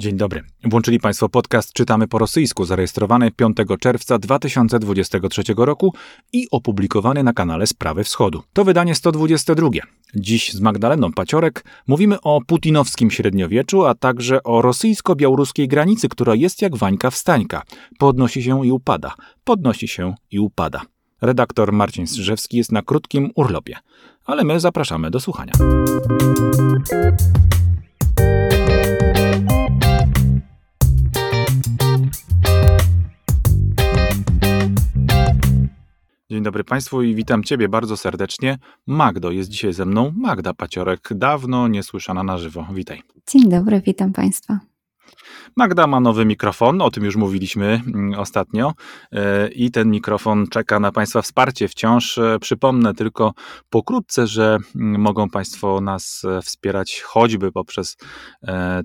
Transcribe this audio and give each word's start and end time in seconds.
Dzień 0.00 0.16
dobry. 0.16 0.42
Włączyli 0.64 1.00
Państwo 1.00 1.28
podcast 1.28 1.72
Czytamy 1.72 2.08
po 2.08 2.18
rosyjsku, 2.18 2.64
zarejestrowany 2.64 3.30
5 3.30 3.56
czerwca 3.80 4.18
2023 4.18 5.42
roku 5.56 5.94
i 6.32 6.46
opublikowany 6.50 7.22
na 7.22 7.32
kanale 7.32 7.66
Sprawy 7.66 8.04
Wschodu. 8.04 8.42
To 8.52 8.64
wydanie 8.64 8.94
122. 8.94 9.68
Dziś 10.14 10.52
z 10.52 10.60
Magdaleną 10.60 11.12
Paciorek 11.12 11.64
mówimy 11.86 12.20
o 12.20 12.40
putinowskim 12.46 13.10
średniowieczu, 13.10 13.86
a 13.86 13.94
także 13.94 14.42
o 14.42 14.62
rosyjsko-białoruskiej 14.62 15.68
granicy, 15.68 16.08
która 16.08 16.34
jest 16.34 16.62
jak 16.62 16.76
wańka 16.76 17.10
wstańka. 17.10 17.62
Podnosi 17.98 18.42
się 18.42 18.66
i 18.66 18.72
upada, 18.72 19.14
podnosi 19.44 19.88
się 19.88 20.14
i 20.30 20.38
upada. 20.38 20.82
Redaktor 21.20 21.72
Marcin 21.72 22.06
Strzyżewski 22.06 22.56
jest 22.56 22.72
na 22.72 22.82
krótkim 22.82 23.30
urlopie, 23.34 23.76
ale 24.24 24.44
my 24.44 24.60
zapraszamy 24.60 25.10
do 25.10 25.20
słuchania. 25.20 25.52
Dzień 36.30 36.42
dobry 36.42 36.64
Państwu 36.64 37.02
i 37.02 37.14
witam 37.14 37.44
Ciebie 37.44 37.68
bardzo 37.68 37.96
serdecznie. 37.96 38.58
Magdo 38.86 39.30
jest 39.30 39.50
dzisiaj 39.50 39.72
ze 39.72 39.84
mną. 39.84 40.12
Magda 40.16 40.54
Paciorek, 40.54 41.08
dawno 41.14 41.68
niesłyszana 41.68 42.22
na 42.22 42.38
żywo. 42.38 42.66
Witaj. 42.74 43.02
Dzień 43.32 43.48
dobry, 43.48 43.80
witam 43.80 44.12
Państwa. 44.12 44.60
Magda 45.56 45.86
ma 45.86 46.00
nowy 46.00 46.24
mikrofon, 46.24 46.82
o 46.82 46.90
tym 46.90 47.04
już 47.04 47.16
mówiliśmy 47.16 47.82
mm, 47.86 48.20
ostatnio 48.20 48.74
e, 49.12 49.48
i 49.48 49.70
ten 49.70 49.90
mikrofon 49.90 50.46
czeka 50.46 50.80
na 50.80 50.92
Państwa 50.92 51.22
wsparcie 51.22 51.68
wciąż. 51.68 52.18
E, 52.18 52.38
przypomnę 52.40 52.94
tylko 52.94 53.34
pokrótce, 53.70 54.26
że 54.26 54.58
mm, 54.76 55.00
mogą 55.00 55.28
Państwo 55.28 55.80
nas 55.80 56.22
e, 56.24 56.42
wspierać 56.42 57.00
choćby 57.00 57.52
poprzez 57.52 57.96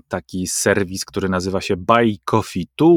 taki 0.08 0.46
serwis, 0.46 1.04
który 1.04 1.28
nazywa 1.28 1.60
się 1.60 1.76
Buy 1.76 2.16
Coffee 2.24 2.68
2. 2.78 2.88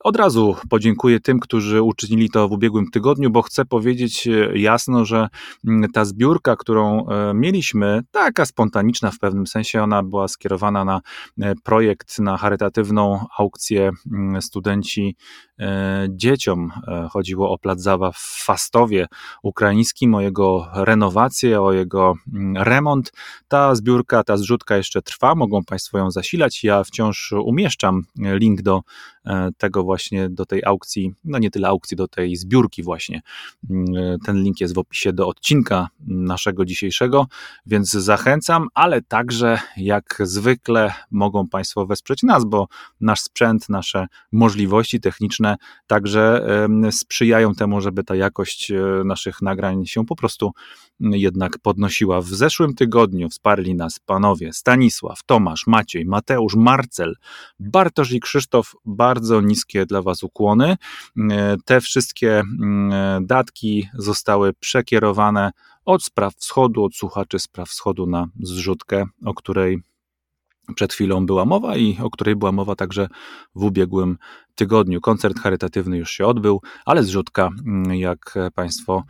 Od 0.00 0.16
razu 0.16 0.56
podziękuję 0.70 1.20
tym, 1.20 1.40
którzy 1.40 1.82
uczynili 1.82 2.30
to 2.30 2.48
w 2.48 2.52
ubiegłym 2.52 2.90
tygodniu, 2.90 3.30
bo 3.30 3.42
chcę 3.42 3.64
powiedzieć 3.64 4.28
jasno, 4.54 5.04
że 5.04 5.28
mm, 5.66 5.90
ta 5.92 6.04
zbiórka, 6.04 6.56
którą 6.56 7.06
mieliśmy, 7.34 8.02
taka 8.10 8.46
spontaniczna 8.46 9.10
w 9.10 9.18
pewnym 9.18 9.46
sensie, 9.46 9.82
ona 9.82 10.02
była 10.02 10.28
skierowana 10.28 10.84
na 10.84 11.00
projekt, 11.64 12.18
na 12.18 12.36
charytatywną 12.76 13.26
aukcję 13.38 13.90
mm, 14.12 14.42
studenci 14.42 15.16
dzieciom. 16.08 16.72
E, 16.88 17.08
chodziło 17.10 17.50
o 17.50 17.58
plac 17.58 17.80
zabaw 17.80 18.16
w 18.16 18.44
Fastowie 18.44 19.06
ukraińskim, 19.42 20.14
o 20.14 20.20
jego 20.20 20.68
renowację, 20.74 21.62
o 21.62 21.72
jego 21.72 22.14
mm, 22.32 22.62
remont. 22.62 23.12
Ta 23.48 23.74
zbiórka, 23.74 24.24
ta 24.24 24.36
zrzutka 24.36 24.76
jeszcze 24.76 25.02
trwa, 25.02 25.34
mogą 25.34 25.64
Państwo 25.64 25.98
ją 25.98 26.10
zasilać. 26.10 26.64
Ja 26.64 26.84
wciąż 26.84 27.32
umieszczam 27.32 28.02
link 28.16 28.62
do 28.62 28.82
e, 29.26 29.50
tego 29.58 29.82
właśnie, 29.82 30.28
do 30.28 30.46
tej 30.46 30.64
aukcji, 30.64 31.14
no 31.24 31.38
nie 31.38 31.50
tyle 31.50 31.68
aukcji, 31.68 31.96
do 31.96 32.08
tej 32.08 32.36
zbiórki 32.36 32.82
właśnie. 32.82 33.22
Mm, 33.70 34.18
ten 34.24 34.42
link 34.42 34.60
jest 34.60 34.74
w 34.74 34.78
opisie 34.78 35.12
do 35.12 35.28
odcinka 35.28 35.88
naszego 36.06 36.64
dzisiejszego, 36.64 37.26
więc 37.66 37.90
zachęcam, 37.90 38.68
ale 38.74 39.02
także 39.02 39.58
jak 39.76 40.18
zwykle 40.20 40.92
mogą 41.10 41.48
Państwo 41.48 41.86
wesprzeć 41.86 42.22
nas, 42.22 42.44
bo 42.44 42.68
nasz 43.00 43.20
sprzęt, 43.20 43.68
nasze 43.68 44.06
możliwości 44.32 45.00
techniczne 45.00 45.45
także 45.86 46.46
sprzyjają 46.90 47.54
temu, 47.54 47.80
żeby 47.80 48.04
ta 48.04 48.14
jakość 48.14 48.70
e, 48.70 49.04
naszych 49.04 49.42
nagrań 49.42 49.86
się 49.86 50.06
po 50.06 50.16
prostu 50.16 50.52
jednak 51.00 51.58
podnosiła. 51.58 52.20
W 52.20 52.28
zeszłym 52.28 52.74
tygodniu 52.74 53.28
wsparli 53.28 53.74
nas 53.74 53.98
panowie 53.98 54.52
Stanisław, 54.52 55.22
Tomasz, 55.26 55.66
Maciej, 55.66 56.04
Mateusz, 56.06 56.54
Marcel, 56.54 57.14
Bartosz 57.58 58.12
i 58.12 58.20
Krzysztof. 58.20 58.74
Bardzo 58.84 59.40
niskie 59.40 59.86
dla 59.86 60.02
Was 60.02 60.22
ukłony. 60.22 60.76
E, 61.30 61.56
te 61.64 61.80
wszystkie 61.80 62.38
mm, 62.38 63.26
datki 63.26 63.88
zostały 63.94 64.52
przekierowane 64.52 65.52
od 65.84 66.04
spraw 66.04 66.34
wschodu, 66.34 66.84
od 66.84 66.94
słuchaczy 66.94 67.38
spraw 67.38 67.68
wschodu 67.68 68.06
na 68.06 68.28
zrzutkę, 68.40 69.04
o 69.24 69.34
której 69.34 69.82
przed 70.74 70.92
chwilą 70.92 71.26
była 71.26 71.44
mowa 71.44 71.76
i 71.76 71.98
o 72.02 72.10
której 72.10 72.36
była 72.36 72.52
mowa 72.52 72.76
także 72.76 73.08
w 73.54 73.64
ubiegłym 73.64 74.18
tygodniu. 74.56 75.00
Koncert 75.00 75.40
charytatywny 75.40 75.98
już 75.98 76.10
się 76.10 76.26
odbył, 76.26 76.60
ale 76.84 77.02
zrzutka, 77.02 77.50
mm, 77.66 77.94
jak 77.94 78.34
Państwo 78.54 79.04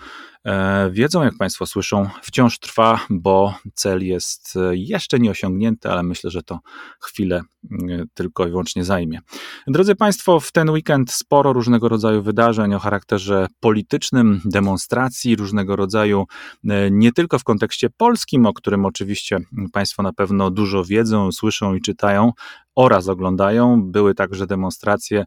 e, 0.44 0.90
wiedzą, 0.90 1.22
jak 1.22 1.36
Państwo 1.36 1.66
słyszą, 1.66 2.08
wciąż 2.22 2.58
trwa, 2.58 3.00
bo 3.10 3.54
cel 3.74 4.06
jest 4.06 4.56
e, 4.56 4.76
jeszcze 4.76 5.18
nie 5.18 5.30
osiągnięty, 5.30 5.90
ale 5.90 6.02
myślę, 6.02 6.30
że 6.30 6.42
to 6.42 6.58
chwilę 7.00 7.42
mm, 7.70 8.06
tylko 8.14 8.46
i 8.46 8.50
wyłącznie 8.50 8.84
zajmie. 8.84 9.20
Drodzy 9.66 9.94
Państwo, 9.94 10.40
w 10.40 10.52
ten 10.52 10.70
weekend 10.70 11.12
sporo 11.12 11.52
różnego 11.52 11.88
rodzaju 11.88 12.22
wydarzeń 12.22 12.74
o 12.74 12.78
charakterze 12.78 13.46
politycznym, 13.60 14.40
demonstracji 14.44 15.36
różnego 15.36 15.76
rodzaju, 15.76 16.24
e, 16.68 16.90
nie 16.90 17.12
tylko 17.12 17.38
w 17.38 17.44
kontekście 17.44 17.90
polskim, 17.90 18.46
o 18.46 18.52
którym 18.52 18.84
oczywiście 18.84 19.38
Państwo 19.72 20.02
na 20.02 20.12
pewno 20.12 20.50
dużo 20.50 20.84
wiedzą, 20.84 21.32
słyszą 21.32 21.74
i 21.74 21.80
czytają, 21.80 22.32
oraz 22.76 23.08
oglądają. 23.08 23.82
Były 23.82 24.14
także 24.14 24.46
demonstracje, 24.46 25.24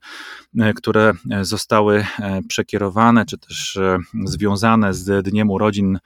e, 0.59 0.73
które 0.73 1.13
e, 1.31 1.45
zostały 1.45 2.05
e, 2.19 2.41
przekierowane, 2.47 3.25
czy 3.25 3.37
też 3.37 3.79
związane 4.25 4.93
z 4.93 5.25
dniem 5.25 5.49
urodzin 5.49 5.99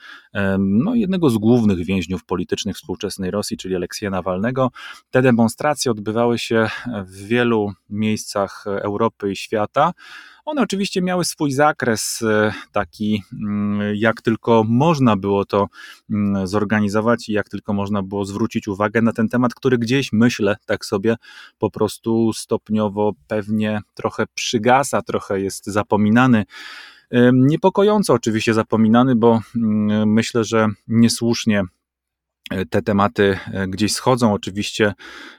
no, 0.59 0.95
jednego 0.95 1.29
z 1.29 1.37
głównych 1.37 1.85
więźniów 1.85 2.25
politycznych 2.25 2.75
współczesnej 2.75 3.31
Rosji, 3.31 3.57
czyli 3.57 3.75
Aleksieja 3.75 4.09
Nawalnego. 4.09 4.69
Te 5.11 5.21
demonstracje 5.21 5.91
odbywały 5.91 6.39
się 6.39 6.67
w 7.05 7.27
wielu 7.27 7.73
miejscach 7.89 8.65
Europy 8.67 9.31
i 9.31 9.35
świata. 9.35 9.93
One 10.45 10.61
oczywiście 10.61 11.01
miały 11.01 11.25
swój 11.25 11.51
zakres 11.51 12.21
e, 12.21 12.53
taki, 12.71 13.23
mm, 13.43 13.95
jak 13.95 14.21
tylko 14.21 14.63
można 14.67 15.15
było 15.17 15.45
to 15.45 15.67
mm, 16.09 16.47
zorganizować 16.47 17.29
i 17.29 17.33
jak 17.33 17.49
tylko 17.49 17.73
można 17.73 18.03
było 18.03 18.25
zwrócić 18.25 18.67
uwagę 18.67 19.01
na 19.01 19.13
ten 19.13 19.29
temat, 19.29 19.53
który 19.53 19.77
gdzieś, 19.77 20.13
myślę, 20.13 20.55
tak 20.65 20.85
sobie 20.85 21.15
po 21.57 21.71
prostu 21.71 22.33
stopniowo 22.33 23.11
pewnie 23.27 23.79
trochę 23.93 24.25
przygasa, 24.33 25.01
trochę 25.01 25.41
jest 25.41 25.65
zapominany. 25.65 26.45
Niepokojąco 27.33 28.13
oczywiście 28.13 28.53
zapominany, 28.53 29.15
bo 29.15 29.41
mm, 29.55 30.13
myślę, 30.13 30.43
że 30.43 30.67
niesłusznie 30.87 31.63
te 32.69 32.81
tematy 32.81 33.37
e, 33.53 33.67
gdzieś 33.67 33.93
schodzą, 33.93 34.33
oczywiście 34.33 34.93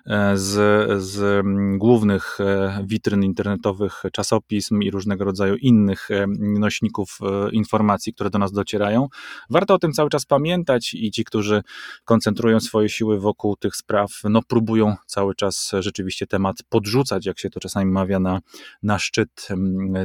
e, 0.06 0.38
z, 0.38 0.54
z 1.02 1.44
głównych 1.78 2.38
e, 2.40 2.84
witryn 2.86 3.22
internetowych, 3.22 4.02
czasopism 4.12 4.82
i 4.82 4.90
różnego 4.90 5.24
rodzaju 5.24 5.56
innych 5.56 6.08
nośników 6.38 7.18
informacji, 7.52 8.14
które 8.14 8.30
do 8.30 8.38
nas 8.38 8.52
docierają. 8.52 9.08
Warto 9.50 9.74
o 9.74 9.78
tym 9.78 9.92
cały 9.92 10.10
czas 10.10 10.24
pamiętać 10.26 10.94
i 10.94 11.10
ci, 11.10 11.24
którzy 11.24 11.62
koncentrują 12.04 12.60
swoje 12.60 12.88
siły 12.88 13.20
wokół 13.20 13.56
tych 13.56 13.76
spraw, 13.76 14.10
no 14.24 14.42
próbują 14.42 14.96
cały 15.06 15.34
czas 15.34 15.72
rzeczywiście 15.78 16.26
temat 16.26 16.56
podrzucać, 16.68 17.26
jak 17.26 17.38
się 17.38 17.50
to 17.50 17.60
czasami 17.60 17.90
mawia, 17.90 18.20
na, 18.20 18.40
na 18.82 18.98
szczyt 18.98 19.48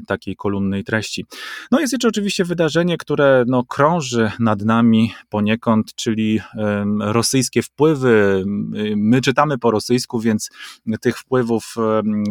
takiej 0.07 0.35
kolumnej 0.35 0.83
treści. 0.83 1.25
No 1.71 1.79
jest 1.79 1.93
jeszcze 1.93 2.07
oczywiście 2.07 2.45
wydarzenie, 2.45 2.97
które 2.97 3.43
no, 3.47 3.63
krąży 3.63 4.31
nad 4.39 4.61
nami 4.61 5.13
poniekąd, 5.29 5.95
czyli 5.95 6.39
rosyjskie 6.99 7.61
wpływy. 7.61 8.43
My 8.95 9.21
czytamy 9.21 9.57
po 9.57 9.71
rosyjsku, 9.71 10.19
więc 10.19 10.49
tych 11.01 11.17
wpływów 11.17 11.75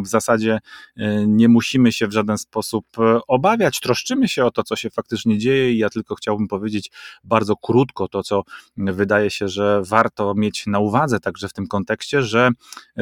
w 0.05 0.09
zasadzie 0.09 0.59
e, 0.97 1.27
nie 1.27 1.49
musimy 1.49 1.93
się 1.93 2.07
w 2.07 2.13
żaden 2.13 2.39
sposób 2.39 2.85
e, 2.99 3.21
obawiać. 3.29 3.81
Troszczymy 3.81 4.29
się 4.29 4.45
o 4.45 4.51
to, 4.51 4.63
co 4.63 4.77
się 4.77 4.91
faktycznie 4.91 5.39
dzieje, 5.39 5.73
i 5.73 5.79
ja 5.79 5.91
tylko 5.91 6.15
chciałbym 6.15 6.49
powiedzieć 6.49 6.91
bardzo 7.25 7.57
krótko 7.57 8.09
to, 8.09 8.23
co 8.23 8.43
wydaje 8.77 9.31
się, 9.31 9.49
że 9.49 9.83
warto 9.85 10.35
mieć 10.35 10.67
na 10.67 10.79
uwadze 10.79 11.21
także 11.21 11.49
w 11.49 11.53
tym 11.53 11.67
kontekście, 11.67 12.23
że 12.23 12.51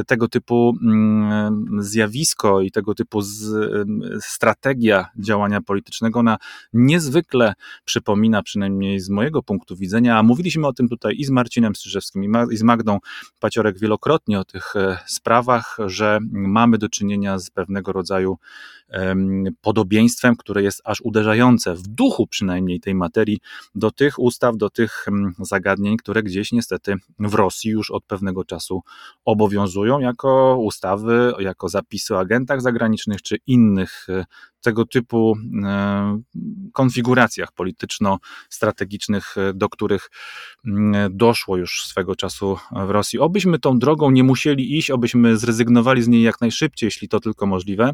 tego 0.06 0.28
typu 0.28 0.74
zjawisko 1.78 2.60
i 2.60 2.70
tego 2.70 2.94
typu 2.94 3.20
strategia 4.20 5.08
działania 5.18 5.60
politycznego, 5.60 6.20
ona 6.20 6.38
niezwykle 6.72 7.54
przypomina, 7.84 8.42
przynajmniej 8.42 9.00
z 9.00 9.10
mojego 9.10 9.42
punktu 9.42 9.76
widzenia, 9.76 10.18
a 10.18 10.22
mówiliśmy 10.22 10.66
o 10.66 10.72
tym 10.72 10.88
tutaj 10.88 11.14
i 11.18 11.24
z 11.24 11.30
Marcinem 11.30 11.45
Strzyżewskim 11.74 12.32
i 12.52 12.56
z 12.56 12.62
Magdą 12.62 12.98
Paciorek 13.38 13.78
wielokrotnie 13.78 14.40
o 14.40 14.44
tych 14.44 14.76
e, 14.76 14.98
sprawach, 15.06 15.76
że 15.86 16.18
mamy 16.30 16.78
do 16.78 16.88
czynienia 16.88 17.38
z 17.38 17.50
pewnego 17.50 17.92
rodzaju 17.92 18.38
podobieństwem, 19.60 20.36
które 20.36 20.62
jest 20.62 20.82
aż 20.84 21.00
uderzające 21.00 21.74
w 21.74 21.82
duchu 21.82 22.26
przynajmniej 22.26 22.80
tej 22.80 22.94
materii 22.94 23.38
do 23.74 23.90
tych 23.90 24.18
ustaw, 24.18 24.56
do 24.56 24.70
tych 24.70 25.06
zagadnień, 25.38 25.96
które 25.96 26.22
gdzieś 26.22 26.52
niestety 26.52 26.94
w 27.18 27.34
Rosji 27.34 27.70
już 27.70 27.90
od 27.90 28.04
pewnego 28.04 28.44
czasu 28.44 28.82
obowiązują 29.24 29.98
jako 29.98 30.58
ustawy, 30.58 31.32
jako 31.38 31.68
zapisy 31.68 32.14
o 32.14 32.18
agentach 32.18 32.62
zagranicznych 32.62 33.22
czy 33.22 33.36
innych 33.46 34.06
e, 34.08 34.24
tego 34.66 34.86
typu 34.86 35.36
konfiguracjach 36.72 37.52
polityczno-strategicznych, 37.52 39.36
do 39.54 39.68
których 39.68 40.10
mm, 40.66 41.16
doszło 41.16 41.56
już 41.56 41.86
swego 41.86 42.16
czasu 42.16 42.58
w 42.86 42.90
Rosji. 42.90 43.18
Obyśmy 43.18 43.58
tą 43.58 43.78
drogą 43.78 44.10
nie 44.10 44.24
musieli 44.24 44.78
iść, 44.78 44.90
obyśmy 44.90 45.36
zrezygnowali 45.36 46.02
z 46.02 46.08
niej 46.08 46.22
jak 46.22 46.40
najszybciej, 46.40 46.86
jeśli 46.86 47.08
to 47.08 47.20
tylko 47.20 47.46
możliwe. 47.46 47.92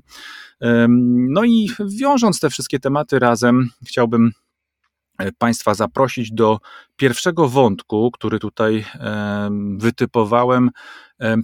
No 1.29 1.45
i 1.45 1.71
wiążąc 2.01 2.41
te 2.41 2.51
wszystkie 2.51 2.79
tematy 2.79 3.19
razem, 3.19 3.69
chciałbym 3.87 4.33
e, 5.19 5.33
Państwa 5.33 5.75
zaprosić 5.75 6.33
do 6.33 6.59
pierwszego 6.97 7.49
wątku, 7.49 8.11
który 8.11 8.39
tutaj 8.39 8.85
wytypowałem. 9.77 10.71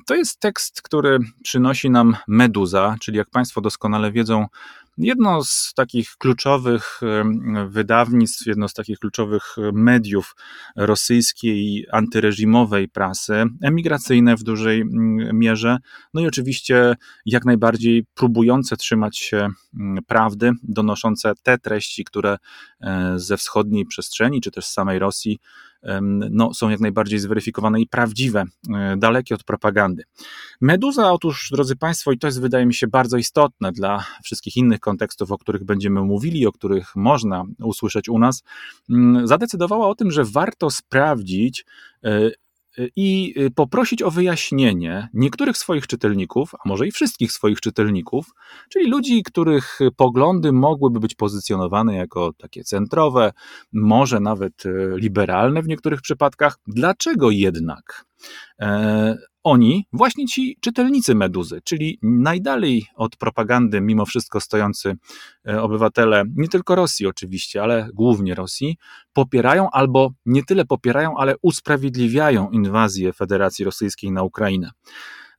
To 0.06 0.14
jest 0.14 0.40
tekst, 0.40 0.82
który 0.82 1.18
przynosi 1.42 1.90
nam 1.90 2.16
Meduza, 2.28 2.96
czyli 3.00 3.18
jak 3.18 3.30
Państwo 3.30 3.60
doskonale 3.60 4.12
wiedzą, 4.12 4.46
Jedno 5.00 5.44
z 5.44 5.72
takich 5.76 6.10
kluczowych 6.10 7.00
wydawnictw, 7.68 8.46
jedno 8.46 8.68
z 8.68 8.74
takich 8.74 8.98
kluczowych 8.98 9.56
mediów 9.72 10.36
rosyjskiej 10.76 11.86
antyreżimowej 11.92 12.88
prasy, 12.88 13.44
emigracyjne 13.62 14.36
w 14.36 14.42
dużej 14.42 14.84
mierze, 15.32 15.78
no 16.14 16.20
i 16.20 16.26
oczywiście 16.26 16.94
jak 17.26 17.44
najbardziej 17.44 18.04
próbujące 18.14 18.76
trzymać 18.76 19.18
się 19.18 19.48
prawdy, 20.06 20.52
donoszące 20.62 21.32
te 21.42 21.58
treści, 21.58 22.04
które 22.04 22.36
e, 22.80 23.12
ze 23.16 23.36
wschodniej 23.36 23.86
przestrzeni, 23.86 24.40
czy 24.40 24.50
też 24.50 24.66
z 24.66 24.72
samej 24.72 24.98
Rosji 24.98 25.38
no, 26.30 26.54
są 26.54 26.68
jak 26.68 26.80
najbardziej 26.80 27.18
zweryfikowane 27.18 27.80
i 27.80 27.86
prawdziwe, 27.86 28.44
e, 28.74 28.96
dalekie 28.96 29.34
od 29.34 29.44
propagandy. 29.44 30.02
Meduza, 30.60 31.12
otóż, 31.12 31.48
drodzy 31.52 31.76
Państwo, 31.76 32.12
i 32.12 32.18
to 32.18 32.26
jest 32.26 32.40
wydaje 32.40 32.66
mi 32.66 32.74
się 32.74 32.86
bardzo 32.86 33.16
istotne 33.16 33.72
dla 33.72 34.04
wszystkich 34.24 34.56
innych 34.56 34.80
kontekstów, 34.80 35.32
o 35.32 35.38
których 35.38 35.64
będziemy 35.64 36.00
mówili, 36.02 36.46
o 36.46 36.52
których 36.52 36.96
można 36.96 37.44
usłyszeć 37.62 38.08
u 38.08 38.18
nas, 38.18 38.42
mm, 38.90 39.26
zadecydowała 39.26 39.88
o 39.88 39.94
tym, 39.94 40.10
że 40.10 40.24
warto 40.24 40.70
sprawdzić, 40.70 41.64
e, 42.04 42.30
i 42.96 43.34
y, 43.38 43.50
poprosić 43.50 44.02
o 44.02 44.10
wyjaśnienie 44.10 45.08
niektórych 45.14 45.56
swoich 45.56 45.86
czytelników, 45.86 46.54
a 46.54 46.58
może 46.68 46.86
i 46.86 46.90
wszystkich 46.90 47.32
swoich 47.32 47.60
czytelników, 47.60 48.26
czyli 48.72 48.90
ludzi, 48.90 49.22
których 49.22 49.78
poglądy 49.96 50.52
mogłyby 50.52 51.00
być 51.00 51.14
pozycjonowane 51.14 51.96
jako 51.96 52.32
takie 52.32 52.64
centrowe, 52.64 53.32
może 53.72 54.20
nawet 54.20 54.66
y, 54.66 54.92
liberalne 54.96 55.62
w 55.62 55.68
niektórych 55.68 56.00
przypadkach. 56.00 56.58
Dlaczego 56.66 57.30
jednak 57.30 58.04
e, 58.60 59.16
oni, 59.44 59.86
właśnie 59.92 60.26
ci 60.26 60.56
czytelnicy 60.60 61.14
Meduzy, 61.14 61.60
czyli 61.64 61.98
najdalej 62.02 62.86
od 62.96 63.16
propagandy 63.16 63.80
mimo 63.80 64.06
wszystko 64.06 64.40
stojący 64.40 64.96
e, 65.48 65.62
obywatele, 65.62 66.24
nie 66.36 66.48
tylko 66.48 66.74
Rosji 66.74 67.06
oczywiście, 67.06 67.62
ale 67.62 67.88
głównie 67.94 68.34
Rosji, 68.34 68.76
popierają 69.12 69.70
albo 69.70 70.10
nie 70.26 70.44
tyle 70.44 70.64
popierają, 70.64 71.16
ale 71.16 71.34
usprawiedliwiają 71.42 72.50
inwazję 72.50 73.12
Federacji 73.12 73.64
Rosyjskiej 73.64 74.12
na 74.12 74.22
Ukrainę. 74.22 74.70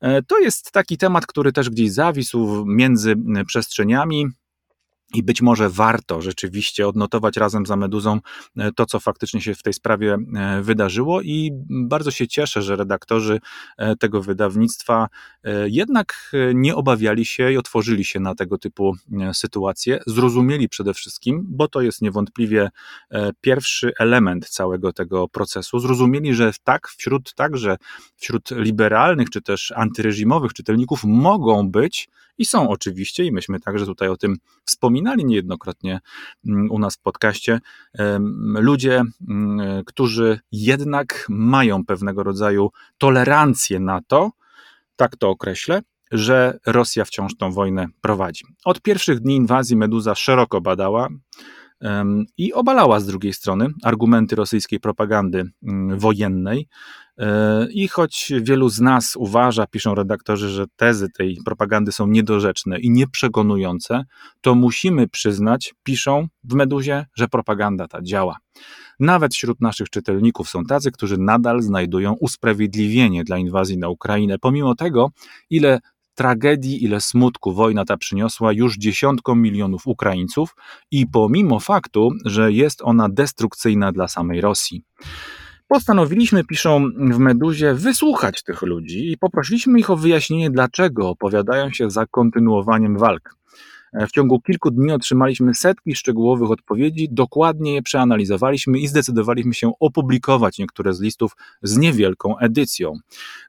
E, 0.01 0.21
to 0.21 0.39
jest 0.39 0.71
taki 0.71 0.97
temat, 0.97 1.25
który 1.25 1.51
też 1.51 1.69
gdzieś 1.69 1.91
zawisł 1.91 2.65
między 2.65 3.15
przestrzeniami. 3.47 4.27
I 5.13 5.23
być 5.23 5.41
może 5.41 5.69
warto 5.69 6.21
rzeczywiście 6.21 6.87
odnotować 6.87 7.37
razem 7.37 7.65
za 7.65 7.75
Meduzą 7.75 8.19
e, 8.57 8.71
to, 8.71 8.85
co 8.85 8.99
faktycznie 8.99 9.41
się 9.41 9.55
w 9.55 9.63
tej 9.63 9.73
sprawie 9.73 10.17
e, 10.35 10.61
wydarzyło, 10.61 11.21
i 11.21 11.51
bardzo 11.69 12.11
się 12.11 12.27
cieszę, 12.27 12.61
że 12.61 12.75
redaktorzy 12.75 13.39
e, 13.77 13.95
tego 13.95 14.21
wydawnictwa 14.21 15.07
jednak 15.65 16.31
nie 16.53 16.75
obawiali 16.75 17.25
się 17.25 17.51
i 17.51 17.57
otworzyli 17.57 18.05
się 18.05 18.19
na 18.19 18.35
tego 18.35 18.57
typu 18.57 18.95
sytuacje. 19.33 19.99
Zrozumieli 20.07 20.69
przede 20.69 20.93
wszystkim, 20.93 21.45
bo 21.47 21.67
to 21.67 21.81
jest 21.81 22.01
niewątpliwie 22.01 22.69
pierwszy 23.41 23.91
element 23.99 24.49
całego 24.49 24.93
tego 24.93 25.27
procesu. 25.27 25.79
Zrozumieli, 25.79 26.33
że 26.33 26.51
tak, 26.63 26.87
wśród 26.87 27.33
także 27.33 27.77
wśród 28.15 28.51
liberalnych 28.51 29.29
czy 29.29 29.41
też 29.41 29.73
antyreżimowych 29.75 30.53
czytelników 30.53 31.03
mogą 31.03 31.71
być 31.71 32.09
i 32.37 32.45
są 32.45 32.69
oczywiście, 32.69 33.25
i 33.25 33.31
myśmy 33.31 33.59
także 33.59 33.85
tutaj 33.85 34.09
o 34.09 34.17
tym 34.17 34.37
wspominali 34.65 34.98
niejednokrotnie 35.01 35.99
mm, 36.45 36.71
u 36.71 36.79
nas 36.79 36.95
w 36.95 37.01
podcaście, 37.01 37.59
ludzie, 38.55 39.03
mm, 39.29 39.83
którzy 39.85 40.39
jednak 40.51 41.25
mają 41.29 41.85
pewnego 41.85 42.23
rodzaju 42.23 42.69
tolerancję 42.97 43.79
na 43.79 44.01
to, 44.07 44.31
tak 44.95 45.15
to 45.15 45.29
określę, 45.29 45.81
że 46.11 46.59
Rosja 46.65 47.05
wciąż 47.05 47.37
tą 47.37 47.51
wojnę 47.51 47.87
prowadzi. 48.01 48.45
Od 48.65 48.81
pierwszych 48.81 49.19
dni 49.19 49.35
inwazji 49.35 49.75
Meduza 49.75 50.15
szeroko 50.15 50.61
badała 50.61 51.07
i 52.37 52.53
obalała 52.53 52.99
z 52.99 53.05
drugiej 53.05 53.33
strony 53.33 53.67
argumenty 53.83 54.35
rosyjskiej 54.35 54.79
propagandy 54.79 55.43
mm, 55.63 55.99
wojennej. 55.99 56.67
E, 57.17 57.67
I 57.71 57.87
choć 57.87 58.31
wielu 58.41 58.69
z 58.69 58.79
nas 58.79 59.15
uważa, 59.15 59.67
piszą 59.67 59.95
redaktorzy, 59.95 60.49
że 60.49 60.65
tezy 60.75 61.09
tej 61.09 61.37
propagandy 61.45 61.91
są 61.91 62.07
niedorzeczne 62.07 62.79
i 62.79 62.89
nieprzekonujące, 62.89 64.03
to 64.41 64.55
musimy 64.55 65.07
przyznać, 65.07 65.73
piszą 65.83 66.27
w 66.43 66.53
Meduzie, 66.53 67.05
że 67.15 67.27
propaganda 67.27 67.87
ta 67.87 68.01
działa. 68.01 68.37
Nawet 68.99 69.33
wśród 69.33 69.61
naszych 69.61 69.89
czytelników 69.89 70.49
są 70.49 70.63
tacy, 70.63 70.91
którzy 70.91 71.17
nadal 71.17 71.61
znajdują 71.61 72.13
usprawiedliwienie 72.13 73.23
dla 73.23 73.37
inwazji 73.37 73.77
na 73.77 73.89
Ukrainę, 73.89 74.39
pomimo 74.39 74.75
tego, 74.75 75.09
ile 75.49 75.79
tragedii, 76.19 76.83
ile 76.83 77.01
smutku 77.01 77.53
wojna 77.53 77.85
ta 77.85 77.97
przyniosła 77.97 78.53
już 78.53 78.77
dziesiątkom 78.77 79.41
milionów 79.41 79.87
Ukraińców 79.87 80.55
i 80.91 81.07
pomimo 81.07 81.59
faktu, 81.59 82.09
że 82.25 82.51
jest 82.51 82.81
ona 82.83 83.09
destrukcyjna 83.09 83.91
dla 83.91 84.07
samej 84.07 84.41
Rosji. 84.41 84.83
Postanowiliśmy, 85.67 86.43
piszą 86.43 86.89
w 87.11 87.19
Meduzie, 87.19 87.73
wysłuchać 87.73 88.43
tych 88.43 88.61
ludzi 88.61 89.11
i 89.11 89.17
poprosiliśmy 89.17 89.79
ich 89.79 89.89
o 89.89 89.95
wyjaśnienie, 89.97 90.49
dlaczego 90.49 91.09
opowiadają 91.09 91.71
się 91.71 91.89
za 91.89 92.05
kontynuowaniem 92.05 92.97
walk. 92.97 93.38
E, 93.93 94.07
w 94.07 94.11
ciągu 94.11 94.41
kilku 94.41 94.71
dni 94.71 94.91
otrzymaliśmy 94.91 95.55
setki 95.55 95.95
szczegółowych 95.95 96.51
odpowiedzi, 96.51 97.07
dokładnie 97.11 97.73
je 97.73 97.81
przeanalizowaliśmy 97.81 98.79
i 98.79 98.87
zdecydowaliśmy 98.87 99.53
się 99.53 99.71
opublikować 99.79 100.57
niektóre 100.57 100.93
z 100.93 101.01
listów 101.01 101.37
z 101.63 101.77
niewielką 101.77 102.37
edycją. 102.37 102.93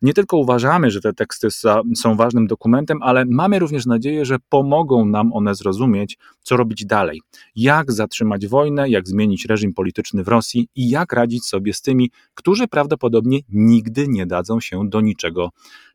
Nie 0.03 0.15
tylko 0.15 0.37
uważamy, 0.37 0.91
że 0.91 1.01
te 1.01 1.13
teksty 1.13 1.49
są 1.97 2.17
ważnym 2.17 2.47
dokumentem, 2.47 3.03
ale 3.03 3.25
mamy 3.25 3.59
również 3.59 3.87
nadzieję, 3.87 4.25
że 4.25 4.37
pomogą 4.49 5.05
nam 5.05 5.33
one 5.33 5.55
zrozumieć, 5.55 6.19
co 6.43 6.57
robić 6.57 6.87
dalej. 6.87 7.23
Jak 7.57 7.93
zatrzymać 7.93 8.47
wojnę, 8.47 8.91
jak 8.91 9.09
zmienić 9.09 9.45
reżim 9.45 9.75
polityczny 9.75 10.25
w 10.25 10.29
Rosji 10.29 10.69
i 10.75 10.89
jak 10.91 11.13
radzić 11.13 11.45
sobie 11.45 11.75
z 11.75 11.83
tymi, 11.83 12.11
którzy 12.35 12.69
prawdopodobnie 12.69 13.39
nigdy 13.49 14.09
nie 14.09 14.27
dadzą 14.27 14.61
się 14.61 14.89
do 14.89 15.01
niczego 15.01 15.51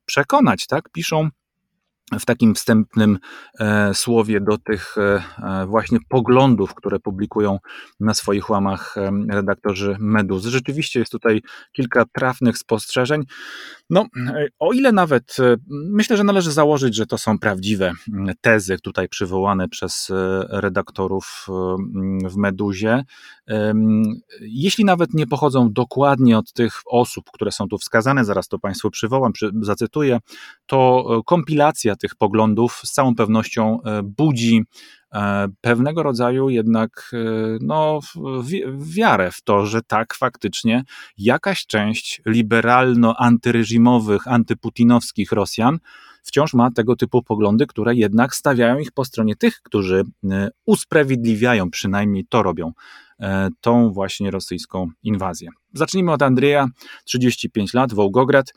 przekonać, 0.05 0.67
tak? 0.67 0.89
Piszą 0.89 1.29
w 2.11 2.25
takim 2.25 2.55
wstępnym 2.55 3.19
e, 3.59 3.93
słowie 3.93 4.41
do 4.41 4.57
tych 4.57 4.97
e, 4.97 5.23
e, 5.43 5.65
właśnie 5.65 5.99
poglądów, 6.09 6.73
które 6.73 6.99
publikują 6.99 7.59
na 7.99 8.13
swoich 8.13 8.49
łamach 8.49 8.95
redaktorzy 9.29 9.97
Meduzy. 9.99 10.49
Rzeczywiście 10.49 10.99
jest 10.99 11.11
tutaj 11.11 11.41
kilka 11.73 12.05
trafnych 12.13 12.57
spostrzeżeń. 12.57 13.23
No, 13.89 14.05
o 14.59 14.73
ile 14.73 14.91
nawet 14.91 15.37
myślę, 15.69 16.17
że 16.17 16.23
należy 16.23 16.51
założyć, 16.51 16.95
że 16.95 17.05
to 17.05 17.17
są 17.17 17.39
prawdziwe 17.39 17.91
tezy 18.41 18.77
tutaj 18.79 19.09
przywołane 19.09 19.69
przez 19.69 20.11
redaktorów 20.49 21.47
w 22.29 22.35
Meduzie, 22.37 23.03
jeśli 24.41 24.85
nawet 24.85 25.13
nie 25.13 25.27
pochodzą 25.27 25.73
dokładnie 25.73 26.37
od 26.37 26.53
tych 26.53 26.81
osób, 26.85 27.25
które 27.33 27.51
są 27.51 27.67
tu 27.67 27.77
wskazane, 27.77 28.25
zaraz 28.25 28.47
to 28.47 28.59
Państwu 28.59 28.91
przywołam, 28.91 29.31
zacytuję, 29.61 30.19
to 30.65 31.05
kompilacja 31.25 31.95
tych 31.95 32.15
poglądów 32.15 32.81
z 32.83 32.91
całą 32.91 33.15
pewnością 33.15 33.81
e, 33.81 34.03
budzi 34.03 34.63
e, 35.13 35.47
pewnego 35.61 36.03
rodzaju 36.03 36.49
jednak 36.49 37.11
e, 37.13 37.17
no, 37.61 37.99
wiarę 38.77 39.31
w 39.31 39.41
to, 39.41 39.65
że 39.65 39.81
tak 39.81 40.13
faktycznie 40.13 40.83
jakaś 41.17 41.65
część 41.65 42.21
liberalno-antyreżimowych, 42.25 44.27
antyputinowskich 44.27 45.31
Rosjan 45.31 45.79
wciąż 46.23 46.53
ma 46.53 46.71
tego 46.71 46.95
typu 46.95 47.23
poglądy, 47.23 47.67
które 47.67 47.95
jednak 47.95 48.35
stawiają 48.35 48.79
ich 48.79 48.91
po 48.91 49.05
stronie 49.05 49.35
tych, 49.35 49.61
którzy 49.61 50.03
usprawiedliwiają, 50.65 51.69
przynajmniej 51.69 52.25
to 52.29 52.43
robią, 52.43 52.71
tą 53.61 53.91
właśnie 53.91 54.31
rosyjską 54.31 54.89
inwazję. 55.03 55.49
Zacznijmy 55.73 56.11
od 56.11 56.21
Andrzeja, 56.21 56.67
35 57.03 57.73
lat, 57.73 57.93
Wołgograd. 57.93 58.53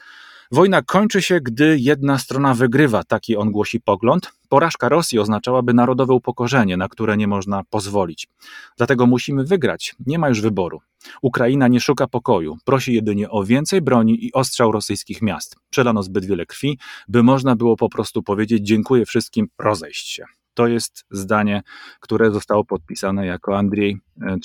Wojna 0.52 0.82
kończy 0.82 1.22
się, 1.22 1.40
gdy 1.40 1.76
jedna 1.78 2.18
strona 2.18 2.54
wygrywa, 2.54 3.04
taki 3.04 3.36
on 3.36 3.52
głosi 3.52 3.80
pogląd. 3.80 4.32
Porażka 4.48 4.88
Rosji 4.88 5.18
oznaczałaby 5.18 5.74
narodowe 5.74 6.14
upokorzenie, 6.14 6.76
na 6.76 6.88
które 6.88 7.16
nie 7.16 7.26
można 7.26 7.64
pozwolić. 7.70 8.28
Dlatego 8.76 9.06
musimy 9.06 9.44
wygrać, 9.44 9.94
nie 10.06 10.18
ma 10.18 10.28
już 10.28 10.40
wyboru. 10.40 10.80
Ukraina 11.22 11.68
nie 11.68 11.80
szuka 11.80 12.06
pokoju, 12.06 12.56
prosi 12.64 12.94
jedynie 12.94 13.30
o 13.30 13.44
więcej 13.44 13.80
broni 13.82 14.26
i 14.26 14.32
ostrzał 14.32 14.72
rosyjskich 14.72 15.22
miast. 15.22 15.56
Przelano 15.70 16.02
zbyt 16.02 16.24
wiele 16.24 16.46
krwi, 16.46 16.78
by 17.08 17.22
można 17.22 17.56
było 17.56 17.76
po 17.76 17.88
prostu 17.88 18.22
powiedzieć 18.22 18.66
dziękuję 18.66 19.06
wszystkim, 19.06 19.48
rozejść 19.58 20.08
się. 20.08 20.37
To 20.58 20.66
jest 20.66 21.04
zdanie, 21.10 21.62
które 22.00 22.30
zostało 22.30 22.64
podpisane 22.64 23.26
jako 23.26 23.58
Andrzej, 23.58 23.98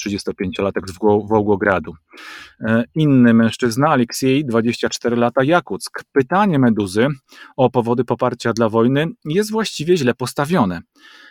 35-latek 0.06 0.88
z 0.88 0.98
Wołgogradu. 1.30 1.94
Inny 2.96 3.34
mężczyzna, 3.34 3.88
Aleksiej, 3.88 4.46
24 4.46 5.16
lata, 5.16 5.44
Jakuck. 5.44 6.04
Pytanie 6.12 6.60
Meduzy 6.60 7.08
o 7.58 7.70
powody 7.70 8.06
poparcia 8.06 8.54
dla 8.54 8.70
wojny 8.70 9.08
jest 9.26 9.52
właściwie 9.52 9.98
źle 9.98 10.14
postawione. 10.14 10.82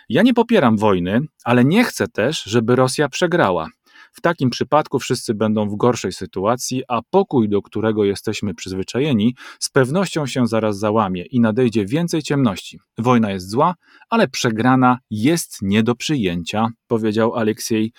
Ja 0.09 0.23
nie 0.23 0.35
popieram 0.35 0.77
wojny, 0.77 1.21
ale 1.45 1.65
nie 1.65 1.85
chcę 1.85 2.09
też, 2.09 2.43
żeby 2.43 2.77
Rosja 2.77 3.09
przegrała. 3.09 3.69
W 4.12 4.21
takim 4.21 4.50
przypadku 4.50 4.99
wszyscy 4.99 5.35
będą 5.35 5.69
w 5.69 5.76
gorszej 5.76 6.12
sytuacji, 6.12 6.83
a 6.88 7.00
pokój, 7.11 7.49
do 7.49 7.62
którego 7.62 8.04
jesteśmy 8.04 8.54
przyzwyczajeni, 8.54 9.35
z 9.61 9.71
pewnością 9.71 10.26
się 10.26 10.47
zaraz 10.47 10.78
załamie 10.78 11.23
i 11.23 11.40
nadejdzie 11.40 11.87
więcej 11.87 12.23
ciemności. 12.23 12.78
Wojna 12.99 13.31
jest 13.31 13.50
zła, 13.50 13.75
ale 14.11 14.28
przegrana 14.28 14.99
jest 15.11 15.59
nie 15.62 15.83
do 15.83 15.95
przyjęcia, 15.95 16.69
powiedział 16.87 17.35
Aleksiej 17.35 17.92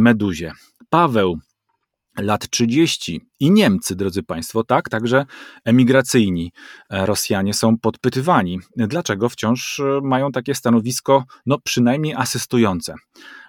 Meduzie. 0.00 0.52
Paweł 0.90 1.38
lat 2.18 2.50
30 2.50 3.20
i 3.40 3.50
Niemcy, 3.50 3.96
drodzy 3.96 4.22
Państwo, 4.22 4.64
tak, 4.64 4.88
także 4.88 5.26
emigracyjni 5.64 6.52
e, 6.90 7.06
Rosjanie 7.06 7.54
są 7.54 7.78
podpytywani, 7.78 8.60
dlaczego 8.76 9.28
wciąż 9.28 9.80
e, 9.80 10.00
mają 10.02 10.32
takie 10.32 10.54
stanowisko, 10.54 11.24
no 11.46 11.58
przynajmniej 11.64 12.14
asystujące, 12.14 12.94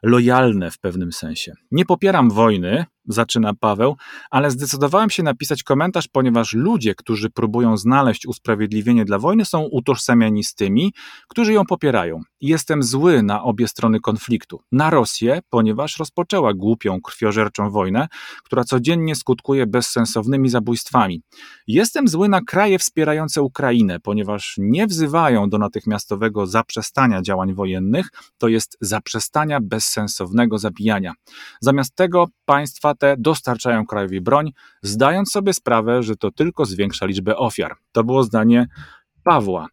lojalne 0.04 0.72
w 0.72 0.80
pewnym 0.80 1.12
sensie. 1.12 1.54
Nie 1.72 1.86
popieram 1.86 2.30
wojny, 2.30 2.86
zaczyna 3.08 3.54
Paweł, 3.54 3.96
ale 4.32 4.52
zdecydowałem 4.52 5.10
się 5.10 5.24
napisać 5.24 5.64
komentarz, 5.64 6.08
ponieważ 6.08 6.54
ludzie, 6.54 6.96
którzy 6.96 7.30
próbują 7.30 7.78
znaleźć 7.78 8.28
usprawiedliwienie 8.28 9.06
dla 9.06 9.20
wojny, 9.20 9.46
są 9.46 9.62
utożsamiani 9.62 10.44
z 10.44 10.56
tymi, 10.56 10.94
którzy 11.28 11.54
ją 11.54 11.66
popierają. 11.66 12.22
Jestem 12.42 12.84
zły 12.84 13.24
na 13.24 13.44
obie 13.44 13.68
strony 13.68 14.00
konfliktu. 14.00 14.62
Na 14.72 14.90
Rosję, 14.90 15.40
ponieważ 15.50 16.00
rozpoczęła 16.00 16.54
głupią, 16.54 17.02
krwiożerczą 17.02 17.70
wojnę, 17.70 18.08
która 18.44 18.64
codziennie 18.64 19.16
skutkuje 19.16 19.68
bezsensownymi 19.68 20.50
zabójstwami. 20.50 21.22
Jestem 21.68 22.08
zły 22.08 22.30
na 22.30 22.42
kraje 22.42 22.80
wspierające 22.80 23.42
Ukrainę, 23.42 24.00
ponieważ 24.00 24.56
nie 24.58 24.88
wzywają 24.88 25.50
do 25.50 25.58
natychmiastowego 25.58 26.48
zaprzestania 26.48 27.22
działań 27.22 27.54
wojennych, 27.54 28.10
to 28.38 28.48
jest 28.48 28.78
zaprzestania 28.82 29.60
bezsensownego 29.86 30.58
zabijania. 30.58 31.14
Zamiast 31.62 31.96
tego 31.96 32.28
państwa 32.46 32.96
te 32.96 33.16
dostarczają 33.18 33.86
krajowi 33.86 34.22
broń, 34.22 34.52
zdając 34.82 35.32
sobie 35.32 35.54
sprawę, 35.54 36.04
że 36.04 36.16
to 36.16 36.32
tylko 36.32 36.66
zwiększa 36.66 37.06
liczbę 37.06 37.38
ofiar. 37.38 37.76
To 37.92 38.04
było 38.04 38.24
zdanie 38.24 38.68
Pawła. 39.24 39.68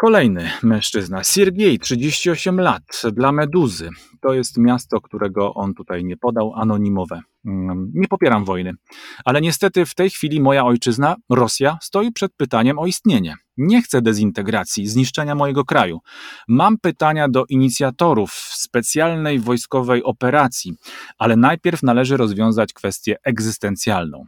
Kolejny 0.00 0.50
mężczyzna, 0.62 1.24
Siergiej, 1.24 1.78
38 1.78 2.60
lat, 2.60 2.82
dla 3.12 3.32
Meduzy. 3.32 3.90
To 4.20 4.32
jest 4.32 4.58
miasto, 4.58 5.00
którego 5.00 5.54
on 5.54 5.74
tutaj 5.74 6.04
nie 6.04 6.16
podał, 6.16 6.54
anonimowe. 6.54 7.20
Mm, 7.46 7.90
nie 7.94 8.08
popieram 8.08 8.44
wojny, 8.44 8.72
ale 9.24 9.40
niestety 9.40 9.86
w 9.86 9.94
tej 9.94 10.10
chwili 10.10 10.40
moja 10.40 10.64
ojczyzna, 10.64 11.16
Rosja, 11.30 11.78
stoi 11.82 12.12
przed 12.12 12.34
pytaniem 12.36 12.78
o 12.78 12.86
istnienie. 12.86 13.36
Nie 13.58 13.82
chcę 13.82 14.02
dezintegracji, 14.02 14.86
zniszczenia 14.86 15.34
mojego 15.34 15.64
kraju. 15.64 15.98
Mam 16.48 16.78
pytania 16.78 17.28
do 17.28 17.44
inicjatorów 17.48 18.32
specjalnej 18.32 19.40
wojskowej 19.40 20.02
operacji, 20.02 20.74
ale 21.18 21.36
najpierw 21.36 21.82
należy 21.82 22.16
rozwiązać 22.16 22.72
kwestię 22.72 23.16
egzystencjalną. 23.24 24.24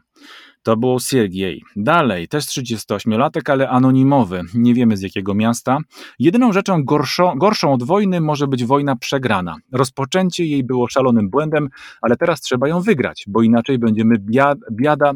To 0.62 0.76
był 0.76 1.00
Siergiej. 1.00 1.62
Dalej, 1.76 2.28
też 2.28 2.44
38-latek, 2.44 3.52
ale 3.52 3.68
anonimowy. 3.68 4.42
Nie 4.54 4.74
wiemy 4.74 4.96
z 4.96 5.02
jakiego 5.02 5.34
miasta. 5.34 5.78
Jedyną 6.18 6.52
rzeczą 6.52 6.84
gorszą, 6.84 7.34
gorszą 7.36 7.72
od 7.72 7.82
wojny 7.82 8.20
może 8.20 8.46
być 8.46 8.64
wojna 8.64 8.96
przegrana. 8.96 9.56
Rozpoczęcie 9.72 10.44
jej 10.44 10.64
było 10.64 10.88
szalonym 10.88 11.30
błędem, 11.30 11.68
ale 12.02 12.16
teraz 12.16 12.40
trzeba 12.40 12.68
ją 12.68 12.80
wygrać, 12.80 13.24
bo 13.28 13.42
inaczej 13.42 13.78
będziemy 13.78 14.18
biada, 14.18 14.66
biada, 14.72 15.12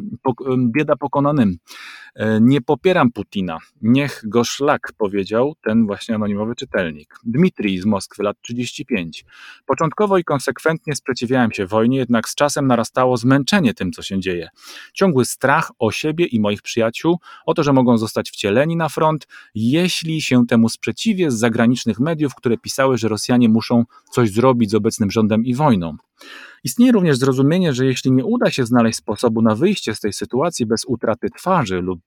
bieda 0.75 0.95
pokonanym. 0.95 1.57
E, 2.15 2.41
nie 2.41 2.61
popieram 2.61 3.11
Putina. 3.11 3.57
Niech 3.81 4.21
go 4.25 4.43
szlak, 4.43 4.93
powiedział 4.97 5.55
ten 5.63 5.85
właśnie 5.85 6.15
anonimowy 6.15 6.55
czytelnik. 6.55 7.15
Dmitrij 7.23 7.77
z 7.77 7.85
Moskwy, 7.85 8.23
lat 8.23 8.37
35. 8.41 9.25
Początkowo 9.65 10.17
i 10.17 10.23
konsekwentnie 10.23 10.95
sprzeciwiałem 10.95 11.51
się 11.51 11.65
wojnie, 11.65 11.97
jednak 11.97 12.29
z 12.29 12.35
czasem 12.35 12.67
narastało 12.67 13.17
zmęczenie 13.17 13.73
tym, 13.73 13.91
co 13.91 14.01
się 14.01 14.19
dzieje. 14.19 14.49
Ciągły 14.93 15.25
strach 15.25 15.71
o 15.79 15.91
siebie 15.91 16.25
i 16.25 16.39
moich 16.39 16.61
przyjaciół, 16.61 17.19
o 17.45 17.53
to, 17.53 17.63
że 17.63 17.73
mogą 17.73 17.97
zostać 17.97 18.31
wcieleni 18.31 18.75
na 18.75 18.89
front, 18.89 19.27
jeśli 19.55 20.21
się 20.21 20.47
temu 20.47 20.69
sprzeciwię 20.69 21.31
z 21.31 21.35
zagranicznych 21.35 21.99
mediów, 21.99 22.35
które 22.35 22.57
pisały, 22.57 22.97
że 22.97 23.07
Rosjanie 23.07 23.49
muszą 23.49 23.83
coś 24.11 24.31
zrobić 24.31 24.71
z 24.71 24.75
obecnym 24.75 25.11
rządem 25.11 25.45
i 25.45 25.55
wojną. 25.55 25.97
Istnieje 26.65 26.91
również 26.91 27.17
zrozumienie, 27.17 27.73
że 27.73 27.85
jeśli 27.85 28.11
nie 28.11 28.25
uda 28.25 28.51
się 28.51 28.65
znaleźć 28.65 28.97
sposobu 28.97 29.41
na 29.41 29.55
wyjście 29.55 29.95
z 29.95 29.99
tej 29.99 30.13
sytuacji 30.13 30.65
bez 30.65 30.85
utraty 30.87 31.27
twarzy 31.37 31.81
lub 31.81 32.01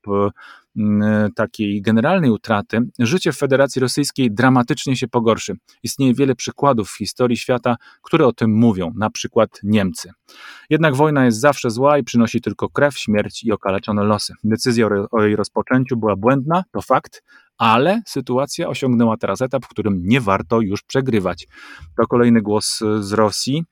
mm, 0.76 1.32
takiej 1.32 1.82
generalnej 1.82 2.30
utraty, 2.30 2.80
życie 2.98 3.32
w 3.32 3.36
Federacji 3.36 3.80
Rosyjskiej 3.80 4.30
dramatycznie 4.30 4.96
się 4.96 5.08
pogorszy. 5.08 5.52
Istnieje 5.82 6.14
wiele 6.14 6.34
przykładów 6.34 6.90
w 6.90 6.96
historii 6.96 7.36
świata, 7.36 7.76
które 8.02 8.26
o 8.26 8.32
tym 8.32 8.54
mówią, 8.54 8.92
na 8.96 9.10
przykład 9.10 9.60
Niemcy. 9.62 10.10
Jednak 10.70 10.96
wojna 10.96 11.24
jest 11.24 11.40
zawsze 11.40 11.70
zła 11.70 11.98
i 11.98 12.04
przynosi 12.04 12.40
tylko 12.40 12.68
krew, 12.68 12.98
śmierć 12.98 13.44
i 13.44 13.52
okaleczone 13.52 14.04
losy. 14.04 14.34
Decyzja 14.44 14.88
o 15.10 15.22
jej 15.22 15.36
rozpoczęciu 15.36 15.96
była 15.96 16.16
błędna, 16.16 16.64
to 16.72 16.82
fakt, 16.82 17.22
ale 17.58 18.02
sytuacja 18.06 18.68
osiągnęła 18.68 19.16
teraz 19.16 19.42
etap, 19.42 19.64
w 19.64 19.68
którym 19.68 20.02
nie 20.04 20.20
warto 20.20 20.60
już 20.60 20.82
przegrywać. 20.82 21.48
To 21.96 22.06
kolejny 22.06 22.42
głos 22.42 22.80
z 23.00 23.12
Rosji. 23.12 23.64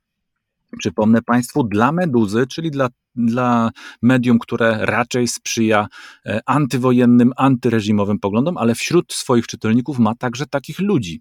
Przypomnę 0.78 1.22
Państwu, 1.22 1.64
dla 1.64 1.92
Meduzy, 1.92 2.46
czyli 2.46 2.70
dla, 2.70 2.88
dla 3.14 3.70
medium, 4.02 4.38
które 4.38 4.78
raczej 4.80 5.28
sprzyja 5.28 5.86
e, 6.26 6.40
antywojennym, 6.46 7.32
antyreżimowym 7.36 8.18
poglądom, 8.18 8.58
ale 8.58 8.74
wśród 8.74 9.12
swoich 9.12 9.46
czytelników 9.46 9.98
ma 9.98 10.14
także 10.14 10.46
takich 10.46 10.78
ludzi. 10.78 11.20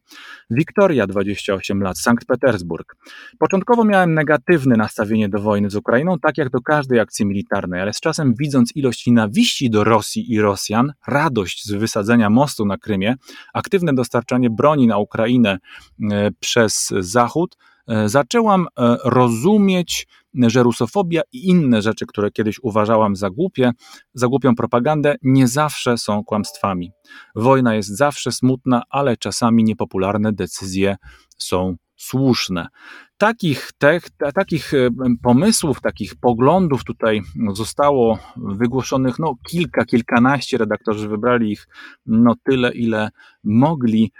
Wiktoria, 0.49 1.07
28 1.07 1.81
lat, 1.81 1.97
Sankt 1.99 2.25
Petersburg. 2.25 2.95
Początkowo 3.39 3.83
miałem 3.83 4.13
negatywne 4.13 4.75
nastawienie 4.75 5.29
do 5.29 5.39
wojny 5.39 5.69
z 5.69 5.75
Ukrainą, 5.75 6.19
tak 6.19 6.37
jak 6.37 6.49
do 6.49 6.61
każdej 6.61 6.99
akcji 6.99 7.25
militarnej, 7.25 7.81
ale 7.81 7.93
z 7.93 7.99
czasem 7.99 8.33
widząc 8.39 8.75
ilość 8.75 9.07
nienawiści 9.07 9.69
do 9.69 9.83
Rosji 9.83 10.33
i 10.33 10.41
Rosjan, 10.41 10.93
radość 11.07 11.65
z 11.65 11.71
wysadzenia 11.71 12.29
mostu 12.29 12.65
na 12.65 12.77
Krymie, 12.77 13.15
aktywne 13.53 13.93
dostarczanie 13.93 14.49
broni 14.49 14.87
na 14.87 14.97
Ukrainę 14.97 15.57
e, 16.11 16.31
przez 16.39 16.93
Zachód, 16.99 17.57
zaczęłam 18.05 18.67
e, 18.79 18.97
rozumieć, 19.03 20.07
że 20.33 20.63
rusofobia 20.63 21.21
i 21.31 21.47
inne 21.47 21.81
rzeczy, 21.81 22.05
które 22.05 22.31
kiedyś 22.31 22.59
uważałam 22.63 23.15
za 23.15 23.29
głupie, 23.29 23.71
za 24.13 24.27
głupią 24.27 24.55
propagandę, 24.55 25.15
nie 25.23 25.47
zawsze 25.47 25.97
są 25.97 26.23
kłamstwami. 26.23 26.91
Wojna 27.35 27.75
jest 27.75 27.89
zawsze 27.97 28.31
smutna, 28.31 28.83
ale 28.89 29.17
czasami 29.17 29.63
niepopularne 29.63 30.33
decyzje 30.33 30.95
są 31.37 31.75
słuszne. 31.95 32.67
Takich, 33.17 33.71
te, 33.77 33.99
takich 34.33 34.73
e, 34.73 34.89
pomysłów, 35.23 35.81
takich 35.81 36.15
poglądów 36.15 36.83
tutaj 36.83 37.21
zostało 37.53 38.19
wygłoszonych 38.37 39.19
no, 39.19 39.35
kilka, 39.49 39.85
kilkanaście. 39.85 40.57
Redaktorzy 40.57 41.07
wybrali 41.09 41.51
ich 41.51 41.67
no, 42.05 42.33
tyle, 42.43 42.73
ile 42.73 43.09
mogli. 43.43 44.11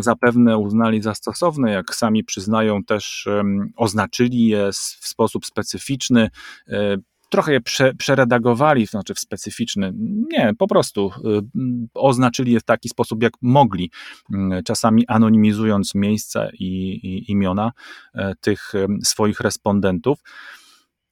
Zapewne 0.00 0.58
uznali 0.58 1.02
za 1.02 1.14
stosowne, 1.14 1.72
jak 1.72 1.94
sami 1.94 2.24
przyznają, 2.24 2.84
też 2.84 3.28
oznaczyli 3.76 4.46
je 4.46 4.70
w 4.72 5.08
sposób 5.08 5.46
specyficzny 5.46 6.30
e, 6.68 6.96
trochę 7.32 7.52
je 7.52 7.60
prze, 7.60 7.94
przeredagowali, 7.94 8.86
znaczy 8.86 9.14
w 9.14 9.18
specyficzny. 9.18 9.92
Nie, 10.32 10.52
po 10.58 10.68
prostu 10.68 11.10
y, 11.10 11.90
oznaczyli 11.94 12.52
je 12.52 12.60
w 12.60 12.64
taki 12.64 12.88
sposób, 12.88 13.22
jak 13.22 13.32
mogli, 13.42 13.90
y, 14.30 14.62
czasami 14.64 15.06
anonimizując 15.06 15.94
miejsca 15.94 16.48
i, 16.52 16.66
i 17.02 17.30
imiona 17.30 17.72
y, 18.14 18.20
tych 18.40 18.72
swoich 19.04 19.40
respondentów. 19.40 20.18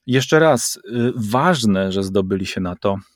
Jeszcze 0.07 0.39
raz, 0.39 0.79
ważne, 1.17 1.93
że 1.93 2.03
zdobyli 2.03 2.47
się 2.47 2.61
na 2.61 2.77
to, 2.77 2.97
E, 2.97 3.10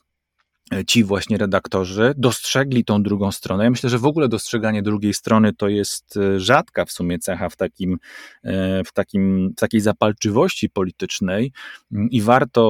ci 0.87 1.03
właśnie 1.03 1.37
redaktorzy 1.37 2.13
dostrzegli 2.17 2.85
tą 2.85 3.03
drugą 3.03 3.31
stronę. 3.31 3.63
Ja 3.63 3.69
myślę, 3.69 3.89
że 3.89 3.97
w 3.99 4.05
ogóle 4.05 4.29
dostrzeganie 4.29 4.83
drugiej 4.83 5.13
strony 5.13 5.53
to 5.53 5.67
jest 5.67 6.17
e, 6.17 6.39
rzadka 6.39 6.85
w 6.85 6.91
sumie 6.91 7.19
cecha 7.19 7.49
w, 7.49 7.55
takim, 7.55 7.97
e, 8.43 8.83
w, 8.83 8.93
takim, 8.93 9.53
w 9.57 9.59
takiej 9.59 9.81
zapalczywości 9.81 10.69
politycznej 10.69 11.51
mm, 11.91 12.09
i 12.09 12.21
warto 12.21 12.65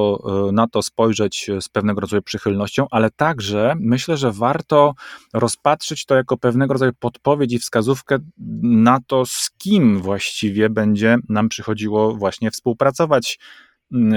na 0.52 0.68
to 0.68 0.82
spojrzeć 0.82 1.50
z 1.60 1.68
pewnego 1.68 2.00
rodzaju 2.00 2.22
przychylnością, 2.22 2.86
ale 2.90 3.10
także 3.10 3.74
myślę, 3.80 4.16
że 4.16 4.32
warto 4.32 4.94
rozpatrzyć 5.34 6.04
to 6.04 6.14
jako 6.14 6.36
pewnego 6.36 6.72
rodzaju 6.72 6.92
podpowiedź 6.98 7.52
i 7.52 7.58
wskazówkę 7.58 8.18
na 8.62 8.98
to, 9.06 9.26
z 9.26 9.50
kim 9.58 10.00
właściwie 10.00 10.70
będzie 10.70 11.16
nam 11.28 11.48
przychodziło 11.48 12.14
właśnie 12.14 12.50
współpracować 12.50 13.38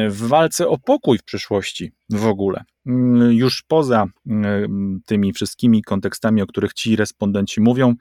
w 0.10 0.28
walce 0.28 0.68
o 0.68 0.78
pokój 0.78 1.18
w 1.18 1.24
przyszłości 1.24 1.92
w 2.10 2.26
ogóle. 2.26 2.64
Już 3.30 3.64
poza 3.68 4.06
tymi 5.06 5.34
wszystkimi 5.34 5.84
kontekstami, 5.84 6.42
o 6.42 6.48
których 6.48 6.74
ci 6.74 6.96
respondenci 6.96 7.62
mówią 7.62 7.96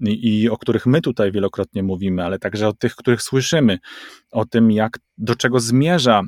i, 0.00 0.48
o 0.50 0.56
których 0.56 0.86
my 0.86 1.00
tutaj 1.00 1.32
wielokrotnie 1.32 1.82
mówimy, 1.82 2.24
ale 2.24 2.38
także 2.38 2.68
o 2.68 2.72
tych, 2.72 2.94
których 2.94 3.22
słyszymy, 3.22 3.78
o 4.30 4.44
tym, 4.44 4.70
jak 4.70 4.98
do 5.18 5.34
czego 5.34 5.60
zmierza 5.60 6.22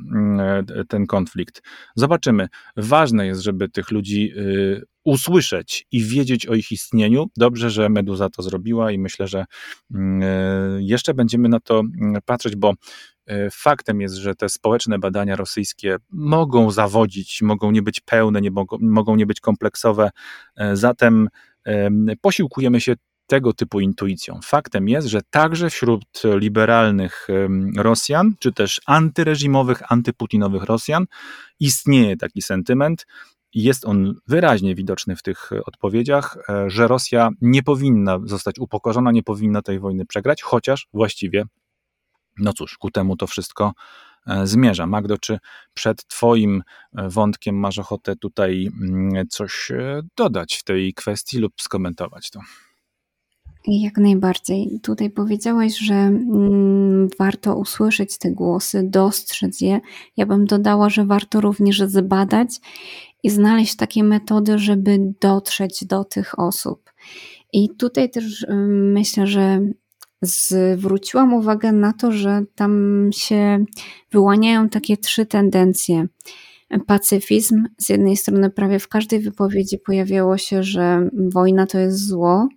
ten 0.87 1.07
konflikt. 1.07 1.61
Zobaczymy. 1.95 2.47
Ważne 2.77 3.27
jest, 3.27 3.41
żeby 3.41 3.69
tych 3.69 3.91
ludzi 3.91 4.31
y, 4.37 4.81
usłyszeć 5.03 5.87
i 5.91 6.03
wiedzieć 6.03 6.45
o 6.47 6.55
ich 6.55 6.71
istnieniu. 6.71 7.25
Dobrze, 7.37 7.69
że 7.69 7.89
Meduza 7.89 8.29
to 8.29 8.41
zrobiła 8.41 8.91
i 8.91 8.99
myślę, 8.99 9.27
że 9.27 9.45
mm, 9.93 10.21
e, 10.23 10.83
jeszcze 10.83 11.13
będziemy 11.13 11.49
na 11.49 11.59
to 11.59 11.79
mm, 11.79 12.21
patrzeć, 12.25 12.55
bo 12.55 12.73
faktem 13.51 14.01
jest, 14.01 14.15
że 14.15 14.35
te 14.35 14.49
społeczne 14.49 14.99
badania 14.99 15.35
rosyjskie 15.35 15.97
mogą 16.11 16.71
zawodzić, 16.71 17.41
mogą 17.41 17.71
nie 17.71 17.81
być 17.81 17.99
pełne, 17.99 18.41
nie 18.41 18.51
mogą, 18.51 18.77
mogą 18.81 19.15
nie 19.15 19.25
być 19.25 19.39
kompleksowe. 19.39 20.09
E, 20.55 20.75
zatem 20.77 21.29
posiłkujemy 22.21 22.81
się 22.81 22.95
tego 23.27 23.53
typu 23.53 23.79
intuicją. 23.79 24.39
Faktem 24.43 24.89
jest, 24.89 25.07
że 25.07 25.21
także 25.29 25.69
wśród 25.69 26.03
liberalnych 26.23 27.27
Rosjan, 27.77 28.33
czy 28.39 28.53
też 28.53 28.81
antyreżimowych, 28.85 29.91
antyputinowych 29.91 30.63
Rosjan 30.63 31.05
istnieje 31.59 32.17
taki 32.17 32.41
sentyment, 32.41 33.05
jest 33.53 33.85
on 33.85 34.13
wyraźnie 34.27 34.75
widoczny 34.75 35.15
w 35.15 35.23
tych 35.23 35.49
odpowiedziach, 35.65 36.37
e, 36.49 36.69
że 36.69 36.87
Rosja 36.87 37.29
nie 37.41 37.63
powinna 37.63 38.19
zostać 38.25 38.59
upokorzona, 38.59 39.11
nie 39.11 39.23
powinna 39.23 39.61
tej 39.61 39.79
wojny 39.79 40.05
przegrać, 40.05 40.41
chociaż 40.41 40.87
właściwie, 40.93 41.43
no 42.37 42.53
cóż, 42.53 42.77
ku 42.77 42.91
temu 42.91 43.17
to 43.17 43.27
wszystko 43.27 43.73
e, 44.27 44.47
zmierza. 44.47 44.87
Magdo, 44.87 45.17
czy 45.17 45.39
przed 45.73 46.07
Twoim 46.07 46.63
e, 46.95 47.09
wątkiem 47.09 47.55
masz 47.55 47.79
ochotę 47.79 48.15
tutaj 48.15 48.69
mm, 48.81 49.27
coś 49.29 49.71
dodać 50.17 50.55
w 50.55 50.63
tej 50.63 50.93
kwestii 50.93 51.39
lub 51.39 51.53
skomentować 51.61 52.29
to? 52.29 52.39
Jak 53.67 53.97
najbardziej. 53.97 54.79
Tutaj 54.83 55.09
powiedziałeś, 55.09 55.77
że 55.77 55.93
mm, 55.93 57.09
warto 57.19 57.55
usłyszeć 57.55 58.17
te 58.17 58.31
głosy, 58.31 58.83
dostrzec 58.83 59.61
je. 59.61 59.79
Ja 60.17 60.25
bym 60.25 60.45
dodała, 60.45 60.89
że 60.89 61.05
warto 61.05 61.41
również 61.41 61.79
zbadać 61.79 62.49
i 63.23 63.29
znaleźć 63.29 63.75
takie 63.75 64.03
metody, 64.03 64.59
żeby 64.59 65.13
dotrzeć 65.21 65.85
do 65.85 66.03
tych 66.03 66.39
osób. 66.39 66.93
I 67.53 67.69
tutaj 67.69 68.09
też 68.09 68.45
myślę, 68.93 69.27
że 69.27 69.61
zwróciłam 70.23 71.33
uwagę 71.33 71.71
na 71.71 71.93
to, 71.93 72.11
że 72.11 72.43
tam 72.55 73.09
się 73.13 73.65
wyłaniają 74.11 74.69
takie 74.69 74.97
trzy 74.97 75.25
tendencje. 75.25 76.07
Pacyfizm, 76.87 77.63
z 77.77 77.89
jednej 77.89 78.17
strony 78.17 78.49
prawie 78.49 78.79
w 78.79 78.87
każdej 78.87 79.19
wypowiedzi 79.19 79.77
pojawiało 79.77 80.37
się, 80.37 80.63
że 80.63 81.09
wojna 81.13 81.67
to 81.67 81.79
jest 81.79 82.07
zło 82.07 82.47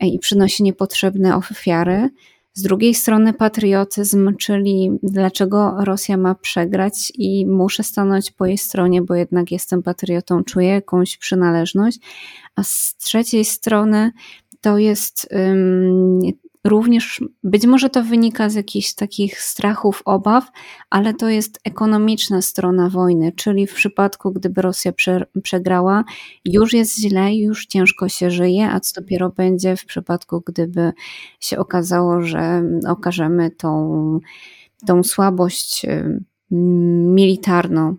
i 0.00 0.18
przynosi 0.18 0.62
niepotrzebne 0.62 1.36
ofiary. 1.36 2.08
Z 2.54 2.62
drugiej 2.62 2.94
strony 2.94 3.32
patriotyzm, 3.32 4.36
czyli 4.36 4.90
dlaczego 5.02 5.74
Rosja 5.84 6.16
ma 6.16 6.34
przegrać 6.34 7.12
i 7.14 7.46
muszę 7.46 7.82
stanąć 7.82 8.30
po 8.30 8.46
jej 8.46 8.58
stronie, 8.58 9.02
bo 9.02 9.14
jednak 9.14 9.52
jestem 9.52 9.82
patriotą, 9.82 10.44
czuję 10.44 10.68
jakąś 10.68 11.16
przynależność. 11.16 11.98
A 12.56 12.62
z 12.62 12.96
trzeciej 12.96 13.44
strony 13.44 14.12
to 14.60 14.78
jest 14.78 15.28
um, 15.30 16.20
również, 16.64 17.24
być 17.42 17.66
może 17.66 17.90
to 17.90 18.02
wynika 18.02 18.48
z 18.48 18.54
jakichś 18.54 18.94
takich 18.94 19.40
strachów, 19.40 20.02
obaw, 20.04 20.48
ale 20.90 21.14
to 21.14 21.28
jest 21.28 21.60
ekonomiczna 21.64 22.42
strona 22.42 22.88
wojny, 22.88 23.32
czyli 23.32 23.66
w 23.66 23.74
przypadku, 23.74 24.32
gdyby 24.32 24.62
Rosja 24.62 24.92
prze, 24.92 25.26
przegrała, 25.42 26.04
już 26.44 26.72
jest 26.72 26.98
źle, 26.98 27.34
już 27.34 27.66
ciężko 27.66 28.08
się 28.08 28.30
żyje, 28.30 28.70
a 28.70 28.80
co 28.80 29.00
dopiero 29.00 29.30
będzie 29.30 29.76
w 29.76 29.84
przypadku, 29.84 30.42
gdyby 30.46 30.92
się 31.40 31.58
okazało, 31.58 32.20
że 32.20 32.62
okażemy 32.88 33.50
tą, 33.50 34.20
tą 34.86 35.02
słabość 35.02 35.86
militarną. 36.50 37.96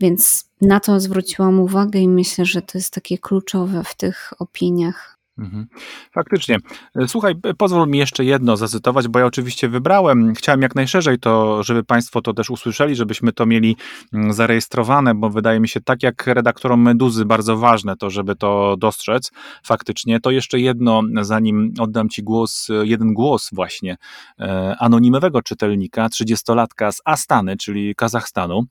Więc 0.00 0.50
na 0.60 0.80
to 0.80 1.00
zwróciłam 1.00 1.60
uwagę 1.60 2.00
i 2.00 2.08
myślę, 2.08 2.44
że 2.44 2.62
to 2.62 2.78
jest 2.78 2.94
takie 2.94 3.18
kluczowe 3.18 3.84
w 3.84 3.94
tych 3.94 4.32
opiniach. 4.38 5.17
Mhm. 5.38 5.66
Faktycznie. 6.12 6.56
E, 6.96 7.08
słuchaj, 7.08 7.34
pozwól 7.58 7.88
mi 7.88 7.98
jeszcze 7.98 8.24
jedno 8.24 8.56
zacytować, 8.56 9.08
bo 9.08 9.18
ja 9.18 9.26
oczywiście 9.26 9.68
wybrałem, 9.68 10.34
chciałem 10.34 10.62
jak 10.62 10.74
najszerzej 10.74 11.18
to, 11.18 11.62
żeby 11.62 11.84
Państwo 11.84 12.22
to 12.22 12.34
też 12.34 12.50
usłyszeli, 12.50 12.96
żebyśmy 12.96 13.32
to 13.32 13.46
mieli 13.46 13.76
mm, 14.12 14.32
zarejestrowane, 14.32 15.14
bo 15.14 15.30
wydaje 15.30 15.60
mi 15.60 15.68
się 15.68 15.80
tak 15.80 16.02
jak 16.02 16.26
redaktorom 16.26 16.82
Meduzy 16.82 17.24
bardzo 17.24 17.56
ważne 17.56 17.96
to, 17.96 18.10
żeby 18.10 18.36
to 18.36 18.76
dostrzec 18.78 19.30
faktycznie. 19.64 20.20
To 20.20 20.30
jeszcze 20.30 20.60
jedno, 20.60 21.02
zanim 21.20 21.72
oddam 21.80 22.08
Ci 22.08 22.22
głos, 22.22 22.68
jeden 22.82 23.14
głos 23.14 23.50
właśnie 23.52 23.96
e, 24.40 24.76
anonimowego 24.78 25.42
czytelnika, 25.42 26.06
30-latka 26.06 26.92
z 26.92 27.02
Astany, 27.04 27.56
czyli 27.56 27.94
Kazachstanu. 27.94 28.64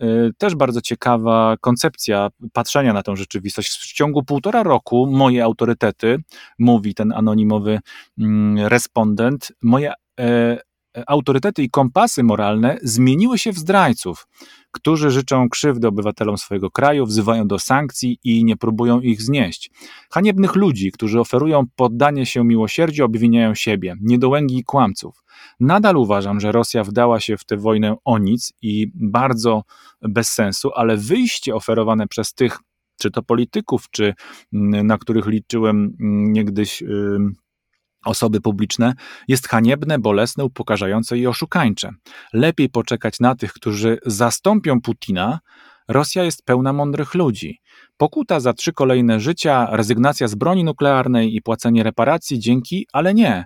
E, 0.00 0.30
też 0.38 0.54
bardzo 0.54 0.80
ciekawa 0.80 1.56
koncepcja 1.60 2.28
patrzenia 2.52 2.92
na 2.92 3.02
tę 3.02 3.16
rzeczywistość. 3.16 3.70
W 3.70 3.92
ciągu 3.92 4.22
półtora 4.22 4.62
roku 4.62 5.06
moje 5.06 5.44
autorytety 5.44 6.18
mówi 6.58 6.94
ten 6.94 7.12
anonimowy 7.12 7.80
mm, 8.18 8.66
respondent, 8.66 9.52
moje 9.62 9.92
e, 10.20 10.58
autorytety 11.06 11.62
i 11.62 11.70
kompasy 11.70 12.22
moralne 12.22 12.78
zmieniły 12.82 13.38
się 13.38 13.52
w 13.52 13.58
zdrajców, 13.58 14.26
którzy 14.72 15.10
życzą 15.10 15.48
krzywdy 15.48 15.88
obywatelom 15.88 16.38
swojego 16.38 16.70
kraju, 16.70 17.06
wzywają 17.06 17.48
do 17.48 17.58
sankcji 17.58 18.18
i 18.24 18.44
nie 18.44 18.56
próbują 18.56 19.00
ich 19.00 19.22
znieść. 19.22 19.70
Haniebnych 20.10 20.54
ludzi, 20.54 20.92
którzy 20.92 21.20
oferują 21.20 21.64
poddanie 21.76 22.26
się 22.26 22.44
miłosierdziu, 22.44 23.04
obwiniają 23.04 23.54
siebie, 23.54 23.96
niedołęgi 24.00 24.58
i 24.58 24.64
kłamców. 24.64 25.24
Nadal 25.60 25.96
uważam, 25.96 26.40
że 26.40 26.52
Rosja 26.52 26.84
wdała 26.84 27.20
się 27.20 27.36
w 27.36 27.44
tę 27.44 27.56
wojnę 27.56 27.96
o 28.04 28.18
nic 28.18 28.52
i 28.62 28.86
bardzo 28.94 29.62
bez 30.02 30.28
sensu, 30.28 30.70
ale 30.74 30.96
wyjście 30.96 31.54
oferowane 31.54 32.08
przez 32.08 32.34
tych 32.34 32.58
czy 33.00 33.10
to 33.10 33.22
polityków, 33.22 33.90
czy 33.90 34.14
mm, 34.52 34.86
na 34.86 34.98
których 34.98 35.26
liczyłem 35.26 35.96
mm, 36.00 36.32
niegdyś 36.32 36.82
osoby 38.04 38.40
publiczne, 38.40 38.94
jest 39.28 39.48
haniebne, 39.48 39.98
bolesne, 39.98 40.44
upokarzające 40.44 41.18
i 41.18 41.26
oszukańcze. 41.26 41.90
Lepiej 42.32 42.68
poczekać 42.68 43.20
na 43.20 43.34
tych, 43.34 43.52
którzy 43.52 43.98
zastąpią 44.06 44.80
Putina. 44.80 45.40
Rosja 45.88 46.24
jest 46.24 46.44
pełna 46.44 46.72
mądrych 46.72 47.14
ludzi. 47.14 47.60
Pokuta 47.96 48.40
za 48.40 48.52
trzy 48.52 48.72
kolejne 48.72 49.20
życia, 49.20 49.68
rezygnacja 49.70 50.28
z 50.28 50.34
broni 50.34 50.64
nuklearnej 50.64 51.36
i 51.36 51.42
płacenie 51.42 51.82
reparacji 51.82 52.38
dzięki, 52.38 52.86
ale 52.92 53.14
nie. 53.14 53.44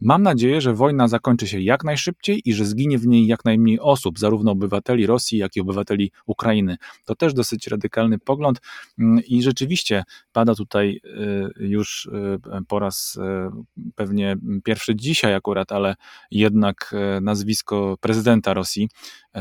Mam 0.00 0.22
nadzieję, 0.22 0.60
że 0.60 0.74
wojna 0.74 1.08
zakończy 1.08 1.46
się 1.46 1.60
jak 1.60 1.84
najszybciej 1.84 2.42
i 2.44 2.54
że 2.54 2.64
zginie 2.64 2.98
w 2.98 3.06
niej 3.06 3.26
jak 3.26 3.44
najmniej 3.44 3.80
osób, 3.80 4.18
zarówno 4.18 4.52
obywateli 4.52 5.06
Rosji, 5.06 5.38
jak 5.38 5.56
i 5.56 5.60
obywateli 5.60 6.12
Ukrainy. 6.26 6.76
To 7.04 7.14
też 7.14 7.34
dosyć 7.34 7.66
radykalny 7.66 8.18
pogląd 8.18 8.60
mm, 8.98 9.24
i 9.24 9.42
rzeczywiście 9.42 10.04
pada 10.32 10.54
tutaj 10.54 11.00
y, 11.04 11.66
już 11.66 12.06
y, 12.06 12.64
po 12.68 12.78
raz 12.78 13.16
y, 13.16 13.80
pewnie 13.94 14.36
pierwszy 14.64 14.96
dzisiaj 14.96 15.34
akurat, 15.34 15.72
ale 15.72 15.96
jednak 16.30 16.94
nazwisko 17.20 17.96
prezydenta 18.00 18.54
Rosji, 18.54 18.88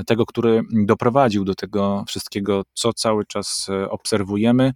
tego, 0.06 0.26
który 0.26 0.62
doprowadził 0.72 1.46
do 1.46 1.56
tego 1.56 2.04
wszystkiego, 2.08 2.64
co 2.74 2.94
cały 2.94 3.26
czas 3.26 3.68
obserwujemy. 3.90 4.74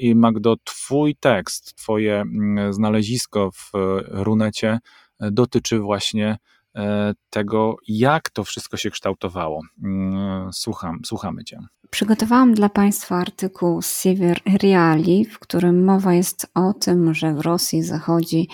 I 0.00 0.14
Magdo, 0.14 0.56
Twój 0.64 1.16
tekst, 1.16 1.74
Twoje 1.74 2.20
mm, 2.20 2.72
znalezisko 2.72 3.50
w 3.50 3.70
runecie 4.08 4.78
dotyczy 5.20 5.78
właśnie 5.78 6.38
e, 6.76 7.14
tego, 7.30 7.76
jak 7.88 8.30
to 8.30 8.44
wszystko 8.44 8.76
się 8.76 8.90
kształtowało. 8.90 9.60
Mm, 9.84 10.52
słucham, 10.52 11.00
słuchamy 11.04 11.44
Cię. 11.44 11.58
Przygotowałam 11.90 12.54
dla 12.54 12.68
Państwa 12.68 13.16
artykuł 13.16 13.82
z 13.82 14.02
Siever 14.02 14.40
Reali, 14.62 15.24
w 15.24 15.38
którym 15.38 15.84
mowa 15.84 16.14
jest 16.14 16.46
o 16.54 16.72
tym, 16.72 17.14
że 17.14 17.34
w 17.34 17.40
Rosji 17.40 17.82
zachodzi 17.82 18.48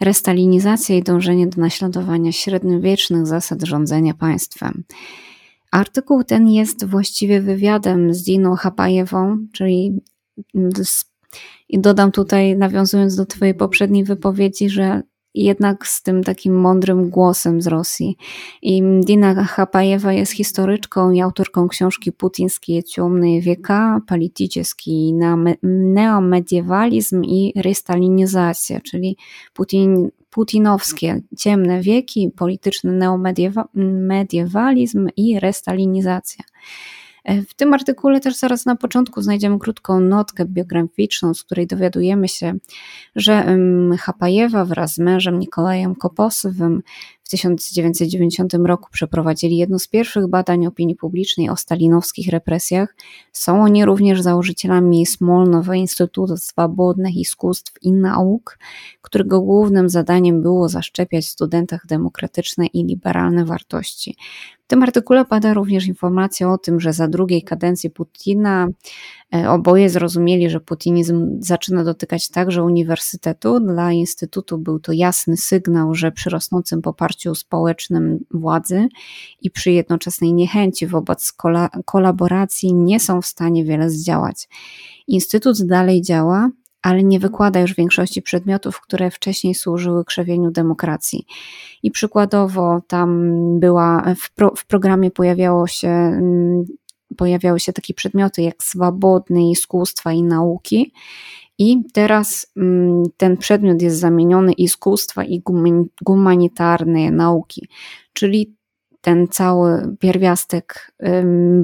restalinizacja 0.00 0.96
i 0.96 1.02
dążenie 1.02 1.46
do 1.46 1.60
naśladowania 1.60 2.32
średniowiecznych 2.32 3.26
zasad 3.26 3.62
rządzenia 3.62 4.14
państwem. 4.14 4.84
Artykuł 5.72 6.24
ten 6.24 6.48
jest 6.48 6.84
właściwie 6.84 7.40
wywiadem 7.40 8.14
z 8.14 8.22
Diną 8.22 8.54
Hapajewą, 8.54 9.46
czyli 9.52 10.00
i 11.68 11.80
dodam 11.80 12.12
tutaj, 12.12 12.56
nawiązując 12.56 13.16
do 13.16 13.26
Twojej 13.26 13.54
poprzedniej 13.54 14.04
wypowiedzi, 14.04 14.70
że 14.70 15.02
jednak 15.34 15.86
z 15.86 16.02
tym 16.02 16.24
takim 16.24 16.60
mądrym 16.60 17.10
głosem 17.10 17.62
z 17.62 17.66
Rosji. 17.66 18.16
I 18.62 18.82
Dina 19.00 19.44
Chapajewa 19.44 20.12
jest 20.12 20.32
historyczką 20.32 21.10
i 21.10 21.20
autorką 21.20 21.68
książki 21.68 22.12
Putińskie 22.12 22.82
ciemne 22.82 23.40
wieka, 23.40 24.00
na 25.14 25.36
neomediewalizm 25.62 27.24
i 27.24 27.52
restalinizacja, 27.56 28.80
czyli 28.80 29.16
Putin, 29.52 30.10
putinowskie 30.30 31.20
ciemne 31.38 31.80
wieki, 31.80 32.30
polityczny 32.36 33.14
neomediewalizm 33.74 35.08
i 35.16 35.40
restalinizacja. 35.40 36.44
W 37.48 37.54
tym 37.54 37.74
artykule 37.74 38.20
też 38.20 38.36
zaraz 38.36 38.66
na 38.66 38.76
początku 38.76 39.22
znajdziemy 39.22 39.58
krótką 39.58 40.00
notkę 40.00 40.44
biograficzną, 40.44 41.34
z 41.34 41.42
której 41.42 41.66
dowiadujemy 41.66 42.28
się, 42.28 42.54
że 43.16 43.56
Hapajewa 43.98 44.64
wraz 44.64 44.94
z 44.94 44.98
mężem 44.98 45.38
Nikolajem 45.38 45.94
Koposowym 45.94 46.82
w 47.24 47.28
1990 47.28 48.54
roku 48.54 48.88
przeprowadzili 48.92 49.56
jedno 49.56 49.78
z 49.78 49.88
pierwszych 49.88 50.26
badań 50.26 50.66
opinii 50.66 50.96
publicznej 50.96 51.50
o 51.50 51.56
stalinowskich 51.56 52.28
represjach. 52.28 52.96
Są 53.32 53.62
oni 53.62 53.84
również 53.84 54.20
założycielami 54.20 55.06
Smolnowa 55.06 55.76
Instytutu 55.76 56.36
Swobodnych 56.36 57.16
Iskustw 57.16 57.72
i 57.82 57.92
Nauk, 57.92 58.58
którego 59.02 59.40
głównym 59.40 59.88
zadaniem 59.88 60.42
było 60.42 60.68
zaszczepiać 60.68 61.26
studentach 61.26 61.86
demokratyczne 61.86 62.66
i 62.66 62.84
liberalne 62.84 63.44
wartości. 63.44 64.16
W 64.64 64.66
tym 64.66 64.82
artykule 64.82 65.24
pada 65.24 65.54
również 65.54 65.86
informacja 65.86 66.52
o 66.52 66.58
tym, 66.58 66.80
że 66.80 66.92
za 66.92 67.08
drugiej 67.08 67.42
kadencji 67.42 67.90
Putina 67.90 68.68
e, 69.34 69.50
oboje 69.50 69.90
zrozumieli, 69.90 70.50
że 70.50 70.60
putinizm 70.60 71.36
zaczyna 71.40 71.84
dotykać 71.84 72.28
także 72.28 72.62
uniwersytetu. 72.62 73.60
Dla 73.60 73.92
Instytutu 73.92 74.58
był 74.58 74.78
to 74.78 74.92
jasny 74.92 75.36
sygnał, 75.36 75.94
że 75.94 76.12
przy 76.12 76.30
rosnącym 76.30 76.82
poparciu 76.82 77.34
społecznym 77.34 78.24
władzy 78.30 78.88
i 79.42 79.50
przy 79.50 79.70
jednoczesnej 79.70 80.34
niechęci 80.34 80.86
wobec 80.86 81.32
kolaboracji 81.84 82.74
nie 82.74 83.00
są 83.00 83.22
w 83.22 83.26
stanie 83.26 83.64
wiele 83.64 83.90
zdziałać. 83.90 84.48
Instytut 85.06 85.66
dalej 85.66 86.02
działa, 86.02 86.50
ale 86.84 87.02
nie 87.04 87.20
wykłada 87.20 87.60
już 87.60 87.74
większości 87.74 88.22
przedmiotów, 88.22 88.80
które 88.80 89.10
wcześniej 89.10 89.54
służyły 89.54 90.04
krzewieniu 90.04 90.50
demokracji. 90.50 91.26
I 91.82 91.90
przykładowo 91.90 92.82
tam 92.86 93.20
była, 93.60 94.14
w, 94.20 94.34
pro, 94.34 94.52
w 94.56 94.66
programie 94.66 95.10
pojawiało 95.10 95.66
się, 95.66 95.88
mm, 95.88 96.64
pojawiały 97.16 97.60
się 97.60 97.72
takie 97.72 97.94
przedmioty 97.94 98.42
jak 98.42 98.62
swobodne 98.62 99.50
iskustwa 99.50 100.12
i 100.12 100.22
nauki. 100.22 100.92
I 101.58 101.82
teraz 101.92 102.52
mm, 102.56 103.02
ten 103.16 103.36
przedmiot 103.36 103.82
jest 103.82 103.98
zamieniony 103.98 104.52
iskustwa 104.52 105.24
i 105.24 105.42
humanitarne 106.06 107.10
nauki, 107.10 107.68
czyli 108.12 108.54
ten 109.04 109.28
cały 109.28 109.96
pierwiastek 109.98 110.92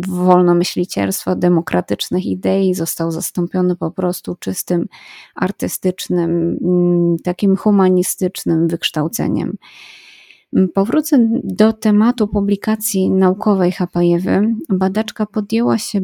wolnomyślicielstwa, 0.09 1.35
demokratycznych 1.35 2.27
idei 2.27 2.75
został 2.75 3.11
zastąpiony 3.11 3.77
po 3.77 3.91
prostu 3.91 4.35
czystym 4.35 4.87
artystycznym, 5.35 6.57
takim 7.25 7.57
humanistycznym 7.57 8.69
wykształceniem. 8.69 9.57
Powrócę 10.75 11.29
do 11.45 11.73
tematu 11.73 12.29
publikacji 12.29 13.11
naukowej 13.11 13.73
Hapajewy. 13.73 14.55
Badaczka 14.69 15.27
podjęła 15.27 15.79
się, 15.79 16.01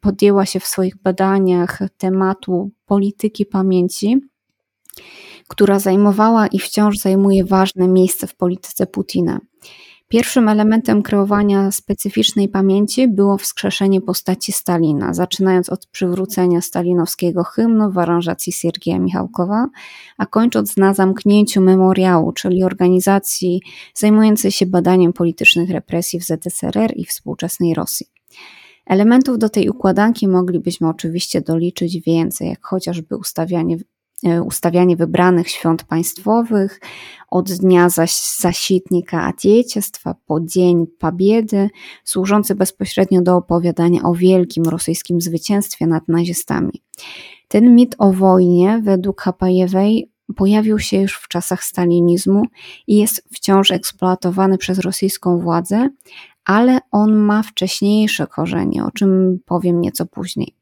podjęła 0.00 0.46
się 0.46 0.60
w 0.60 0.66
swoich 0.66 0.96
badaniach 0.96 1.78
tematu 1.98 2.70
polityki 2.86 3.46
pamięci, 3.46 4.20
która 5.48 5.78
zajmowała 5.78 6.46
i 6.46 6.58
wciąż 6.58 6.98
zajmuje 6.98 7.44
ważne 7.44 7.88
miejsce 7.88 8.26
w 8.26 8.36
polityce 8.36 8.86
Putina. 8.86 9.40
Pierwszym 10.08 10.48
elementem 10.48 11.02
kreowania 11.02 11.70
specyficznej 11.70 12.48
pamięci 12.48 13.08
było 13.08 13.38
wskrzeszenie 13.38 14.00
postaci 14.00 14.52
Stalina, 14.52 15.14
zaczynając 15.14 15.68
od 15.68 15.86
przywrócenia 15.86 16.60
stalinowskiego 16.60 17.44
hymnu 17.44 17.90
w 17.90 17.98
aranżacji 17.98 18.52
Siergieja 18.52 18.98
Michałkowa, 18.98 19.68
a 20.18 20.26
kończąc 20.26 20.76
na 20.76 20.94
zamknięciu 20.94 21.60
memoriału, 21.60 22.32
czyli 22.32 22.64
organizacji 22.64 23.62
zajmującej 23.94 24.50
się 24.50 24.66
badaniem 24.66 25.12
politycznych 25.12 25.70
represji 25.70 26.20
w 26.20 26.24
ZSRR 26.24 26.92
i 26.96 27.04
współczesnej 27.04 27.74
Rosji. 27.74 28.06
Elementów 28.86 29.38
do 29.38 29.48
tej 29.48 29.68
układanki 29.68 30.28
moglibyśmy 30.28 30.88
oczywiście 30.88 31.40
doliczyć 31.40 32.00
więcej, 32.00 32.48
jak 32.48 32.66
chociażby 32.66 33.16
ustawianie 33.16 33.76
E, 34.24 34.42
ustawianie 34.42 34.96
wybranych 34.96 35.48
świąt 35.48 35.84
państwowych 35.84 36.80
od 37.30 37.52
dnia 37.52 37.88
zas 37.88 38.38
zasitnika 38.40 39.22
Atjeciestwa 39.22 40.14
po 40.26 40.40
dzień 40.40 40.86
Pabiedy, 40.98 41.70
służący 42.04 42.54
bezpośrednio 42.54 43.22
do 43.22 43.36
opowiadania 43.36 44.02
o 44.02 44.14
wielkim 44.14 44.64
rosyjskim 44.64 45.20
zwycięstwie 45.20 45.86
nad 45.86 46.08
nazistami. 46.08 46.82
Ten 47.48 47.74
mit 47.74 47.94
o 47.98 48.12
wojnie 48.12 48.80
według 48.84 49.20
Hapajewej 49.20 50.10
pojawił 50.36 50.78
się 50.78 51.00
już 51.00 51.16
w 51.16 51.28
czasach 51.28 51.64
stalinizmu 51.64 52.42
i 52.86 52.96
jest 52.96 53.22
wciąż 53.34 53.70
eksploatowany 53.70 54.58
przez 54.58 54.78
rosyjską 54.78 55.38
władzę, 55.38 55.88
ale 56.44 56.78
on 56.90 57.14
ma 57.14 57.42
wcześniejsze 57.42 58.26
korzenie, 58.26 58.84
o 58.84 58.90
czym 58.90 59.38
powiem 59.46 59.80
nieco 59.80 60.06
później. 60.06 60.55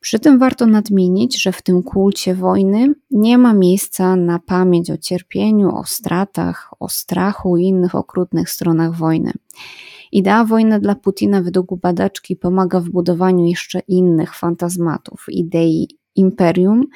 Przy 0.00 0.18
tym 0.18 0.38
warto 0.38 0.66
nadmienić, 0.66 1.42
że 1.42 1.52
w 1.52 1.62
tym 1.62 1.82
kulcie 1.82 2.34
wojny 2.34 2.94
nie 3.10 3.38
ma 3.38 3.54
miejsca 3.54 4.16
na 4.16 4.38
pamięć 4.38 4.90
o 4.90 4.96
cierpieniu, 4.96 5.76
o 5.76 5.84
stratach, 5.84 6.74
o 6.80 6.88
strachu 6.88 7.56
i 7.56 7.64
innych 7.64 7.94
okrutnych 7.94 8.50
stronach 8.50 8.96
wojny. 8.96 9.32
Idea 10.12 10.44
wojny 10.44 10.80
dla 10.80 10.94
Putina 10.94 11.42
według 11.42 11.80
badaczki 11.80 12.36
pomaga 12.36 12.80
w 12.80 12.88
budowaniu 12.88 13.44
jeszcze 13.44 13.78
innych 13.78 14.34
fantazmatów, 14.34 15.26
idei 15.28 15.88
imperium 16.18 16.86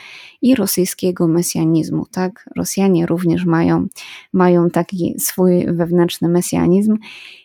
i 0.43 0.55
rosyjskiego 0.55 1.29
mesjanizmu. 1.29 2.07
Tak? 2.11 2.49
Rosjanie 2.57 3.07
również 3.07 3.45
mają, 3.45 3.87
mają 4.33 4.71
taki 4.71 5.15
swój 5.19 5.67
wewnętrzny 5.67 6.29
mesjanizm 6.29 6.99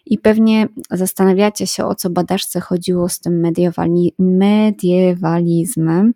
i 0.05 0.17
pewnie 0.17 0.67
zastanawiacie 0.91 1.67
się, 1.67 1.85
o 1.85 1.95
co 1.95 2.09
badaczce 2.09 2.59
chodziło 2.59 3.09
z 3.09 3.19
tym 3.19 3.39
mediewali, 3.39 4.13
mediewalizmem. 4.19 6.13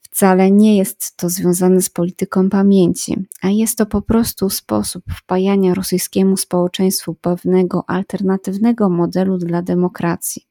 Wcale 0.00 0.50
nie 0.50 0.76
jest 0.76 1.16
to 1.16 1.28
związane 1.28 1.82
z 1.82 1.90
polityką 1.90 2.50
pamięci, 2.50 3.16
a 3.42 3.50
jest 3.50 3.78
to 3.78 3.86
po 3.86 4.02
prostu 4.02 4.50
sposób 4.50 5.04
wpajania 5.16 5.74
rosyjskiemu 5.74 6.36
społeczeństwu 6.36 7.14
pewnego 7.14 7.84
alternatywnego 7.86 8.88
modelu 8.88 9.38
dla 9.38 9.62
demokracji. 9.62 10.42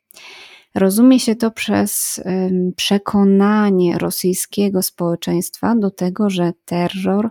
Rozumie 0.76 1.20
się 1.20 1.36
to 1.36 1.52
przez 1.52 2.24
przekonanie 2.76 3.98
rosyjskiego 3.98 4.82
społeczeństwa 4.82 5.76
do 5.76 5.92
tego, 5.92 6.30
że 6.30 6.54
terror 6.66 7.30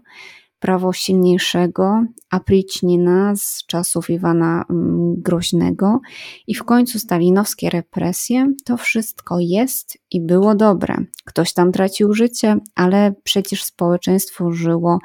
prawo 0.64 0.92
silniejszego, 0.92 2.05
Aprićnina 2.31 3.37
z 3.37 3.66
czasów 3.66 4.11
Iwana 4.11 4.64
mm, 4.70 5.14
Groźnego 5.16 6.00
i 6.46 6.55
w 6.55 6.64
końcu 6.64 6.98
stalinowskie 6.98 7.70
represje, 7.70 8.46
to 8.64 8.77
wszystko 8.77 9.37
jest 9.40 9.98
i 10.11 10.20
było 10.20 10.55
dobre. 10.55 10.96
Ktoś 11.24 11.53
tam 11.53 11.72
tracił 11.72 12.14
życie, 12.14 12.57
ale 12.74 13.14
przecież 13.24 13.64
społeczeństwo 13.64 14.53
żyło 14.53 14.98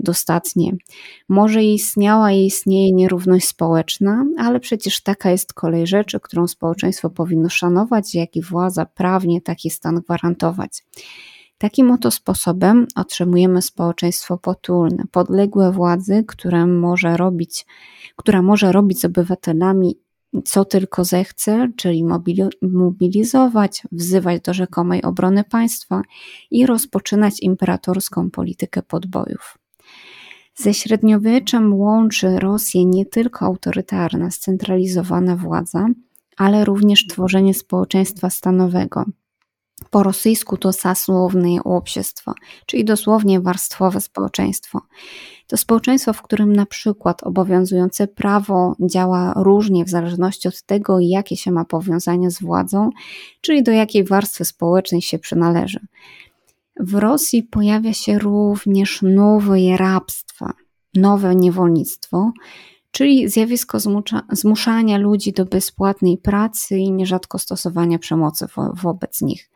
dostatnie. 0.00 0.72
Może 1.28 1.64
istniała 1.64 2.32
i 2.32 2.46
istnieje 2.46 2.92
nierówność 2.92 3.48
społeczna, 3.48 4.24
ale 4.38 4.60
przecież 4.60 5.02
taka 5.02 5.30
jest 5.30 5.52
kolej 5.52 5.86
rzeczy, 5.86 6.20
którą 6.20 6.46
społeczeństwo 6.46 7.10
powinno 7.10 7.48
szanować, 7.48 8.14
jak 8.14 8.36
i 8.36 8.42
władza 8.42 8.86
prawnie 8.86 9.40
taki 9.40 9.70
stan 9.70 10.00
gwarantować. 10.00 10.82
Takim 11.62 11.90
oto 11.90 12.10
sposobem 12.10 12.86
otrzymujemy 12.96 13.62
społeczeństwo 13.62 14.38
potulne, 14.38 15.04
podległe 15.12 15.72
władzy, 15.72 16.24
które 16.26 16.66
może 16.66 17.16
robić, 17.16 17.66
która 18.16 18.42
może 18.42 18.72
robić 18.72 19.00
z 19.00 19.04
obywatelami 19.04 19.98
co 20.44 20.64
tylko 20.64 21.04
zechce, 21.04 21.68
czyli 21.76 22.04
mobilizować, 22.62 23.82
wzywać 23.92 24.42
do 24.42 24.54
rzekomej 24.54 25.02
obrony 25.02 25.44
państwa 25.44 26.02
i 26.50 26.66
rozpoczynać 26.66 27.40
imperatorską 27.40 28.30
politykę 28.30 28.82
podbojów. 28.82 29.58
Ze 30.54 30.74
średniowieczem 30.74 31.74
łączy 31.74 32.38
Rosję 32.38 32.84
nie 32.84 33.06
tylko 33.06 33.46
autorytarna, 33.46 34.30
scentralizowana 34.30 35.36
władza, 35.36 35.86
ale 36.36 36.64
również 36.64 37.06
tworzenie 37.06 37.54
społeczeństwa 37.54 38.30
stanowego– 38.30 39.04
po 39.91 40.03
rosyjsku 40.03 40.57
to 40.57 40.73
sasłowne 40.73 41.63
общество, 41.63 42.33
czyli 42.65 42.85
dosłownie 42.85 43.41
warstwowe 43.41 44.01
społeczeństwo. 44.01 44.81
To 45.47 45.57
społeczeństwo, 45.57 46.13
w 46.13 46.21
którym 46.21 46.55
na 46.55 46.65
przykład 46.65 47.23
obowiązujące 47.23 48.07
prawo 48.07 48.75
działa 48.81 49.33
różnie 49.35 49.85
w 49.85 49.89
zależności 49.89 50.47
od 50.47 50.61
tego, 50.61 50.99
jakie 50.99 51.37
się 51.37 51.51
ma 51.51 51.65
powiązania 51.65 52.29
z 52.29 52.41
władzą, 52.41 52.89
czyli 53.41 53.63
do 53.63 53.71
jakiej 53.71 54.03
warstwy 54.03 54.45
społecznej 54.45 55.01
się 55.01 55.19
przynależy. 55.19 55.79
W 56.79 56.95
Rosji 56.95 57.43
pojawia 57.43 57.93
się 57.93 58.19
również 58.19 59.01
nowe 59.01 59.77
rabstwo, 59.77 60.49
nowe 60.95 61.35
niewolnictwo, 61.35 62.31
czyli 62.92 63.28
zjawisko 63.28 63.78
zmuszania 64.32 64.98
ludzi 64.98 65.32
do 65.32 65.44
bezpłatnej 65.44 66.18
pracy 66.18 66.78
i 66.78 66.92
nierzadko 66.92 67.38
stosowania 67.38 67.98
przemocy 67.98 68.46
wo 68.56 68.72
wobec 68.82 69.22
nich. 69.22 69.50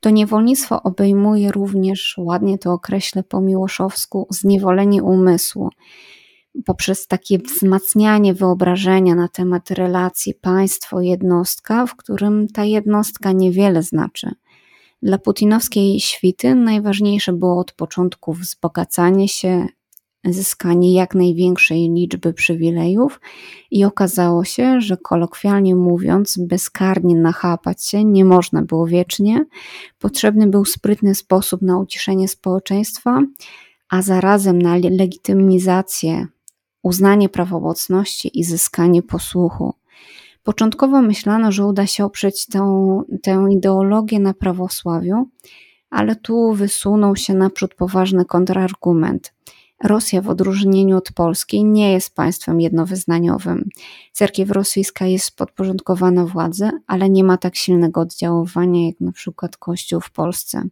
To 0.00 0.10
niewolnictwo 0.10 0.82
obejmuje 0.82 1.52
również, 1.52 2.14
ładnie 2.18 2.58
to 2.58 2.72
określę 2.72 3.22
po 3.22 3.40
miłoszowsku, 3.40 4.26
zniewolenie 4.30 5.02
umysłu 5.02 5.70
poprzez 6.64 7.06
takie 7.06 7.38
wzmacnianie 7.38 8.34
wyobrażenia 8.34 9.14
na 9.14 9.28
temat 9.28 9.70
relacji 9.70 10.34
państwo-jednostka, 10.34 11.86
w 11.86 11.96
którym 11.96 12.48
ta 12.48 12.64
jednostka 12.64 13.32
niewiele 13.32 13.82
znaczy. 13.82 14.30
Dla 15.02 15.18
putinowskiej 15.18 16.00
świty 16.00 16.54
najważniejsze 16.54 17.32
było 17.32 17.58
od 17.60 17.72
początku 17.72 18.32
wzbogacanie 18.32 19.28
się, 19.28 19.66
zyskanie 20.24 20.94
jak 20.94 21.14
największej 21.14 21.90
liczby 21.90 22.32
przywilejów 22.32 23.20
i 23.70 23.84
okazało 23.84 24.44
się, 24.44 24.80
że 24.80 24.96
kolokwialnie 24.96 25.74
mówiąc, 25.76 26.38
bezkarnie 26.38 27.16
nachapać 27.16 27.84
się 27.84 28.04
nie 28.04 28.24
można 28.24 28.62
było 28.62 28.86
wiecznie. 28.86 29.44
Potrzebny 29.98 30.46
był 30.46 30.64
sprytny 30.64 31.14
sposób 31.14 31.62
na 31.62 31.78
uciszenie 31.78 32.28
społeczeństwa, 32.28 33.20
a 33.88 34.02
zarazem 34.02 34.62
na 34.62 34.76
legitymizację, 34.76 36.26
uznanie 36.82 37.28
prawomocności 37.28 38.40
i 38.40 38.44
zyskanie 38.44 39.02
posłuchu. 39.02 39.74
Początkowo 40.42 41.02
myślano, 41.02 41.52
że 41.52 41.66
uda 41.66 41.86
się 41.86 42.04
oprzeć 42.04 42.46
tę, 42.46 43.02
tę 43.22 43.46
ideologię 43.50 44.18
na 44.18 44.34
prawosławiu, 44.34 45.28
ale 45.90 46.16
tu 46.16 46.52
wysunął 46.52 47.16
się 47.16 47.34
naprzód 47.34 47.74
poważny 47.74 48.24
kontrargument. 48.24 49.32
Rosja 49.82 50.22
w 50.22 50.28
odróżnieniu 50.28 50.96
od 50.96 51.12
Polski 51.12 51.64
nie 51.64 51.92
jest 51.92 52.14
państwem 52.14 52.60
jednowyznaniowym. 52.60 53.68
Cerkiew 54.12 54.50
rosyjska 54.50 55.06
jest 55.06 55.36
podporządkowana 55.36 56.26
władzy, 56.26 56.70
ale 56.86 57.10
nie 57.10 57.24
ma 57.24 57.36
tak 57.36 57.56
silnego 57.56 58.00
oddziaływania 58.00 58.86
jak 58.86 59.00
na 59.00 59.12
przykład 59.12 59.56
Kościół 59.56 60.00
w 60.00 60.10
Polsce. 60.10 60.62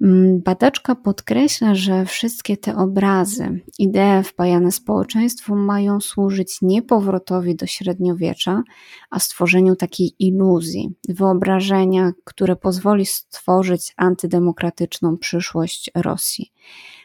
Mm, 0.00 0.40
badaczka 0.40 0.94
podkreśla, 0.94 1.74
że 1.74 2.04
wszystkie 2.04 2.56
te 2.56 2.76
obrazy, 2.76 3.60
idee 3.78 4.22
wpajane 4.24 4.72
społeczeństwu 4.72 5.56
mają 5.56 6.00
służyć 6.00 6.58
nie 6.62 6.82
powrotowi 6.82 7.56
do 7.56 7.66
średniowiecza, 7.66 8.62
a 9.10 9.20
stworzeniu 9.20 9.76
takiej 9.76 10.14
iluzji, 10.18 10.90
wyobrażenia, 11.08 12.12
które 12.24 12.56
pozwoli 12.56 13.06
stworzyć 13.06 13.94
antydemokratyczną 13.96 15.16
przyszłość 15.16 15.90
Rosji. 15.94 16.52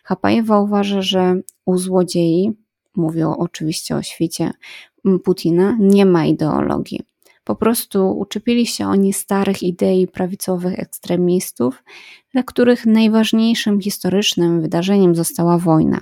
Hapajewa 0.03 0.59
uważa, 0.59 1.01
że 1.01 1.35
u 1.65 1.77
złodziei, 1.77 2.51
mówią 2.95 3.35
oczywiście 3.37 3.95
o 3.95 4.01
świecie 4.01 4.51
Putina, 5.23 5.77
nie 5.79 6.05
ma 6.05 6.25
ideologii. 6.25 6.99
Po 7.43 7.55
prostu 7.55 8.17
uczepili 8.17 8.67
się 8.67 8.87
oni 8.87 9.13
starych 9.13 9.63
idei 9.63 10.07
prawicowych 10.07 10.79
ekstremistów, 10.79 11.83
dla 12.31 12.43
których 12.43 12.85
najważniejszym 12.85 13.81
historycznym 13.81 14.61
wydarzeniem 14.61 15.15
została 15.15 15.57
wojna. 15.57 16.01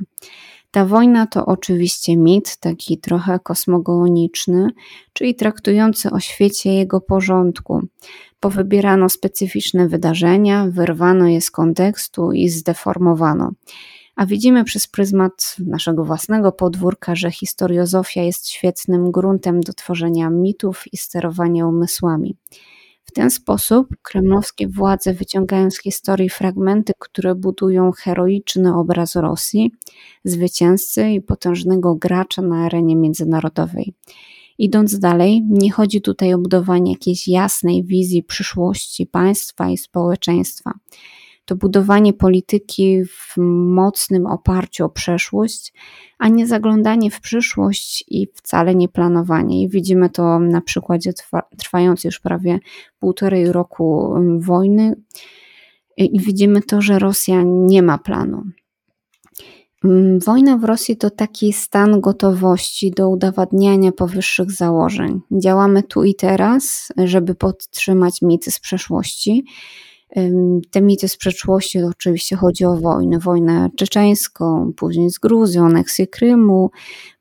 Ta 0.71 0.85
wojna 0.85 1.27
to 1.27 1.45
oczywiście 1.45 2.17
mit, 2.17 2.57
taki 2.57 2.97
trochę 2.97 3.39
kosmogoniczny, 3.39 4.67
czyli 5.13 5.35
traktujący 5.35 6.11
o 6.11 6.19
świecie 6.19 6.73
jego 6.73 7.01
porządku. 7.01 7.81
Powybierano 8.41 9.09
specyficzne 9.09 9.87
wydarzenia, 9.87 10.67
wyrwano 10.69 11.27
je 11.27 11.41
z 11.41 11.51
kontekstu 11.51 12.31
i 12.31 12.49
zdeformowano 12.49 13.51
a 14.15 14.25
widzimy 14.25 14.63
przez 14.63 14.87
pryzmat 14.87 15.55
naszego 15.67 16.05
własnego 16.05 16.51
podwórka, 16.51 17.15
że 17.15 17.31
historiozofia 17.31 18.21
jest 18.21 18.49
świetnym 18.49 19.11
gruntem 19.11 19.61
do 19.61 19.73
tworzenia 19.73 20.29
mitów 20.29 20.83
i 20.91 20.97
sterowania 20.97 21.67
umysłami. 21.67 22.35
W 23.03 23.11
ten 23.11 23.31
sposób 23.31 23.87
kremlowskie 24.01 24.67
władze 24.67 25.13
wyciągają 25.13 25.71
z 25.71 25.81
historii 25.81 26.29
fragmenty, 26.29 26.93
które 26.99 27.35
budują 27.35 27.91
heroiczny 27.91 28.75
obraz 28.75 29.15
Rosji, 29.15 29.71
zwycięzcy 30.23 31.09
i 31.09 31.21
potężnego 31.21 31.95
gracza 31.95 32.41
na 32.41 32.65
arenie 32.65 32.95
międzynarodowej. 32.95 33.93
Idąc 34.57 34.99
dalej, 34.99 35.41
nie 35.49 35.71
chodzi 35.71 36.01
tutaj 36.01 36.33
o 36.33 36.37
budowanie 36.37 36.91
jakiejś 36.91 37.27
jasnej 37.27 37.83
wizji 37.83 38.23
przyszłości 38.23 39.07
państwa 39.07 39.69
i 39.69 39.77
społeczeństwa 39.77 40.73
to 41.51 41.55
budowanie 41.55 42.13
polityki 42.13 43.05
w 43.05 43.37
mocnym 43.73 44.25
oparciu 44.25 44.85
o 44.85 44.89
przeszłość, 44.89 45.73
a 46.19 46.27
nie 46.27 46.47
zaglądanie 46.47 47.11
w 47.11 47.21
przyszłość 47.21 48.03
i 48.07 48.27
wcale 48.33 48.75
nie 48.75 48.89
planowanie. 48.89 49.61
I 49.61 49.69
widzimy 49.69 50.09
to 50.09 50.39
na 50.39 50.61
przykładzie 50.61 51.13
trwającej 51.57 52.09
już 52.09 52.19
prawie 52.19 52.59
półtorej 52.99 53.51
roku 53.51 54.15
wojny. 54.37 54.95
I 55.97 56.19
widzimy 56.19 56.61
to, 56.61 56.81
że 56.81 56.99
Rosja 56.99 57.43
nie 57.45 57.81
ma 57.81 57.97
planu. 57.97 58.43
Wojna 60.25 60.57
w 60.57 60.63
Rosji 60.63 60.97
to 60.97 61.09
taki 61.09 61.53
stan 61.53 62.01
gotowości 62.01 62.91
do 62.91 63.09
udowadniania 63.09 63.91
powyższych 63.91 64.51
założeń. 64.51 65.21
Działamy 65.31 65.83
tu 65.83 66.03
i 66.03 66.15
teraz, 66.15 66.87
żeby 67.05 67.35
podtrzymać 67.35 68.21
mity 68.21 68.51
z 68.51 68.59
przeszłości 68.59 69.45
te 70.71 70.81
mity 70.81 71.07
z 71.07 71.17
przeszłości 71.17 71.79
to 71.79 71.87
oczywiście 71.87 72.35
chodzi 72.35 72.65
o 72.65 72.77
wojnę, 72.77 73.19
wojnę 73.19 73.69
czeczeńską, 73.77 74.73
później 74.75 75.09
z 75.09 75.19
Gruzją, 75.19 75.65
aneksję 75.65 76.07
Krymu, 76.07 76.71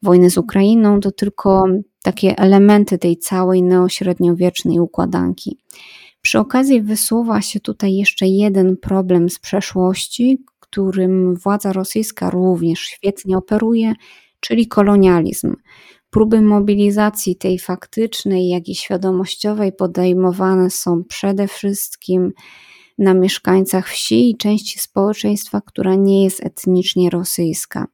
wojnę 0.03 0.31
z 0.31 0.38
Ukrainą, 0.38 1.01
to 1.01 1.12
tylko 1.12 1.64
takie 2.03 2.38
elementy 2.38 2.99
tej 2.99 3.16
całej 3.16 3.62
neośredniowiecznej 3.62 4.79
układanki. 4.79 5.59
Przy 6.23 6.38
okazji 6.38 6.83
wysuwa 6.83 7.40
się 7.40 7.61
tutaj 7.61 7.94
jeszcze 7.94 8.27
jeden 8.27 8.77
problem 8.77 9.31
z 9.31 9.38
przeszłości, 9.38 10.44
którym 10.70 11.35
władza 11.37 11.72
rosyjska 11.72 12.30
również 12.30 12.80
świetnie 12.80 13.38
operuje, 13.38 13.94
czyli 14.40 14.68
kolonializm. 14.68 15.56
Próby 16.11 16.40
mobilizacji 16.40 17.37
tej 17.37 17.59
faktycznej, 17.59 18.48
jak 18.48 18.68
i 18.68 18.74
świadomościowej 18.74 19.72
podejmowane 19.72 20.70
są 20.70 21.04
przede 21.04 21.48
wszystkim 21.48 22.33
na 23.01 23.15
mieszkańcach 23.15 23.89
wsi 23.89 24.31
i 24.31 24.37
części 24.37 24.79
społeczeństwa, 24.79 25.61
która 25.61 25.95
nie 25.95 26.25
jest 26.25 26.45
etnicznie 26.45 27.11
rosyjska. 27.11 27.87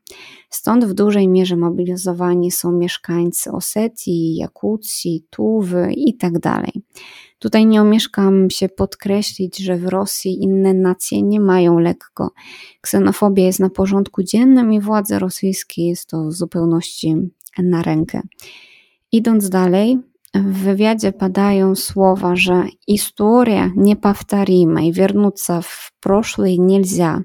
Stąd 0.50 0.84
w 0.84 0.94
dużej 0.94 1.28
mierze 1.28 1.56
mobilizowani 1.56 2.50
są 2.50 2.72
mieszkańcy 2.72 3.52
Osetii, 3.52 4.36
Jakucji, 4.36 5.26
Tuwy 5.30 5.92
itd. 5.96 6.40
Tak 6.40 6.66
Tutaj 7.38 7.66
nie 7.66 7.80
omieszkam 7.80 8.50
się 8.50 8.68
podkreślić, 8.68 9.58
że 9.58 9.76
w 9.76 9.86
Rosji 9.86 10.42
inne 10.42 10.74
nacje 10.74 11.22
nie 11.22 11.40
mają 11.40 11.78
lekko. 11.78 12.30
Ksenofobia 12.80 13.44
jest 13.44 13.60
na 13.60 13.70
porządku 13.70 14.22
dziennym 14.22 14.72
i 14.72 14.80
władze 14.80 15.18
rosyjskie 15.18 15.88
jest 15.88 16.08
to 16.08 16.24
w 16.24 16.32
zupełności 16.32 17.16
na 17.58 17.82
rękę. 17.82 18.20
Idąc 19.12 19.48
dalej, 19.48 19.98
w 20.35 20.63
wywiadzie 20.63 21.11
padają 21.11 21.75
słowa, 21.75 22.35
że 22.35 22.63
historia 22.87 23.71
неповторима 23.75 24.81
и 24.81 24.91
вернуться 24.91 25.61
в 25.61 25.91
прошлое 25.99 26.57
нельзя. 26.57 27.23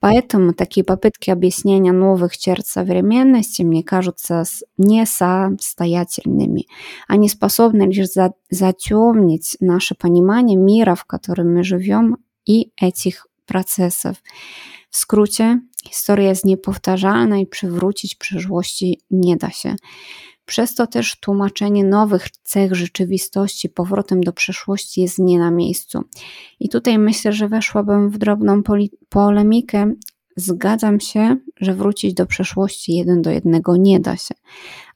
Поэтому 0.00 0.54
такие 0.54 0.84
попытки 0.84 1.30
объяснения 1.30 1.92
новых 1.92 2.38
черт 2.38 2.66
современности 2.66 3.62
мне 3.62 3.82
кажутся 3.82 4.44
несостоятельными. 4.78 6.66
Они 7.08 7.28
способны 7.28 7.82
лишь 7.82 8.12
за 8.12 8.32
затемнить 8.48 9.56
наше 9.60 9.94
понимание 9.94 10.56
мира, 10.56 10.94
в 10.94 11.04
котором 11.04 11.52
мы 11.52 11.64
живем, 11.64 12.18
и 12.46 12.70
этих 12.80 13.26
процессов. 13.46 14.16
W 14.90 14.96
skrócie, 14.96 15.60
historia 15.84 16.28
jest 16.28 16.44
niepowtarzalna 16.44 17.38
i 17.38 17.46
przywrócić 17.46 18.14
przyszłości 18.14 19.00
nie 19.10 19.36
da 19.36 19.50
się. 19.50 19.76
Przez 20.45 20.75
to 20.75 20.87
też 20.87 21.19
tłumaczenie 21.19 21.83
nowych 21.83 22.29
cech 22.29 22.75
rzeczywistości 22.75 23.69
powrotem 23.69 24.21
do 24.21 24.33
przeszłości 24.33 25.01
jest 25.01 25.19
nie 25.19 25.39
na 25.39 25.51
miejscu. 25.51 26.03
I 26.59 26.69
tutaj 26.69 26.99
myślę, 26.99 27.33
że 27.33 27.47
weszłabym 27.47 28.09
w 28.09 28.17
drobną 28.17 28.61
polemikę. 29.09 29.93
Zgadzam 30.35 30.99
się, 30.99 31.37
że 31.61 31.75
wrócić 31.75 32.13
do 32.13 32.25
przeszłości 32.25 32.95
jeden 32.95 33.21
do 33.21 33.31
jednego 33.31 33.77
nie 33.77 33.99
da 33.99 34.17
się, 34.17 34.35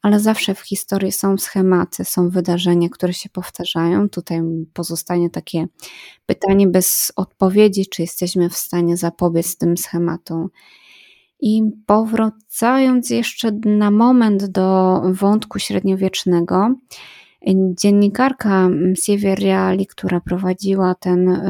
ale 0.02 0.20
zawsze 0.20 0.56
w 0.56 0.60
historii 0.60 1.12
są 1.12 1.38
schematy, 1.38 2.06
są 2.06 2.30
wydarzenia, 2.30 2.90
które 2.90 3.14
się 3.14 3.30
powtarzają. 3.30 4.10
Tutaj 4.10 4.42
pozostanie 4.74 5.30
takie 5.30 5.68
pytanie 6.26 6.68
bez 6.68 7.12
odpowiedzi, 7.16 7.86
czy 7.88 8.02
jesteśmy 8.02 8.50
w 8.50 8.58
stanie 8.58 8.98
zapobiec 8.98 9.58
tym 9.58 9.78
schematom. 9.78 10.50
I 11.40 11.62
powracając 11.86 13.10
jeszcze 13.10 13.52
na 13.66 13.92
moment 13.92 14.46
do 14.46 15.02
wątku 15.12 15.60
średniowiecznego, 15.60 16.76
dziennikarka 17.82 18.70
Sievier 19.04 19.40
Reali, 19.40 19.88
która 19.88 20.20
prowadziła 20.22 20.96
ten, 20.96 21.42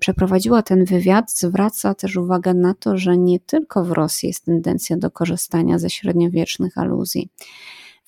przeprowadziła 0.00 0.62
ten 0.62 0.84
wywiad, 0.84 1.32
zwraca 1.32 1.94
też 1.94 2.16
uwagę 2.16 2.54
na 2.54 2.74
to, 2.74 2.96
że 2.98 3.18
nie 3.18 3.40
tylko 3.40 3.84
w 3.84 3.90
Rosji 3.90 4.26
jest 4.26 4.44
tendencja 4.44 4.96
do 4.96 5.10
korzystania 5.10 5.78
ze 5.78 5.90
średniowiecznych 5.90 6.78
aluzji. 6.78 7.28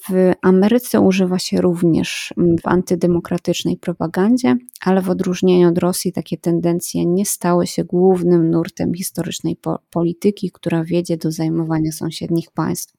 W 0.03 0.33
Ameryce 0.43 1.01
używa 1.01 1.39
się 1.39 1.61
również 1.61 2.35
w 2.37 2.67
antydemokratycznej 2.67 3.77
propagandzie, 3.77 4.57
ale 4.81 5.03
w 5.03 5.11
odróżnieniu 5.11 5.69
od 5.69 5.79
Rosji 5.79 6.13
takie 6.13 6.37
tendencje 6.37 7.07
nie 7.07 7.27
stały 7.27 7.67
się 7.67 7.85
głównym 7.85 8.51
nurtem 8.51 8.95
historycznej 8.95 9.57
po 9.57 9.79
polityki, 9.91 10.51
która 10.51 10.85
wiedzie 10.85 11.17
do 11.17 11.33
zajmowania 11.33 11.93
sąsiednich 11.93 12.51
państw. 12.51 12.95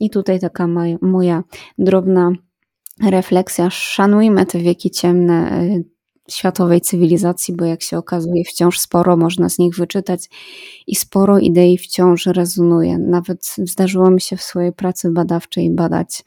I 0.00 0.10
tutaj 0.10 0.40
taka 0.40 0.66
moja 1.02 1.44
drobna 1.78 2.32
refleksja. 3.02 3.70
Szanujmy 3.70 4.46
te 4.46 4.58
wieki 4.58 4.90
ciemne 4.90 5.62
y, 5.62 5.84
światowej 6.30 6.80
cywilizacji, 6.80 7.56
bo 7.56 7.64
jak 7.64 7.82
się 7.82 7.98
okazuje, 7.98 8.44
wciąż 8.44 8.78
sporo 8.78 9.16
można 9.16 9.48
z 9.48 9.58
nich 9.58 9.76
wyczytać 9.76 10.30
i 10.86 10.96
sporo 10.96 11.38
idei 11.38 11.78
wciąż 11.78 12.26
rezonuje. 12.26 12.98
Nawet 12.98 13.54
zdarzyło 13.58 14.10
mi 14.10 14.20
się 14.20 14.36
w 14.36 14.42
swojej 14.42 14.72
pracy 14.72 15.10
badawczej 15.10 15.70
badać, 15.70 16.24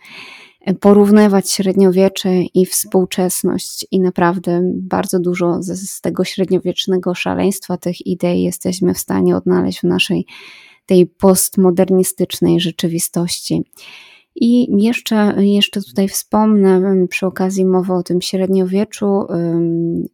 y, 0.70 0.74
porównywać 0.74 1.52
średniowiecze 1.52 2.42
i 2.42 2.66
współczesność, 2.66 3.86
i 3.92 4.00
naprawdę 4.00 4.62
bardzo 4.76 5.20
dużo 5.20 5.64
z, 5.64 5.90
z 5.90 6.02
tego 6.02 6.24
średniowiecznego 6.24 7.16
szaleństwa 7.16 7.78
tych 7.78 8.08
idei 8.08 8.44
jesteśmy 8.44 8.94
w 8.94 9.00
stanie 9.00 9.36
odnaleźć 9.36 9.80
w 9.80 9.84
naszej 9.84 10.26
tej 10.86 11.08
postmodernistycznej 11.08 12.60
rzeczywistości. 12.60 13.64
I 14.36 14.68
jeszcze, 14.84 15.36
jeszcze 15.38 15.82
tutaj 15.82 16.08
wspomnę 16.08 17.08
przy 17.10 17.26
okazji 17.26 17.66
mowy 17.66 17.94
o 17.94 18.04
tym 18.04 18.22
średniowieczu. 18.22 19.28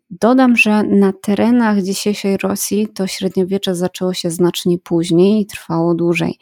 Dodam, 0.10 0.56
że 0.56 0.84
na 0.84 1.14
terenach 1.14 1.82
dzisiejszej 1.82 2.38
Rosji 2.38 2.88
to 2.88 3.08
średniowiecze 3.08 3.76
zaczęło 3.76 4.14
się 4.14 4.32
znacznie 4.32 4.80
później 4.80 5.42
i 5.42 5.46
trwało 5.46 5.96
dłużej. 5.96 6.38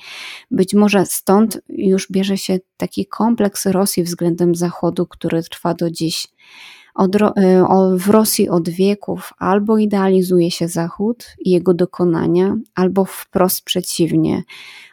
Być 0.51 0.73
może 0.73 1.05
stąd 1.05 1.62
już 1.69 2.12
bierze 2.12 2.38
się 2.38 2.59
taki 2.77 3.05
kompleks 3.05 3.65
Rosji 3.65 4.03
względem 4.03 4.55
Zachodu, 4.55 5.05
który 5.07 5.43
trwa 5.43 5.73
do 5.73 5.91
dziś. 5.91 6.27
Od, 6.95 7.15
y, 7.15 7.21
w 7.97 8.10
Rosji 8.10 8.49
od 8.49 8.69
wieków 8.69 9.34
albo 9.38 9.77
idealizuje 9.77 10.51
się 10.51 10.67
Zachód 10.67 11.36
i 11.39 11.51
jego 11.51 11.73
dokonania, 11.73 12.56
albo 12.75 13.06
wprost 13.06 13.62
przeciwnie. 13.62 14.43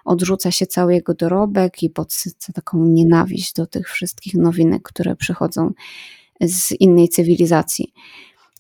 Odrzuca 0.05 0.51
się 0.51 0.67
cały 0.67 0.95
jego 0.95 1.15
dorobek 1.15 1.83
i 1.83 1.91
podsyca 1.91 2.53
taką 2.53 2.85
nienawiść 2.87 3.53
do 3.53 3.67
tych 3.67 3.89
wszystkich 3.89 4.35
nowinek, 4.35 4.83
które 4.83 5.17
przychodzą 5.17 5.73
z 6.41 6.73
innej 6.73 7.09
cywilizacji. 7.09 7.93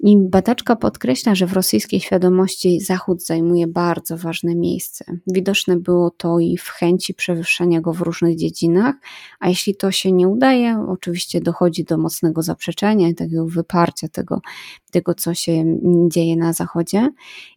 I 0.02 0.16
badaczka 0.18 0.76
podkreśla, 0.76 1.34
że 1.34 1.46
w 1.46 1.52
rosyjskiej 1.52 2.00
świadomości 2.00 2.80
Zachód 2.80 3.26
zajmuje 3.26 3.66
bardzo 3.66 4.16
ważne 4.16 4.54
miejsce. 4.54 5.04
Widoczne 5.26 5.76
było 5.76 6.10
to 6.10 6.38
i 6.38 6.56
w 6.56 6.68
chęci 6.68 7.14
przewyższenia 7.14 7.80
go 7.80 7.92
w 7.92 8.00
różnych 8.00 8.36
dziedzinach, 8.36 8.94
a 9.40 9.48
jeśli 9.48 9.76
to 9.76 9.90
się 9.90 10.12
nie 10.12 10.28
udaje, 10.28 10.84
oczywiście 10.88 11.40
dochodzi 11.40 11.84
do 11.84 11.98
mocnego 11.98 12.42
zaprzeczenia 12.42 13.08
i 13.08 13.14
takiego 13.14 13.46
wyparcia 13.46 14.08
tego, 14.08 14.40
tego 14.90 15.14
co 15.14 15.34
się 15.34 15.64
dzieje 16.08 16.36
na 16.36 16.52
Zachodzie. 16.52 17.08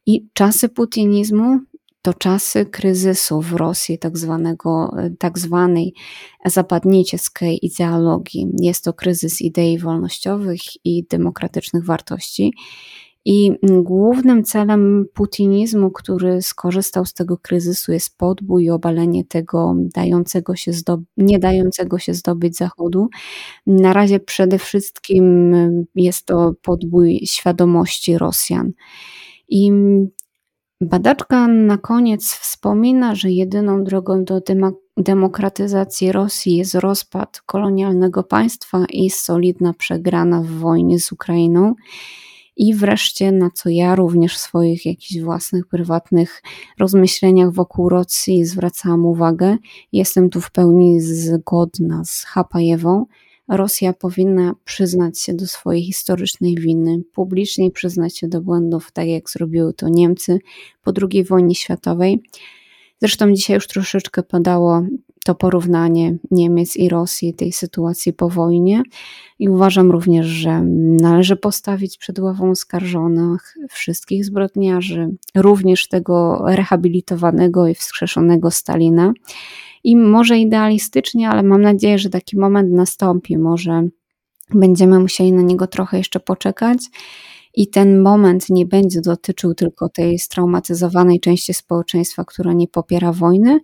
I 0.06 0.28
czasy 0.34 0.70
putinizmu 0.70 1.60
to 2.04 2.14
czasy 2.14 2.66
kryzysu 2.66 3.42
w 3.42 3.54
Rosji, 3.54 4.00
tak, 4.00 4.18
zwanego, 4.18 4.96
tak 5.20 5.40
zwanej 5.40 5.94
zapadniczej 6.46 7.20
ideologii. 7.62 8.48
Jest 8.60 8.84
to 8.84 8.94
kryzys 8.94 9.42
idei 9.42 9.78
wolnościowych 9.78 10.86
i 10.86 11.06
demokratycznych 11.10 11.86
wartości. 11.86 12.54
I 13.26 13.52
głównym 13.62 14.44
celem 14.44 15.06
putinizmu, 15.14 15.92
który 15.92 16.42
skorzystał 16.42 17.06
z 17.06 17.14
tego 17.14 17.38
kryzysu, 17.38 17.92
jest 17.92 18.18
podbój 18.18 18.64
i 18.64 18.70
obalenie 18.70 19.26
tego 19.26 19.76
dającego 19.78 20.56
się 20.56 20.72
nie 21.18 21.40
dającego 21.40 22.00
się 22.00 22.14
zdobyć 22.14 22.58
Zachodu. 22.58 23.10
Na 23.68 23.94
razie 23.94 24.20
przede 24.20 24.60
wszystkim 24.60 25.54
jest 25.96 26.26
to 26.26 26.54
podbój 26.62 27.20
świadomości 27.26 28.18
Rosjan. 28.18 28.72
I 29.50 29.72
Badaczka 30.84 31.48
na 31.48 31.78
koniec 31.78 32.26
wspomina, 32.26 33.16
że 33.16 33.32
jedyną 33.32 33.84
drogą 33.84 34.24
do 34.24 34.42
demokratyzacji 34.98 36.12
Rosji 36.12 36.58
jest 36.58 36.76
rozpad 36.76 37.42
kolonialnego 37.46 38.24
państwa 38.24 38.86
i 38.90 39.10
solidna 39.10 39.74
przegrana 39.74 40.42
w 40.42 40.48
wojnie 40.48 41.00
z 41.00 41.12
Ukrainą. 41.12 41.74
I 42.58 42.76
wreszcie, 42.76 43.32
na 43.32 43.50
co 43.50 43.70
ja 43.70 43.96
również 43.96 44.36
w 44.36 44.40
swoich 44.40 44.86
jakichś 44.86 45.22
własnych, 45.22 45.68
prywatnych 45.68 46.44
rozmyśleniach 46.80 47.52
wokół 47.52 47.90
Rosji 47.90 48.46
zwracałam 48.46 49.06
uwagę, 49.06 49.58
jestem 49.92 50.30
tu 50.30 50.42
w 50.42 50.52
pełni 50.52 51.02
zgodna 51.02 52.06
z 52.06 52.24
Hapajewą, 52.24 53.06
Rosja 53.48 53.94
powinna 53.94 54.56
przyznać 54.66 55.20
się 55.20 55.34
do 55.34 55.48
swojej 55.48 55.84
historycznej 55.84 56.56
winy, 56.56 57.02
publicznie 57.14 57.72
przyznać 57.72 58.18
się 58.18 58.28
do 58.28 58.42
błędów, 58.42 58.92
tak 58.92 59.08
jak 59.08 59.30
zrobiły 59.30 59.74
to 59.74 59.90
Niemcy 59.90 60.40
po 60.84 60.92
II 61.12 61.24
wojnie 61.24 61.56
światowej. 61.56 62.24
Zresztą 63.00 63.34
dzisiaj 63.34 63.56
już 63.56 63.68
troszeczkę 63.68 64.24
padało 64.24 64.84
to 65.26 65.36
porównanie 65.36 66.18
Niemiec 66.32 66.76
i 66.76 66.90
Rosji, 66.90 67.34
tej 67.34 67.52
sytuacji 67.52 68.14
po 68.14 68.30
wojnie. 68.30 68.84
I 69.40 69.50
uważam 69.50 69.92
również, 69.92 70.26
że 70.26 70.62
należy 71.02 71.36
postawić 71.36 71.98
przed 71.98 72.20
ławą 72.20 72.50
oskarżonych 72.50 73.58
wszystkich 73.70 74.26
zbrodniarzy, 74.26 75.10
również 75.36 75.88
tego 75.88 76.42
rehabilitowanego 76.48 77.68
i 77.68 77.76
wskrzeszonego 77.76 78.52
Stalina 78.52 79.14
i 79.84 79.96
może 79.98 80.40
idealistycznie, 80.40 81.30
ale 81.30 81.44
mam 81.44 81.62
nadzieję, 81.62 82.00
że 82.00 82.10
taki 82.10 82.38
moment 82.38 82.72
nastąpi. 82.72 83.38
Może 83.38 83.88
będziemy 84.54 85.00
musieli 85.00 85.34
na 85.34 85.42
niego 85.42 85.68
trochę 85.68 85.98
jeszcze 85.98 86.20
poczekać. 86.20 86.78
I 87.56 87.68
ten 87.68 88.02
moment 88.02 88.50
nie 88.50 88.66
będzie 88.66 89.02
dotyczył 89.02 89.54
tylko 89.54 89.90
tej 89.90 90.20
straumatyzowanej 90.20 91.20
części 91.20 91.54
społeczeństwa, 91.54 92.26
która 92.26 92.54
nie 92.54 92.68
popiera 92.68 93.12
wojny, 93.12 93.60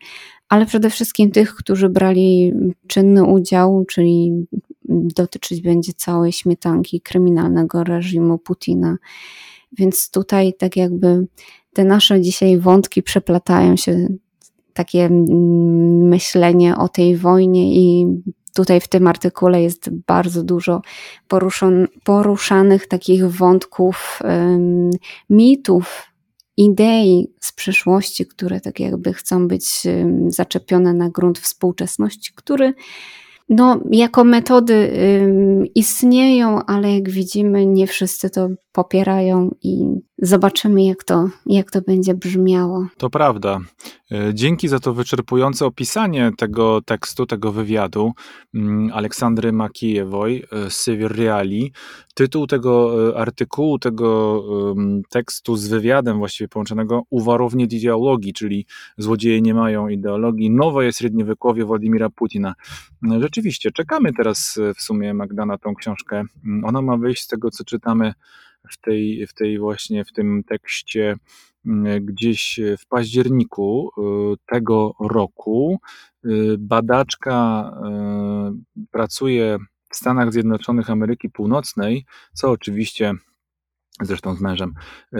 ale 0.49 0.65
przede 0.65 0.89
wszystkim 0.89 1.31
tych, 1.31 1.55
którzy 1.55 1.89
brali 1.89 2.53
czynny 2.87 3.23
udział, 3.23 3.85
czyli 3.85 4.45
dotyczyć 4.89 5.61
będzie 5.61 5.93
całej 5.93 6.31
śmietanki 6.31 7.01
kryminalnego 7.01 7.83
reżimu 7.83 8.37
Putina. 8.37 8.97
Więc 9.77 10.11
tutaj 10.11 10.53
tak 10.53 10.77
jakby 10.77 11.27
te 11.73 11.83
nasze 11.83 12.21
dzisiaj 12.21 12.59
wątki 12.59 13.03
przeplatają 13.03 13.75
się 13.75 14.07
takie 14.73 15.05
mm, 15.05 16.07
myślenie 16.07 16.77
o 16.77 16.87
tej 16.89 17.17
wojnie 17.17 17.75
i 17.75 18.07
tutaj 18.53 18.81
w 18.81 18.87
tym 18.87 19.07
artykule 19.07 19.61
jest 19.61 19.89
bardzo 20.07 20.43
dużo 20.43 20.81
poruszon, 21.27 21.87
poruszanych 22.03 22.87
takich 22.87 23.31
wątków, 23.31 24.19
um, 24.23 24.89
mitów, 25.29 26.09
idei 26.57 27.33
z 27.39 27.51
przeszłości, 27.51 28.25
które 28.25 28.61
tak 28.61 28.79
jakby 28.79 29.13
chcą 29.13 29.47
być 29.47 29.83
zaczepione 30.27 30.93
na 30.93 31.09
grunt 31.09 31.39
współczesności, 31.39 32.31
który 32.35 32.73
no, 33.49 33.79
jako 33.91 34.23
metody 34.23 34.91
istnieją, 35.75 36.65
ale 36.65 36.93
jak 36.93 37.09
widzimy, 37.09 37.65
nie 37.65 37.87
wszyscy 37.87 38.29
to 38.29 38.49
popierają 38.71 39.55
i 39.63 39.85
zobaczymy, 40.17 40.83
jak 40.83 41.03
to, 41.03 41.29
jak 41.45 41.71
to 41.71 41.81
będzie 41.81 42.13
brzmiało. 42.13 42.87
To 42.97 43.09
prawda. 43.09 43.59
E, 44.11 44.33
dzięki 44.33 44.67
za 44.67 44.79
to 44.79 44.93
wyczerpujące 44.93 45.65
opisanie 45.65 46.31
tego 46.37 46.81
tekstu, 46.81 47.25
tego 47.25 47.51
wywiadu 47.51 48.11
mm, 48.53 48.91
Aleksandry 48.93 49.51
Makijewoj 49.53 50.43
z 50.69 50.73
Sywir 50.73 51.15
Reali. 51.15 51.71
Tytuł 52.13 52.47
tego 52.47 52.95
e, 53.09 53.17
artykułu, 53.17 53.79
tego 53.79 54.09
tekstu 55.09 55.55
z 55.55 55.67
wywiadem 55.67 56.17
właściwie 56.17 56.47
połączonego 56.47 57.03
Uwarownie 57.09 57.65
ideologii, 57.65 58.33
czyli 58.33 58.65
złodzieje 58.97 59.41
nie 59.41 59.53
mają 59.53 59.87
ideologii, 59.87 60.51
nowe 60.51 60.93
średniowiekowie 60.93 61.65
Władimira 61.65 62.09
Putina. 62.09 62.53
Rzeczywiście, 63.19 63.38
czekamy 63.71 64.13
teraz 64.13 64.59
w 64.75 64.81
sumie 64.81 65.13
Magda 65.13 65.45
na 65.45 65.57
tą 65.57 65.75
książkę. 65.75 66.23
Mm, 66.45 66.65
ona 66.65 66.81
ma 66.81 66.97
wyjść 66.97 67.23
z 67.23 67.27
tego, 67.27 67.51
co 67.51 67.63
czytamy 67.63 68.13
w 68.71 68.77
tej, 68.77 69.27
w 69.27 69.33
tej 69.33 69.59
właśnie, 69.59 70.05
w 70.05 70.11
tym 70.11 70.43
tekście 70.43 71.15
mm, 71.65 72.05
gdzieś 72.05 72.59
w 72.79 72.87
październiku 72.87 73.91
y, 74.33 74.37
tego 74.45 74.93
roku. 74.99 75.79
Badaczka 76.57 77.71
pracuje 78.91 79.57
w 79.89 79.95
Stanach 79.95 80.33
Zjednoczonych 80.33 80.89
Ameryki 80.89 81.29
Północnej, 81.29 82.05
co 82.33 82.51
oczywiście 82.51 83.13
zresztą 84.01 84.35
z 84.35 84.41
mężem, 84.41 84.73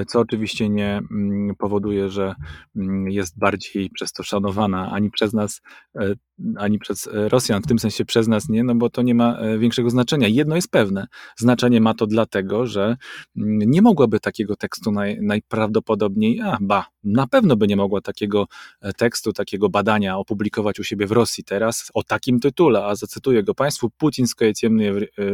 co 0.08 0.20
oczywiście 0.20 0.70
nie 0.70 1.02
mm, 1.12 1.56
powoduje, 1.56 2.10
że 2.10 2.36
mm, 2.76 3.10
jest 3.10 3.40
bardziej 3.40 3.90
przez 3.90 4.12
to 4.14 4.24
szanowana 4.24 4.92
ani 4.92 5.12
przez 5.12 5.34
nas, 5.34 5.62
e, 5.96 6.14
ani 6.58 6.80
przez 6.80 7.10
Rosjan, 7.14 7.62
w 7.62 7.68
tym 7.68 7.80
sensie 7.80 8.06
przez 8.06 8.28
nas 8.28 8.50
nie, 8.50 8.64
no 8.64 8.76
bo 8.76 8.90
to 8.90 9.02
nie 9.02 9.16
ma 9.16 9.38
większego 9.58 9.90
znaczenia. 9.90 10.28
Jedno 10.28 10.56
jest 10.56 10.72
pewne, 10.72 11.08
znaczenie 11.38 11.82
ma 11.82 11.94
to 11.94 12.08
dlatego, 12.08 12.68
że 12.68 12.98
mm, 13.38 13.60
nie 13.72 13.82
mogłaby 13.82 14.20
takiego 14.20 14.56
tekstu 14.56 14.92
naj, 14.92 15.18
najprawdopodobniej, 15.22 16.42
a 16.42 16.58
ba, 16.62 16.86
na 17.04 17.28
pewno 17.28 17.56
by 17.56 17.68
nie 17.68 17.76
mogła 17.76 18.02
takiego 18.02 18.48
e, 18.82 18.94
tekstu, 18.94 19.34
takiego 19.34 19.70
badania 19.70 20.18
opublikować 20.18 20.80
u 20.80 20.84
siebie 20.84 21.08
w 21.08 21.12
Rosji 21.12 21.44
teraz 21.44 21.92
o 21.94 22.04
takim 22.04 22.40
tytule, 22.40 22.86
a 22.86 22.96
zacytuję 22.96 23.44
go 23.44 23.56
Państwu, 23.56 23.90
Putińskie 23.90 24.54
ciemne 24.54 24.84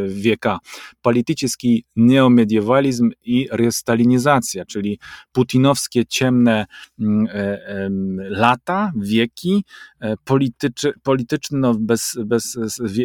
wieka, 0.07 0.59
polityczny 1.01 1.35
neomediewalizm 1.95 3.11
i 3.23 3.34
restalinizacja, 3.51 4.65
czyli 4.65 4.99
putinowskie 5.31 6.05
ciemne 6.05 6.65
mm, 6.99 7.27
e, 7.31 7.89
lata, 8.29 8.91
wieki, 8.95 9.63
e, 9.99 10.17
polityczne, 10.17 10.91
polityczne 11.03 11.59
no 11.59 11.73
bez, 11.79 12.17
bez 12.25 12.57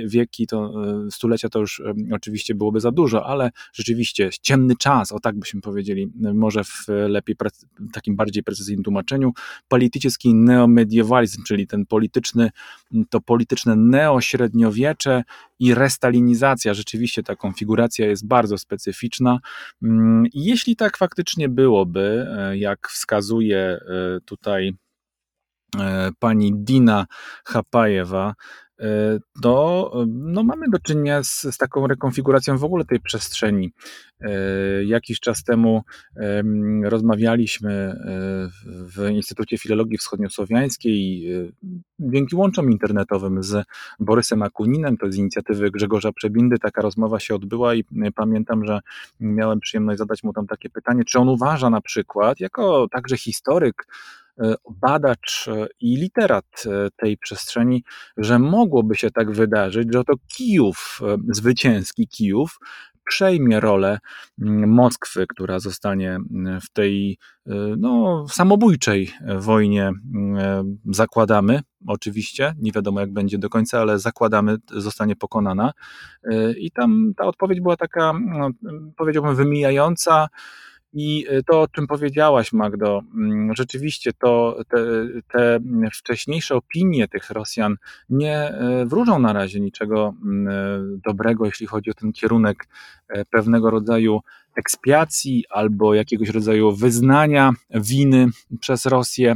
wieki, 0.05 0.47
to 0.47 0.73
stulecia 1.11 1.49
to 1.49 1.59
już 1.59 1.83
oczywiście 2.13 2.55
byłoby 2.55 2.81
za 2.81 2.91
dużo, 2.91 3.27
ale 3.27 3.51
rzeczywiście 3.73 4.31
ciemny 4.43 4.77
czas, 4.77 5.13
o 5.13 5.21
tak 5.21 5.39
byśmy 5.39 5.61
powiedzieli, 5.61 6.13
może 6.35 6.65
w 6.65 6.87
lepiej, 6.89 7.37
takim 7.93 8.17
bardziej 8.17 8.43
precyzyjnym 8.43 8.85
tłumaczeniu, 8.85 9.33
polityczny 9.69 9.91
neomediewalizm, 10.35 11.43
czyli 11.43 11.67
ten 11.67 11.87
polityczny, 11.87 12.51
to 13.11 13.21
polityczne 13.21 13.77
neośredniowiecze 13.77 15.23
i 15.59 15.75
restalinizacja. 15.75 16.75
Rzeczywiście 16.75 17.23
ta 17.23 17.37
konfiguracja 17.37 18.07
jest 18.07 18.27
bardzo 18.27 18.59
specyficzna. 18.59 19.39
Mm, 19.83 20.25
jeśli 20.35 20.77
tak 20.77 20.97
faktycznie 20.97 21.49
byłoby, 21.49 22.27
e, 22.39 22.59
jak 22.59 22.89
wskazuje 22.89 23.59
e, 23.59 23.81
tutaj 24.25 24.73
e, 25.79 26.11
pani 26.19 26.53
Dina 26.55 27.07
Hapajewa, 27.45 28.35
to 29.43 29.93
no, 30.09 30.43
mamy 30.43 30.69
do 30.69 30.79
czynienia 30.79 31.25
z, 31.25 31.43
z, 31.43 31.57
taką 31.59 31.87
rekonfiguracją 31.87 32.59
w 32.59 32.65
ogóle 32.65 32.85
tej 32.85 33.01
przestrzeni. 33.01 33.73
Jakiś 34.87 35.21
czas 35.21 35.45
temu 35.45 35.83
rozmawialiśmy 36.85 37.97
w 38.65 39.09
Instytucie 39.11 39.59
Filologii 39.59 39.99
Wschodniosłowiańskiej 39.99 41.27
dzięki 41.99 42.37
łączom 42.37 42.73
internetowym 42.73 43.43
z 43.43 43.65
Borysem 44.01 44.43
Akuninem, 44.43 44.97
to 44.97 45.13
z 45.13 45.17
inicjatywy 45.17 45.71
Grzegorza 45.71 46.13
Przebindy 46.13 46.59
taka 46.59 46.83
rozmowa 46.83 47.21
się 47.21 47.35
odbyła 47.35 47.75
i 47.75 47.85
pamiętam, 48.15 48.67
że 48.67 48.81
miałem 49.21 49.61
przyjemność 49.61 49.99
zadać 49.99 50.23
mu 50.23 50.33
tam 50.33 50.47
takie 50.47 50.71
pytanie, 50.71 51.05
czy 51.05 51.19
on 51.19 51.29
uważa 51.29 51.71
na 51.71 51.81
przykład, 51.81 52.41
jako 52.41 52.89
także 52.91 53.17
historyk, 53.17 53.87
E, 53.87 54.20
badacz 54.81 55.49
e, 55.49 55.67
i 55.81 55.97
literat 55.97 56.45
e, 56.67 56.89
tej 56.97 57.19
przestrzeni, 57.19 57.85
że 58.17 58.39
mogłoby 58.39 58.97
się 58.97 59.11
tak 59.11 59.31
wydarzyć, 59.31 59.89
że 59.93 60.05
to 60.05 60.15
Kijów, 60.37 61.01
zwycięski 61.29 62.09
Kijów, 62.09 62.59
przejmie 63.05 63.61
rolę 63.61 63.99
mm, 64.41 64.71
Moskwy, 64.71 65.27
która 65.29 65.59
zostanie 65.59 66.11
mm, 66.11 66.61
w 66.61 66.71
tej 66.71 67.19
no, 67.77 68.25
samobójczej 68.29 69.11
wojnie, 69.39 69.93
mm, 70.15 70.79
zakładamy, 70.91 71.61
oczywiście, 71.87 72.55
nie 72.59 72.73
wiadomo 72.73 73.01
jak 73.01 73.13
będzie 73.13 73.39
do 73.39 73.49
końca, 73.49 73.81
ale 73.81 73.99
zakładamy, 73.99 74.57
zostanie 74.73 75.17
pokonana. 75.17 75.73
I 76.59 76.71
tam 76.71 77.13
ta 77.17 77.25
odpowiedź 77.25 77.61
była 77.61 77.77
taka, 77.77 78.13
no, 78.27 78.51
powiedziałbym, 78.97 79.35
wymijająca 79.35 80.29
i 80.93 81.27
y, 81.33 81.43
to, 81.43 81.61
o 81.63 81.69
czym 81.69 81.87
powiedziałaś, 81.87 82.53
Magdo, 82.53 83.03
mm, 83.15 83.55
rzeczywiście 83.55 84.13
to 84.13 84.59
te, 84.69 84.79
te 85.33 85.61
wcześniejsze 85.95 86.55
opinie 86.55 87.09
tych 87.09 87.31
Rosjan 87.31 87.77
nie 88.11 88.55
y, 88.83 88.87
wróżą 88.87 89.19
na 89.19 89.33
razie 89.33 89.61
niczego 89.61 90.15
mm, 90.23 90.49
y, 90.49 91.01
dobrego, 91.05 91.47
jeśli 91.47 91.67
chodzi 91.67 91.91
o 91.91 91.95
ten 91.95 92.13
kierunek 92.13 92.69
pewnego 93.31 93.71
rodzaju 93.71 94.21
ekspiacji 94.57 95.45
albo 95.51 95.95
jakiegoś 95.95 96.29
rodzaju 96.29 96.73
wyznania 96.73 97.53
winy 97.71 98.27
przez 98.61 98.87
Rosję 98.87 99.35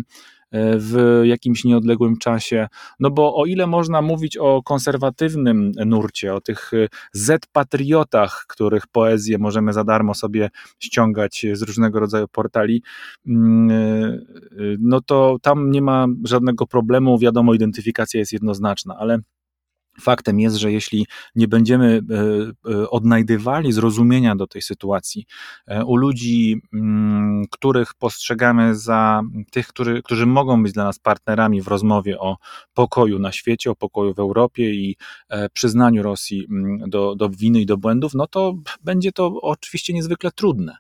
w 0.57 1.21
jakimś 1.25 1.65
nieodległym 1.65 2.17
czasie. 2.17 2.69
No 3.01 3.11
bo 3.11 3.37
o 3.37 3.47
ile 3.47 3.67
można 3.67 4.03
mówić 4.03 4.37
o 4.37 4.63
konserwatywnym 4.63 5.73
nurcie, 5.87 6.35
o 6.35 6.41
tych 6.41 6.71
Z-patriotach, 7.13 8.45
których 8.49 8.87
poezję 8.87 9.39
możemy 9.39 9.73
za 9.73 9.85
darmo 9.85 10.15
sobie 10.15 10.51
ściągać 10.79 11.47
z 11.53 11.63
różnego 11.63 12.01
rodzaju 12.01 12.29
portali, 12.29 12.83
mm, 13.27 14.27
no 14.81 15.01
to 15.01 15.37
tam 15.43 15.71
nie 15.71 15.83
ma 15.83 16.07
żadnego 16.25 16.67
problemu. 16.67 17.19
Wiadomo, 17.19 17.55
identyfikacja 17.55 18.21
jest 18.21 18.33
jednoznaczna, 18.33 18.97
ale 18.99 19.19
Faktem 20.01 20.41
jest, 20.41 20.57
że 20.57 20.73
jeśli 20.73 21.07
nie 21.35 21.49
będziemy 21.49 22.01
e, 22.67 22.71
e, 22.71 22.91
odnajdywali 22.91 23.73
zrozumienia 23.73 24.37
do 24.37 24.47
tej 24.47 24.63
sytuacji 24.63 25.27
e, 25.67 25.85
u 25.85 25.97
ludzi, 25.97 26.63
mm, 26.73 27.45
których 27.51 27.95
postrzegamy 27.95 28.75
za 28.75 29.23
tych, 29.51 29.67
którzy, 29.67 30.03
którzy 30.03 30.27
mogą 30.27 30.63
być 30.63 30.73
dla 30.73 30.85
nas 30.85 30.99
partnerami 30.99 31.63
w 31.63 31.69
rozmowie 31.69 32.19
o 32.19 32.37
pokoju 32.75 33.19
na 33.19 33.33
świecie, 33.33 33.71
o 33.71 33.75
pokoju 33.75 34.15
w 34.15 34.19
Europie 34.19 34.75
i 34.75 34.97
przyznaniu 35.53 36.03
Rosji 36.03 36.47
mm, 36.51 36.91
do, 36.91 37.15
do 37.15 37.29
winy 37.29 37.61
i 37.61 37.67
do 37.67 37.77
błędów, 37.77 38.15
no 38.15 38.27
to 38.27 38.55
będzie 38.85 39.13
to 39.13 39.27
oczywiście 39.43 39.93
niezwykle 39.93 40.31
trudne. 40.31 40.77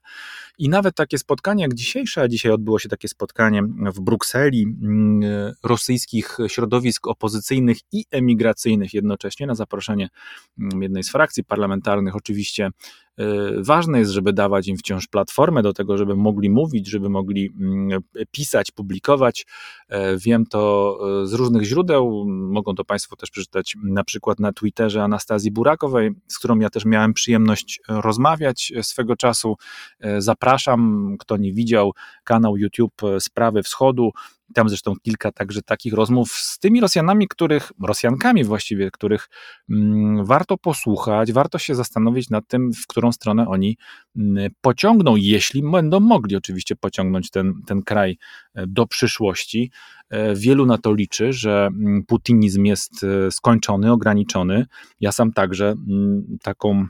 I 0.58 0.68
nawet 0.68 0.94
takie 0.94 1.18
spotkanie 1.18 1.62
jak 1.62 1.74
dzisiejsze, 1.74 2.20
a 2.20 2.28
dzisiaj 2.28 2.52
odbyło 2.52 2.78
się 2.78 2.88
takie 2.88 3.08
spotkanie 3.08 3.62
w 3.94 4.00
Brukseli 4.00 4.62
mm, 4.62 5.54
rosyjskich 5.62 6.38
środowisk 6.48 7.06
opozycyjnych 7.06 7.78
i 7.92 8.04
emigracyjnych 8.10 8.94
jednocześnie 8.94 9.46
na 9.46 9.54
zaproszenie 9.54 10.08
mm, 10.58 10.82
jednej 10.82 11.02
z 11.02 11.10
frakcji 11.10 11.44
parlamentarnych, 11.44 12.16
oczywiście 12.16 12.70
ważne 13.58 13.98
jest, 13.98 14.10
żeby 14.10 14.32
dawać 14.32 14.68
im 14.68 14.76
wciąż 14.76 15.06
platformę 15.06 15.62
do 15.62 15.72
tego, 15.72 15.96
żeby 15.96 16.16
mogli 16.16 16.50
mówić, 16.50 16.90
żeby 16.90 17.08
mogli 17.08 17.50
mm, 17.60 18.00
pisać, 18.30 18.70
publikować. 18.70 19.46
E, 19.88 20.16
wiem 20.16 20.46
to 20.46 20.98
e, 21.22 21.26
z 21.26 21.32
różnych 21.32 21.62
źródeł. 21.62 22.24
Mogą 22.28 22.74
to 22.74 22.84
Państwo 22.84 23.16
też 23.16 23.30
przeczytać 23.30 23.74
na 23.84 24.04
przykład 24.04 24.40
na 24.40 24.52
Twitterze 24.52 25.02
Anastazji 25.02 25.50
Burakowej, 25.50 26.10
z 26.28 26.38
którą 26.38 26.58
ja 26.58 26.70
też 26.70 26.84
miałem 26.84 27.14
przyjemność 27.14 27.80
rozmawiać 27.88 28.72
swego 28.82 29.16
czasu. 29.16 29.56
E, 30.00 30.20
zapraszam, 30.20 31.10
kto 31.18 31.36
nie 31.36 31.52
widział, 31.52 31.92
kanał 32.24 32.56
YouTube 32.56 33.02
Sprawy 33.20 33.62
Wschodu. 33.62 34.10
Tam 34.54 34.68
zresztą 34.68 34.94
kilka 35.02 35.32
także 35.32 35.62
takich 35.62 35.92
rozmów 35.92 36.32
z 36.32 36.58
tymi 36.58 36.80
Rosjanami, 36.80 37.28
których, 37.28 37.72
Rosjankami 37.82 38.44
właściwie, 38.44 38.90
których 38.90 39.28
mm, 39.70 40.24
warto 40.24 40.58
posłuchać, 40.58 41.32
warto 41.32 41.58
się 41.58 41.74
zastanowić 41.74 42.30
nad 42.30 42.46
tym, 42.48 42.72
w 42.72 42.86
którą 42.86 43.12
stronę 43.12 43.48
oni 43.48 43.76
mm, 44.16 44.50
pociągną, 44.60 45.16
jeśli 45.16 45.62
będą 45.70 46.00
mogli 46.00 46.36
oczywiście 46.36 46.76
pociągnąć 46.76 47.30
ten, 47.30 47.54
ten 47.66 47.82
kraj 47.82 48.18
e, 48.54 48.66
do 48.66 48.86
przyszłości. 48.86 49.70
E, 50.10 50.34
wielu 50.34 50.66
na 50.66 50.78
to 50.78 50.94
liczy, 50.94 51.32
że 51.32 51.66
mm, 51.66 52.02
putinizm 52.06 52.64
jest 52.64 53.04
e, 53.04 53.30
skończony, 53.30 53.92
ograniczony. 53.92 54.66
Ja 55.00 55.12
sam 55.12 55.32
także 55.32 55.74
taką 56.42 56.86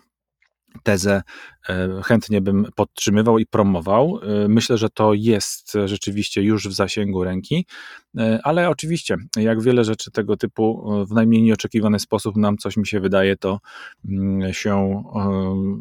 tezę 0.82 1.22
e, 1.68 1.88
chętnie 2.04 2.40
bym 2.40 2.66
podtrzymywał 2.74 3.38
i 3.38 3.46
promował. 3.46 4.20
E, 4.22 4.48
myślę, 4.48 4.78
że 4.78 4.90
to 4.90 5.14
jest 5.14 5.72
rzeczywiście 5.84 6.42
już 6.42 6.68
w 6.68 6.72
zasięgu 6.72 7.24
ręki, 7.24 7.66
e, 8.18 8.40
ale 8.44 8.68
oczywiście, 8.68 9.16
jak 9.36 9.62
wiele 9.62 9.84
rzeczy 9.84 10.10
tego 10.10 10.36
typu 10.36 10.90
w 11.08 11.12
najmniej 11.12 11.42
nieoczekiwany 11.42 11.98
sposób 11.98 12.36
nam 12.36 12.58
coś 12.58 12.76
mi 12.76 12.86
się 12.86 13.00
wydaje, 13.00 13.36
to 13.36 13.60
mm, 14.08 14.52
się 14.52 15.02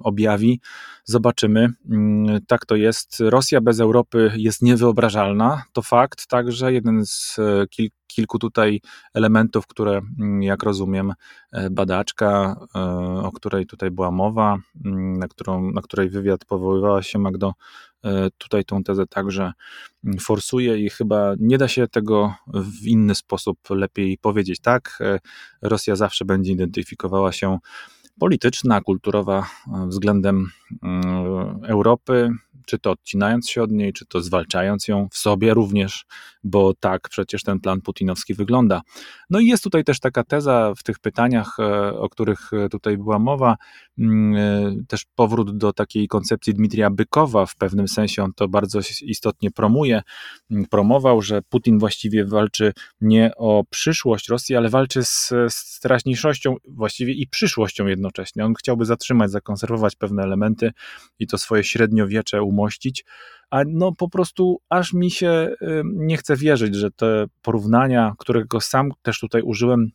objawi. 0.03 0.59
Zobaczymy. 1.05 1.69
Mm, 1.89 2.41
tak 2.47 2.65
to 2.65 2.75
jest. 2.75 3.19
Rosja 3.19 3.61
bez 3.61 3.79
Europy 3.79 4.31
jest 4.35 4.61
niewyobrażalna. 4.61 5.63
To 5.73 5.81
fakt. 5.81 6.27
Także 6.27 6.73
jeden 6.73 7.05
z 7.05 7.37
kilku 7.69 8.02
kilku 8.15 8.39
tutaj 8.39 8.81
elementów, 9.13 9.67
które, 9.67 10.01
mm, 10.19 10.43
jak 10.43 10.63
rozumiem, 10.63 11.13
e, 11.51 11.69
badaczka, 11.69 12.55
e, 12.75 12.79
o 13.23 13.31
której 13.31 13.65
tutaj 13.65 13.91
była 13.91 14.11
mowa, 14.11 14.57
mm, 14.85 15.17
na, 15.17 15.27
którą, 15.27 15.71
na 15.71 15.81
której 15.81 16.09
wywiad 16.09 16.45
powoływała 16.45 17.03
się 17.03 17.19
Magdo, 17.19 17.53
e, 18.03 18.29
tutaj 18.37 18.65
tą 18.65 18.83
tezę 18.83 19.07
także 19.07 19.51
mm, 20.03 20.17
forsuje 20.19 20.77
i 20.77 20.89
chyba 20.89 21.33
nie 21.39 21.57
da 21.57 21.67
się 21.67 21.87
tego 21.87 22.33
w 22.47 22.87
inny 22.87 23.15
sposób 23.15 23.57
lepiej 23.69 24.17
powiedzieć. 24.17 24.59
Tak, 24.59 24.99
Rosja 25.61 25.95
zawsze 25.95 26.25
będzie 26.25 26.51
identyfikowała 26.51 27.31
się 27.31 27.57
polityczna, 28.19 28.81
kulturowa 28.81 29.47
względem 29.87 30.47
Europy, 31.63 32.29
czy 32.65 32.79
to 32.79 32.91
odcinając 32.91 33.49
się 33.49 33.63
od 33.63 33.71
niej, 33.71 33.93
czy 33.93 34.05
to 34.05 34.21
zwalczając 34.21 34.87
ją 34.87 35.07
w 35.11 35.17
sobie 35.17 35.53
również, 35.53 36.05
bo 36.43 36.73
tak 36.73 37.09
przecież 37.09 37.43
ten 37.43 37.59
plan 37.59 37.81
putinowski 37.81 38.33
wygląda. 38.33 38.81
No 39.29 39.39
i 39.39 39.47
jest 39.47 39.63
tutaj 39.63 39.83
też 39.83 39.99
taka 39.99 40.23
teza 40.23 40.73
w 40.77 40.83
tych 40.83 40.99
pytaniach, 40.99 41.59
e, 41.59 41.93
o 41.99 42.09
których 42.09 42.53
e, 42.53 42.69
tutaj 42.69 42.97
była 42.97 43.19
mowa, 43.19 43.55
też 44.87 45.05
powrót 45.15 45.57
do 45.57 45.73
takiej 45.73 46.07
koncepcji 46.07 46.53
Dmitrija 46.53 46.89
Bykowa, 46.89 47.45
w 47.45 47.55
pewnym 47.55 47.87
sensie 47.87 48.23
on 48.23 48.33
to 48.33 48.47
bardzo 48.47 48.79
istotnie 49.01 49.51
promuje, 49.51 50.01
mm, 50.51 50.65
promował, 50.65 51.21
że 51.21 51.41
Putin 51.41 51.79
właściwie 51.79 52.25
walczy 52.25 52.73
nie 53.01 53.31
o 53.37 53.63
przyszłość 53.69 54.29
Rosji, 54.29 54.55
ale 54.55 54.69
walczy 54.69 55.03
z, 55.03 55.33
z 55.49 55.79
teraźniejszością 55.79 56.55
właściwie 56.67 57.13
i 57.13 57.27
przyszłością 57.27 57.87
jednocześnie. 57.87 58.45
On 58.45 58.53
chciałby 58.53 58.85
zatrzymać, 58.85 59.31
zakonserwować 59.31 59.95
pewne 59.95 60.23
elementy 60.23 60.71
i 61.19 61.27
to 61.27 61.37
swoje 61.37 61.63
średniowiecze 61.63 62.43
umościć, 62.43 63.05
a 63.49 63.63
no 63.67 63.91
po 63.91 64.09
prostu 64.09 64.61
aż 64.69 64.93
mi 64.93 65.11
się 65.11 65.55
nie 65.83 66.17
chce 66.17 66.35
wierzyć, 66.35 66.75
że 66.75 66.91
te 66.91 67.25
porównania, 67.41 68.13
którego 68.17 68.61
sam 68.61 68.91
też 69.01 69.19
tutaj 69.19 69.41
użyłem 69.41 69.91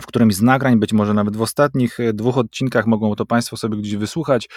w 0.00 0.06
którymś 0.06 0.34
z 0.34 0.42
nagrań, 0.42 0.78
być 0.78 0.92
może 0.92 1.14
nawet 1.14 1.36
w 1.36 1.42
ostatnich 1.42 2.00
e, 2.00 2.12
dwóch 2.12 2.38
odcinkach 2.38 2.86
mogą 2.86 3.14
to 3.14 3.26
Państwo 3.26 3.56
sobie 3.56 3.76
gdzieś 3.76 3.96
wysłuchać, 3.96 4.48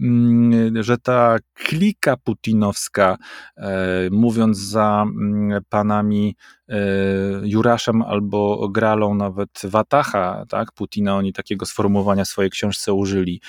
mm, 0.00 0.82
że 0.82 0.98
ta 0.98 1.36
klika 1.54 2.16
putinowska, 2.16 3.18
e, 3.56 4.08
mówiąc 4.10 4.58
za 4.58 5.02
mm, 5.02 5.62
panami 5.68 6.36
Juraszem 7.42 8.02
albo 8.02 8.68
Gralą, 8.68 9.14
nawet 9.14 9.50
Watacha, 9.64 10.44
tak, 10.48 10.72
Putina, 10.72 11.16
oni 11.16 11.32
takiego 11.32 11.66
sformułowania 11.66 12.24
w 12.24 12.28
swojej 12.28 12.50
książce 12.50 12.92
użyli. 12.92 13.40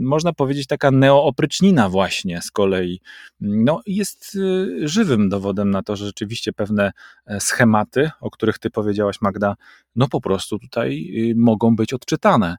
Można 0.00 0.32
powiedzieć 0.32 0.66
taka 0.66 0.90
neooprycznina 0.90 1.88
właśnie 1.88 2.42
z 2.42 2.50
kolei. 2.50 3.00
No, 3.40 3.80
jest 3.86 4.38
żywym 4.82 5.28
dowodem 5.28 5.70
na 5.70 5.82
to, 5.82 5.96
że 5.96 6.06
rzeczywiście 6.06 6.52
pewne 6.52 6.92
schematy, 7.38 8.10
o 8.20 8.30
których 8.30 8.58
ty 8.58 8.70
powiedziałaś 8.70 9.16
Magda, 9.20 9.54
no 9.96 10.08
po 10.08 10.20
prostu 10.20 10.58
tutaj 10.58 11.12
mogą 11.36 11.76
być 11.76 11.92
odczytane 11.92 12.48
e, 12.50 12.56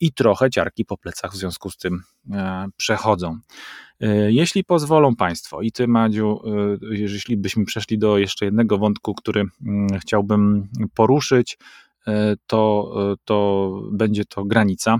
i 0.00 0.12
trochę 0.12 0.50
ciarki 0.50 0.84
po 0.84 0.96
plecach 0.96 1.32
w 1.32 1.36
związku 1.36 1.70
z 1.70 1.76
tym 1.76 2.02
e, 2.32 2.66
przechodzą. 2.76 3.38
E, 4.00 4.32
jeśli 4.32 4.64
pozwolą 4.64 5.16
Państwo 5.16 5.62
i 5.62 5.72
Ty, 5.72 5.88
Madziu, 5.88 6.40
jeśli 6.90 7.36
byśmy 7.36 7.64
przeszli 7.64 7.98
do 7.98 8.18
jeszcze 8.18 8.44
jednego 8.44 8.78
wątku, 8.78 9.14
który 9.14 9.44
mm, 9.66 10.00
chciałbym 10.00 10.68
poruszyć, 10.94 11.58
to, 12.46 12.92
to 13.24 13.70
będzie 13.92 14.24
to 14.24 14.44
granica. 14.44 14.98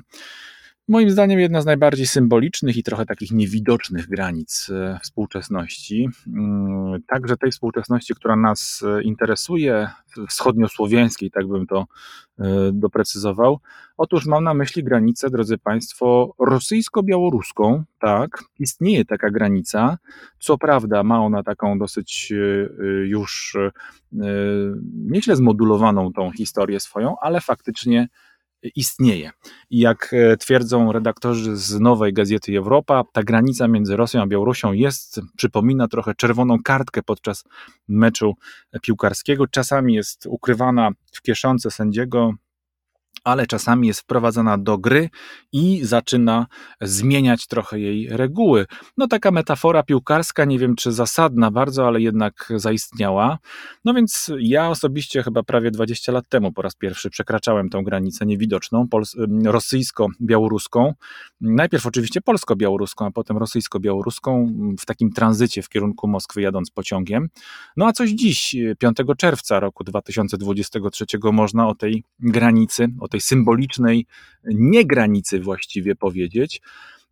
Moim 0.91 1.11
zdaniem 1.11 1.41
jedna 1.41 1.61
z 1.61 1.67
najbardziej 1.67 2.07
symbolicznych 2.07 2.77
i 2.77 2.83
trochę 2.83 3.07
takich 3.07 3.31
niewidocznych 3.31 4.09
granic 4.09 4.71
e, 4.71 4.99
współczesności, 5.03 6.09
mm, 6.27 7.03
także 7.07 7.37
tej 7.37 7.51
współczesności, 7.51 8.15
która 8.15 8.37
nas 8.37 8.85
e, 8.87 9.03
interesuje, 9.03 9.89
wschodniosłowiańskiej, 10.29 11.31
tak 11.31 11.47
bym 11.47 11.67
to 11.67 11.87
e, 12.39 12.45
doprecyzował. 12.73 13.59
Otóż 13.97 14.27
mam 14.27 14.45
na 14.45 14.55
myśli 14.55 14.85
granicę, 14.85 15.31
drodzy 15.31 15.59
Państwo, 15.59 16.35
rosyjsko-białoruską. 16.39 17.83
Tak, 18.01 18.45
istnieje 18.59 19.05
taka 19.05 19.31
granica. 19.31 19.99
Co 20.39 20.59
prawda, 20.59 21.03
ma 21.03 21.21
ona 21.25 21.43
taką 21.43 21.79
dosyć 21.79 22.33
już 23.05 23.57
nieźle 24.95 25.37
zmodulowaną 25.37 26.13
tą 26.13 26.31
historię 26.33 26.81
swoją, 26.81 27.15
ale 27.21 27.41
faktycznie 27.41 28.09
istnieje. 28.63 29.31
I 29.71 29.79
jak 29.79 30.11
e, 30.13 30.37
twierdzą 30.37 30.93
redaktorzy 30.93 31.57
z 31.57 31.81
nowej 31.81 32.13
gazety 32.13 32.59
Europa, 32.59 33.05
ta 33.13 33.23
granica 33.23 33.69
między 33.69 33.97
Rosją 33.97 34.23
a 34.23 34.27
Białorusią 34.27 34.73
jest, 34.73 35.21
przypomina 35.37 35.89
trochę 35.89 36.15
czerwoną 36.15 36.57
kartkę 36.65 37.03
podczas 37.03 37.45
meczu 37.89 38.35
piłkarskiego. 38.83 39.47
Czasami 39.47 39.95
jest 39.95 40.27
ukrywana 40.27 40.91
w 41.13 41.23
kieszonce 41.23 41.71
sędziego, 41.71 42.35
ale 43.25 43.47
czasami 43.47 43.89
jest 43.89 44.01
wprowadzana 44.01 44.59
do 44.59 44.79
gry 44.79 45.11
i 45.53 45.81
zaczyna 45.85 46.47
zmieniać 46.81 47.47
trochę 47.47 47.81
jej 47.81 48.09
reguły. 48.09 48.67
No 48.97 49.09
taka 49.09 49.31
metafora 49.31 49.83
piłkarska, 49.83 50.45
nie 50.45 50.59
wiem 50.59 50.77
czy 50.77 50.93
zasadna 50.93 51.51
bardzo, 51.51 51.87
ale 51.87 52.01
jednak 52.01 52.53
zaistniała. 52.57 53.39
No 53.85 53.95
więc 53.95 54.31
ja 54.39 54.69
osobiście 54.69 55.23
chyba 55.23 55.43
prawie 55.43 55.71
20 55.71 56.13
lat 56.13 56.29
temu 56.29 56.53
po 56.53 56.63
raz 56.63 56.75
pierwszy 56.75 57.11
przekraczałem 57.11 57.69
tą 57.69 57.83
granicę 57.83 58.27
niewidoczną, 58.27 58.89
rosyjsko-białoruską. 59.45 60.93
Najpierw 61.41 61.87
oczywiście 61.87 62.21
polsko-białoruską, 62.21 63.07
a 63.07 63.11
potem 63.11 63.39
rosyjsko-białoruską 63.39 64.55
w 64.81 64.87
takim 64.87 65.13
tranzycie 65.13 65.63
w 65.63 65.69
kierunku 65.69 66.09
Moskwy 66.09 66.41
jadąc 66.43 66.71
pociągiem. 66.71 67.29
No 67.77 67.87
a 67.87 67.93
coś 67.93 68.11
dziś, 68.11 68.57
5 68.79 68.97
czerwca 69.19 69.61
roku 69.61 69.85
2023 69.85 71.07
można 71.33 71.69
o 71.69 71.75
tej 71.75 72.05
granicy, 72.19 72.89
o 73.01 73.09
tej 73.11 73.21
symbolicznej 73.21 74.07
niegranicy 74.45 75.41
właściwie 75.41 75.97
powiedzieć. 75.97 76.61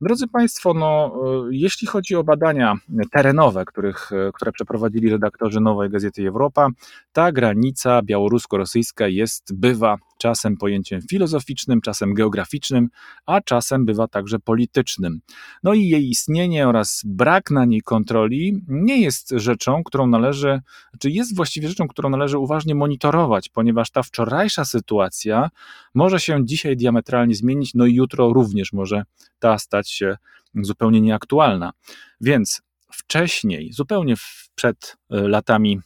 Drodzy 0.01 0.29
Państwo, 0.29 0.75
no, 0.75 1.13
e, 1.25 1.49
jeśli 1.51 1.87
chodzi 1.87 2.15
o 2.15 2.25
badania 2.25 2.75
terenowe, 3.13 3.65
których, 3.65 4.11
e, 4.13 4.33
które 4.33 4.53
przeprowadzili 4.53 5.11
redaktorzy 5.11 5.61
Nowej 5.61 5.91
Gazety 5.91 6.29
Europa, 6.29 6.69
ta 7.13 7.33
granica 7.33 8.03
białorusko-rosyjska 8.03 9.09
jest, 9.09 9.55
bywa 9.55 9.97
czasem 10.19 10.57
pojęciem 10.57 11.03
filozoficznym, 11.03 11.81
czasem 11.81 12.15
geograficznym, 12.15 12.89
a 13.27 13.41
czasem 13.41 13.85
bywa 13.85 14.09
także 14.09 14.39
politycznym. 14.39 15.21
No 15.63 15.75
i 15.75 15.89
jej 15.89 16.09
istnienie 16.09 16.69
oraz 16.69 17.03
brak 17.05 17.51
na 17.51 17.65
niej 17.65 17.81
kontroli 17.83 18.65
nie 18.69 19.01
jest 19.01 19.31
rzeczą, 19.37 19.85
którą 19.85 20.07
należy, 20.07 20.61
czy 20.99 21.11
jest 21.11 21.37
właściwie 21.37 21.69
rzeczą, 21.69 21.89
którą 21.89 22.11
należy 22.11 22.39
uważnie 22.39 22.75
monitorować, 22.75 23.49
ponieważ 23.49 23.91
ta 23.91 24.03
wczorajsza 24.03 24.65
sytuacja 24.65 25.51
może 25.95 26.21
się 26.21 26.47
dzisiaj 26.47 26.77
diametralnie 26.77 27.35
zmienić, 27.35 27.75
no 27.75 27.87
i 27.87 27.95
jutro 27.95 28.33
również 28.33 28.73
może 28.73 29.03
ta 29.39 29.59
stać 29.59 29.91
się 29.91 30.17
zupełnie 30.55 31.01
nieaktualna. 31.01 31.73
Więc 32.21 32.63
wcześniej, 32.93 33.73
zupełnie 33.73 34.15
przed 34.55 34.97
e, 35.11 35.29
latami 35.29 35.81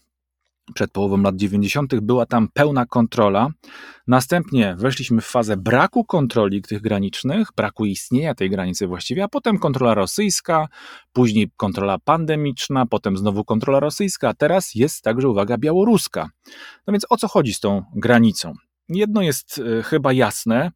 przed 0.73 0.91
połową 0.91 1.23
lat 1.23 1.37
90. 1.37 2.01
była 2.01 2.27
tam 2.27 2.49
pełna 2.53 2.87
kontrola. 2.87 3.49
Następnie 4.07 4.75
weszliśmy 4.79 5.21
w 5.21 5.27
fazę 5.27 5.57
braku 5.57 6.05
kontroli 6.05 6.63
tych 6.63 6.81
granicznych, 6.81 7.49
braku 7.57 7.85
istnienia 7.85 8.35
tej 8.35 8.51
granicy 8.51 8.87
właściwie, 8.87 9.25
a 9.25 9.29
potem 9.29 9.59
kontrola 9.59 9.95
rosyjska, 9.95 10.69
później 11.13 11.51
kontrola 11.57 11.99
pandemiczna, 11.99 12.87
potem 12.87 13.17
znowu 13.17 13.45
kontrola 13.45 13.81
rosyjska, 13.81 14.29
a 14.29 14.35
teraz 14.35 14.75
jest 14.75 15.03
także 15.03 15.29
uwaga 15.29 15.59
białoruska. 15.59 16.29
No 16.87 16.93
więc 16.93 17.07
o 17.11 17.17
co 17.17 17.29
chodzi 17.29 17.55
z 17.55 17.61
tą 17.61 17.83
granicą? 17.97 18.53
Jedno 18.89 19.23
jest 19.23 19.61
e, 19.79 19.83
chyba 19.83 20.13
jasne. 20.13 20.71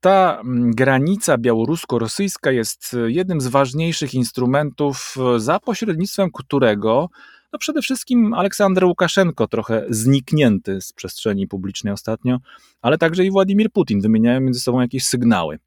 Ta 0.00 0.40
mm, 0.40 0.70
granica 0.70 1.38
białorusko-rosyjska 1.38 2.50
jest 2.50 2.94
e, 2.94 3.10
jednym 3.10 3.40
z 3.40 3.46
ważniejszych 3.46 4.14
instrumentów, 4.14 5.14
e, 5.36 5.40
za 5.40 5.60
pośrednictwem 5.60 6.30
którego 6.32 7.08
no 7.52 7.58
przede 7.58 7.82
wszystkim 7.82 8.34
Aleksander 8.34 8.84
Łukaszenko, 8.84 9.48
trochę 9.48 9.84
zniknięty 9.90 10.80
z 10.80 10.92
przestrzeni 10.92 11.46
publicznej 11.48 11.92
ostatnio, 11.92 12.38
ale 12.82 12.98
także 12.98 13.24
i 13.24 13.30
Władimir 13.30 13.70
Putin 13.72 14.00
wymieniają 14.00 14.40
między 14.40 14.60
sobą 14.60 14.80
jakieś 14.80 15.06
sygnały. 15.06 15.58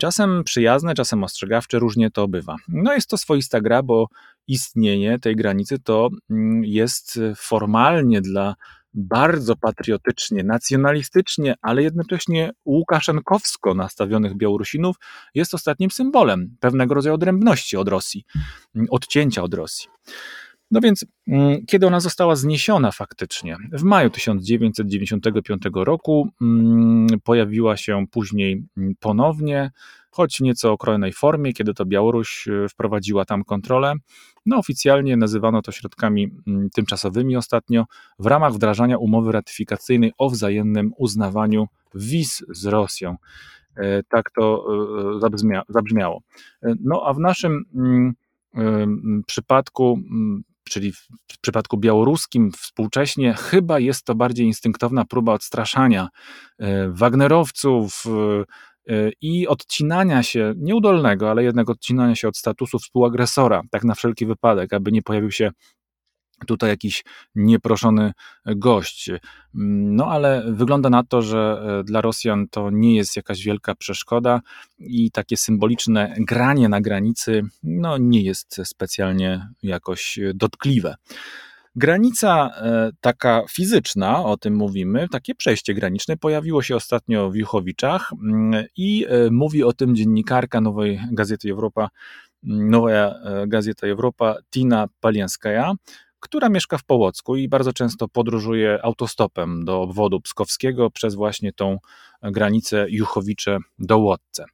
Czasem 0.00 0.44
przyjazne, 0.44 0.94
czasem 0.94 1.24
ostrzegawcze, 1.24 1.78
różnie 1.78 2.10
to 2.10 2.28
bywa. 2.28 2.56
No 2.68 2.92
jest 2.92 3.10
to 3.10 3.16
swoista 3.16 3.60
gra, 3.60 3.82
bo 3.82 4.08
istnienie 4.46 5.18
tej 5.18 5.36
granicy 5.36 5.78
to 5.78 6.08
mm, 6.30 6.64
jest 6.64 7.20
formalnie 7.36 8.20
dla 8.20 8.54
bardzo 8.94 9.56
patriotycznie, 9.56 10.44
nacjonalistycznie, 10.44 11.54
ale 11.62 11.82
jednocześnie 11.82 12.50
łukaszenkowsko 12.64 13.74
nastawionych 13.74 14.36
Białorusinów 14.36 14.96
jest 15.34 15.54
ostatnim 15.54 15.90
symbolem 15.90 16.56
pewnego 16.60 16.94
rodzaju 16.94 17.14
odrębności 17.14 17.76
od 17.76 17.88
Rosji, 17.88 18.24
odcięcia 18.90 19.42
od 19.42 19.54
Rosji. 19.54 19.88
No 20.70 20.80
więc, 20.80 21.04
mm, 21.28 21.66
kiedy 21.66 21.86
ona 21.86 22.00
została 22.00 22.36
zniesiona 22.36 22.90
faktycznie? 22.90 23.56
W 23.72 23.82
maju 23.82 24.10
1995 24.10 25.62
roku 25.74 26.28
mm, 26.40 27.06
pojawiła 27.24 27.76
się 27.76 28.06
później 28.10 28.64
mm, 28.76 28.94
ponownie, 29.00 29.70
choć 30.10 30.36
w 30.36 30.40
nieco 30.40 30.72
okrojonej 30.72 31.12
formie, 31.12 31.52
kiedy 31.52 31.74
to 31.74 31.86
Białoruś 31.86 32.48
e, 32.48 32.68
wprowadziła 32.68 33.24
tam 33.24 33.44
kontrolę. 33.44 33.94
No 34.46 34.58
oficjalnie 34.58 35.16
nazywano 35.16 35.62
to 35.62 35.72
środkami 35.72 36.30
tymczasowymi 36.74 37.36
ostatnio 37.36 37.84
w 38.18 38.26
ramach 38.26 38.52
wdrażania 38.52 38.98
umowy 38.98 39.32
ratyfikacyjnej 39.32 40.12
o 40.18 40.30
wzajemnym 40.30 40.92
uznawaniu 40.98 41.66
wiz 41.94 42.44
z 42.48 42.66
Rosją. 42.66 43.16
E, 43.76 44.02
tak 44.02 44.30
to 44.30 44.66
e, 45.16 45.62
zabrzmiało. 45.68 46.20
No 46.80 47.02
a 47.06 47.12
w 47.12 47.18
naszym 47.18 47.64
przypadku 49.26 49.98
czyli 50.70 50.92
w 51.32 51.40
przypadku 51.40 51.78
białoruskim 51.78 52.52
współcześnie 52.52 53.34
chyba 53.34 53.78
jest 53.78 54.04
to 54.04 54.14
bardziej 54.14 54.46
instynktowna 54.46 55.04
próba 55.04 55.32
odstraszania 55.32 56.08
e, 56.58 56.90
Wagnerowców 56.90 58.04
e, 58.06 58.94
e, 58.94 59.10
i 59.20 59.48
odcinania 59.48 60.22
się, 60.22 60.54
nieudolnego, 60.56 61.30
ale 61.30 61.44
jednak 61.44 61.70
odcinania 61.70 62.14
się 62.14 62.28
od 62.28 62.36
statusu 62.36 62.78
współagresora, 62.78 63.62
tak 63.70 63.84
na 63.84 63.94
wszelki 63.94 64.26
wypadek, 64.26 64.72
aby 64.72 64.92
nie 64.92 65.02
pojawił 65.02 65.30
się 65.30 65.50
tutaj 66.46 66.70
jakiś 66.70 67.04
nieproszony 67.34 68.12
gość. 68.46 69.10
No 69.54 70.06
ale 70.06 70.44
wygląda 70.52 70.90
na 70.90 71.04
to, 71.04 71.22
że 71.22 71.62
e, 71.80 71.84
dla 71.84 72.00
Rosjan 72.00 72.48
to 72.48 72.70
nie 72.70 72.96
jest 72.96 73.16
jakaś 73.16 73.44
wielka 73.44 73.74
przeszkoda 73.74 74.40
i 74.78 75.10
takie 75.10 75.36
symboliczne 75.36 76.14
granie 76.18 76.68
na 76.68 76.80
granicy 76.80 77.42
no, 77.62 77.98
nie 77.98 78.22
jest 78.22 78.60
specjalnie 78.64 79.48
jakoś 79.62 80.18
dotkliwe. 80.34 80.94
Granica 81.76 82.50
e, 82.56 82.90
taka 83.00 83.42
fizyczna, 83.50 84.24
o 84.24 84.36
tym 84.36 84.54
mówimy, 84.54 85.08
takie 85.08 85.34
przejście 85.34 85.74
graniczne 85.74 86.16
pojawiło 86.16 86.62
się 86.62 86.76
ostatnio 86.76 87.30
w 87.30 87.34
Juchowiczach 87.34 88.10
mm, 88.12 88.64
i 88.76 89.06
e, 89.08 89.30
mówi 89.30 89.62
o 89.64 89.72
tym 89.72 89.96
dziennikarka 89.96 90.60
Nowej 90.60 91.00
Gazety 91.12 91.50
Europa, 91.50 91.88
Nowa 92.42 93.14
Gazeta 93.46 93.86
Europa, 93.86 94.36
Tina 94.50 94.88
Palianskaja, 95.00 95.74
która 96.20 96.48
mieszka 96.48 96.78
w 96.78 96.84
Połocku 96.84 97.36
i 97.36 97.48
bardzo 97.48 97.72
często 97.72 98.08
podróżuje 98.08 98.78
autostopem 98.84 99.64
do 99.64 99.82
obwodu 99.82 100.20
pskowskiego 100.20 100.90
przez 100.90 101.14
właśnie 101.14 101.52
tą 101.52 101.78
granicę 102.22 102.86
Juchowicze 102.90 103.58
do 103.78 103.98
Łodce. 103.98 104.44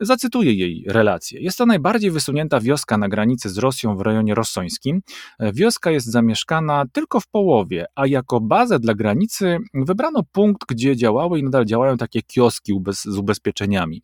Zacytuję 0.00 0.52
jej 0.52 0.84
relację. 0.88 1.40
Jest 1.40 1.58
to 1.58 1.66
najbardziej 1.66 2.10
wysunięta 2.10 2.60
wioska 2.60 2.98
na 2.98 3.08
granicy 3.08 3.48
z 3.48 3.58
Rosją 3.58 3.96
w 3.96 4.00
rejonie 4.00 4.34
rosońskim. 4.34 5.02
Wioska 5.40 5.90
jest 5.90 6.06
zamieszkana 6.06 6.84
tylko 6.92 7.20
w 7.20 7.26
połowie, 7.26 7.86
a 7.94 8.06
jako 8.06 8.40
bazę 8.40 8.78
dla 8.78 8.94
granicy 8.94 9.58
wybrano 9.74 10.22
punkt, 10.32 10.68
gdzie 10.68 10.96
działały 10.96 11.38
i 11.38 11.42
nadal 11.42 11.64
działają 11.64 11.96
takie 11.96 12.22
kioski 12.22 12.72
z 12.92 13.18
ubezpieczeniami. 13.18 14.02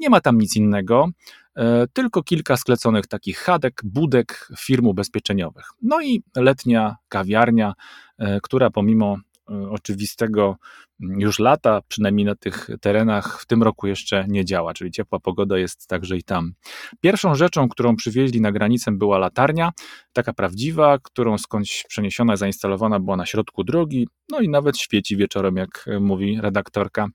Nie 0.00 0.10
ma 0.10 0.20
tam 0.20 0.38
nic 0.38 0.56
innego. 0.56 1.10
E, 1.58 1.86
tylko 1.92 2.22
kilka 2.22 2.56
skleconych 2.56 3.06
takich 3.06 3.38
chadek, 3.38 3.80
budek 3.84 4.48
firm 4.58 4.86
ubezpieczeniowych. 4.86 5.70
No 5.82 6.02
i 6.02 6.22
letnia 6.36 6.96
kawiarnia, 7.08 7.74
e, 8.18 8.40
która 8.40 8.70
pomimo 8.70 9.16
e, 9.50 9.70
oczywistego 9.70 10.56
już 11.00 11.38
lata, 11.38 11.80
przynajmniej 11.88 12.26
na 12.26 12.34
tych 12.34 12.68
terenach, 12.80 13.40
w 13.40 13.46
tym 13.46 13.62
roku 13.62 13.86
jeszcze 13.86 14.24
nie 14.28 14.44
działa, 14.44 14.74
czyli 14.74 14.90
ciepła 14.90 15.20
pogoda 15.20 15.58
jest 15.58 15.86
także 15.86 16.16
i 16.16 16.22
tam. 16.22 16.52
Pierwszą 17.00 17.34
rzeczą, 17.34 17.68
którą 17.68 17.96
przywieźli 17.96 18.40
na 18.40 18.52
granicę 18.52 18.92
była 18.92 19.18
latarnia, 19.18 19.72
taka 20.12 20.32
prawdziwa, 20.32 20.98
którą 21.02 21.38
skądś 21.38 21.84
przeniesiona, 21.88 22.36
zainstalowana 22.36 23.00
była 23.00 23.16
na 23.16 23.26
środku 23.26 23.64
drogi, 23.64 24.08
no 24.30 24.40
i 24.40 24.48
nawet 24.48 24.78
świeci 24.78 25.16
wieczorem, 25.16 25.56
jak 25.56 25.86
mówi 26.00 26.40
redaktorka. 26.40 27.06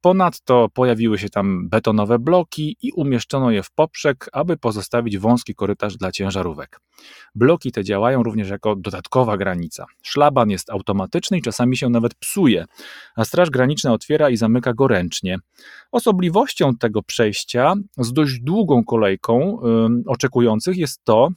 Ponadto 0.00 0.68
pojawiły 0.74 1.18
się 1.18 1.28
tam 1.28 1.68
betonowe 1.68 2.18
bloki 2.18 2.76
i 2.82 2.92
umieszczono 2.92 3.50
je 3.50 3.62
w 3.62 3.70
poprzek, 3.70 4.28
aby 4.32 4.56
pozostawić 4.56 5.18
wąski 5.18 5.54
korytarz 5.54 5.96
dla 5.96 6.12
ciężarówek. 6.12 6.80
Bloki 7.34 7.72
te 7.72 7.84
działają 7.84 8.22
również 8.22 8.50
jako 8.50 8.76
dodatkowa 8.76 9.36
granica. 9.36 9.86
Szlaban 10.02 10.50
jest 10.50 10.70
automatyczny 10.70 11.38
i 11.38 11.42
czasami 11.42 11.76
się 11.76 11.88
nawet 11.88 12.14
psuje, 12.14 12.64
a 13.16 13.23
Straż 13.24 13.50
Graniczna 13.50 13.92
otwiera 13.92 14.30
i 14.30 14.36
zamyka 14.36 14.72
go 14.74 14.88
ręcznie. 14.88 15.38
Osobliwością 15.92 16.76
tego 16.76 17.02
przejścia 17.02 17.74
z 17.98 18.12
dość 18.12 18.40
długą 18.40 18.84
kolejką 18.84 19.58
yy, 19.62 20.02
oczekujących 20.06 20.76
jest 20.76 21.04
to, 21.04 21.28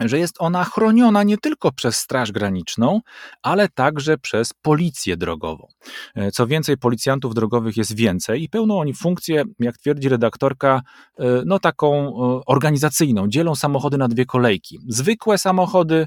że 0.00 0.18
jest 0.18 0.36
ona 0.38 0.64
chroniona 0.64 1.22
nie 1.22 1.38
tylko 1.38 1.72
przez 1.72 1.96
Straż 1.98 2.32
Graniczną, 2.32 3.00
ale 3.42 3.68
także 3.68 4.18
przez 4.18 4.52
Policję 4.62 5.16
Drogową. 5.16 5.66
E, 6.14 6.30
co 6.30 6.46
więcej, 6.46 6.76
policjantów 6.76 7.34
drogowych 7.34 7.76
jest 7.76 7.96
więcej 7.96 8.42
i 8.42 8.48
pełną 8.48 8.80
oni 8.80 8.94
funkcję, 8.94 9.44
jak 9.58 9.78
twierdzi 9.78 10.08
redaktorka, 10.08 10.82
e, 11.18 11.24
no 11.46 11.58
taką 11.58 12.08
e, 12.08 12.40
organizacyjną. 12.46 13.28
Dzielą 13.28 13.54
samochody 13.54 13.98
na 13.98 14.08
dwie 14.08 14.26
kolejki. 14.26 14.78
Zwykłe 14.88 15.38
samochody 15.38 16.06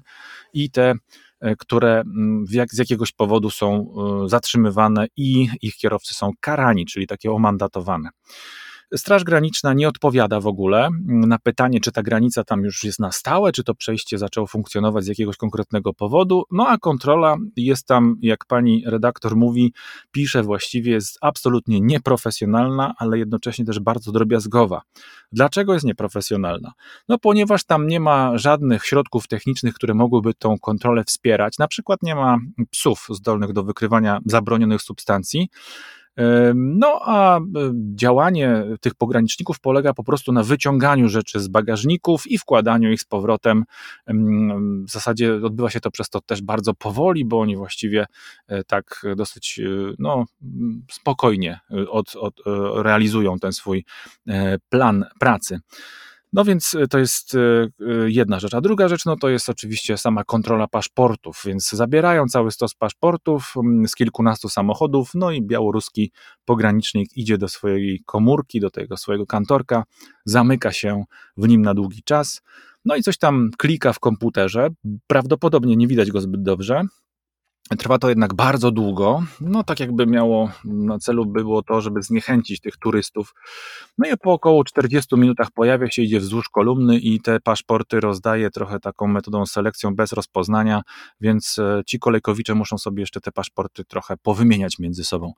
i 0.53 0.71
te 0.71 0.93
które 1.59 1.99
mm, 1.99 2.45
jak, 2.51 2.73
z 2.73 2.77
jakiegoś 2.77 3.11
powodu 3.11 3.49
są 3.49 3.93
zatrzymywane 4.27 5.07
i 5.17 5.47
ich 5.61 5.75
kierowcy 5.75 6.13
są 6.13 6.31
karani, 6.39 6.85
czyli 6.85 7.07
takie 7.07 7.31
omandatowane. 7.31 8.09
Straż 8.95 9.23
Graniczna 9.23 9.73
nie 9.73 9.87
odpowiada 9.87 10.39
w 10.39 10.47
ogóle 10.47 10.89
na 11.05 11.39
pytanie, 11.39 11.79
czy 11.79 11.91
ta 11.91 12.03
granica 12.03 12.43
tam 12.43 12.63
już 12.63 12.83
jest 12.83 12.99
na 12.99 13.11
stałe, 13.11 13.51
czy 13.51 13.63
to 13.63 13.75
przejście 13.75 14.17
zaczęło 14.17 14.47
funkcjonować 14.47 15.03
z 15.03 15.07
jakiegoś 15.07 15.37
konkretnego 15.37 15.93
powodu. 15.93 16.43
No 16.51 16.67
a 16.67 16.77
kontrola 16.77 17.35
jest 17.55 17.87
tam, 17.87 18.15
jak 18.21 18.45
pani 18.45 18.83
redaktor 18.85 19.35
mówi, 19.35 19.73
pisze 20.11 20.43
właściwie, 20.43 20.91
jest 20.91 21.17
absolutnie 21.21 21.81
nieprofesjonalna, 21.81 22.93
ale 22.97 23.17
jednocześnie 23.17 23.65
też 23.65 23.79
bardzo 23.79 24.11
drobiazgowa. 24.11 24.81
Dlaczego 25.31 25.73
jest 25.73 25.85
nieprofesjonalna? 25.85 26.71
No 27.09 27.17
ponieważ 27.17 27.63
tam 27.63 27.87
nie 27.87 27.99
ma 27.99 28.37
żadnych 28.37 28.85
środków 28.85 29.27
technicznych, 29.27 29.73
które 29.73 29.93
mogłyby 29.93 30.33
tą 30.33 30.59
kontrolę 30.59 31.03
wspierać. 31.03 31.57
Na 31.57 31.67
przykład 31.67 31.99
nie 32.03 32.15
ma 32.15 32.37
psów 32.71 33.07
zdolnych 33.09 33.53
do 33.53 33.63
wykrywania 33.63 34.19
zabronionych 34.25 34.81
substancji. 34.81 35.49
No 36.55 36.99
a 37.01 37.39
działanie 37.95 38.63
tych 38.81 38.95
pograniczników 38.95 39.59
polega 39.59 39.93
po 39.93 40.03
prostu 40.03 40.31
na 40.31 40.43
wyciąganiu 40.43 41.09
rzeczy 41.09 41.39
z 41.39 41.47
bagażników 41.47 42.27
i 42.27 42.37
wkładaniu 42.37 42.91
ich 42.91 43.01
z 43.01 43.05
powrotem. 43.05 43.63
W 44.87 44.91
zasadzie 44.91 45.35
odbywa 45.35 45.69
się 45.69 45.79
to 45.79 45.91
przez 45.91 46.09
to 46.09 46.21
też 46.21 46.41
bardzo 46.41 46.73
powoli, 46.73 47.25
bo 47.25 47.39
oni 47.39 47.55
właściwie 47.55 48.05
e, 48.47 48.63
tak 48.63 49.05
dosyć 49.15 49.59
e, 49.59 49.93
no, 49.99 50.25
spokojnie 50.91 51.59
e, 51.71 51.89
od, 51.89 52.15
od, 52.15 52.33
realizują 52.75 53.39
ten 53.39 53.53
swój 53.53 53.85
plan 54.69 55.05
pracy. 55.19 55.59
No 56.33 56.43
więc 56.43 56.75
e, 56.75 56.87
to 56.87 56.99
jest 56.99 57.35
e, 57.35 57.39
e, 57.39 57.69
jedna 58.11 58.39
rzecz. 58.39 58.53
A 58.53 58.61
druga 58.61 58.87
rzecz, 58.87 59.05
no 59.05 59.15
to 59.15 59.29
jest 59.29 59.49
oczywiście 59.49 59.97
sama 59.97 60.23
kontrola 60.23 60.67
paszportów, 60.67 61.41
więc 61.45 61.69
zabierają 61.69 62.25
cały 62.27 62.51
stos 62.51 62.73
paszportów 62.73 63.53
z 63.87 63.95
kilkunastu 63.95 64.49
samochodów, 64.49 65.11
no 65.15 65.31
i 65.31 65.41
białoruski 65.41 66.11
pogranicznik 66.45 67.17
idzie 67.17 67.37
do 67.37 67.49
swojej 67.49 68.01
komórki, 68.05 68.59
do 68.59 68.69
tego 68.69 68.97
swojego 68.97 69.25
kantorka, 69.25 69.83
zamyka 70.25 70.71
się 70.71 71.03
w 71.37 71.47
nim 71.47 71.61
na 71.61 71.73
długi 71.73 72.03
czas, 72.03 72.41
no 72.85 72.95
i 72.95 73.03
coś 73.03 73.17
tam 73.17 73.49
klika 73.57 73.93
w 73.93 73.99
komputerze, 73.99 74.69
prawdopodobnie 75.07 75.75
nie 75.75 75.87
widać 75.87 76.11
go 76.11 76.21
zbyt 76.21 76.43
dobrze, 76.43 76.81
Trwa 77.69 77.97
to 77.97 78.09
jednak 78.09 78.33
bardzo 78.33 78.71
długo, 78.71 79.23
no 79.41 79.63
tak 79.63 79.79
jakby 79.79 80.07
miało 80.07 80.49
na 80.65 80.99
celu 80.99 81.25
było 81.25 81.61
to, 81.61 81.81
żeby 81.81 82.03
zniechęcić 82.03 82.61
tych 82.61 82.77
turystów. 82.77 83.33
No 83.97 84.09
i 84.09 84.17
po 84.17 84.31
około 84.31 84.63
40 84.63 85.15
minutach 85.15 85.51
pojawia 85.51 85.89
się, 85.89 86.01
idzie 86.01 86.19
wzdłuż 86.19 86.49
kolumny 86.49 86.97
i 86.97 87.21
te 87.21 87.39
paszporty 87.39 87.99
rozdaje 87.99 88.49
trochę 88.49 88.79
taką 88.79 89.07
metodą 89.07 89.45
selekcją 89.45 89.95
bez 89.95 90.13
rozpoznania, 90.13 90.81
więc 91.21 91.59
e, 91.59 91.81
ci 91.85 91.99
kolejkowicze 91.99 92.55
muszą 92.55 92.77
sobie 92.77 93.01
jeszcze 93.01 93.21
te 93.21 93.31
paszporty 93.31 93.85
trochę 93.85 94.17
powymieniać 94.17 94.79
między 94.79 95.03
sobą. 95.03 95.33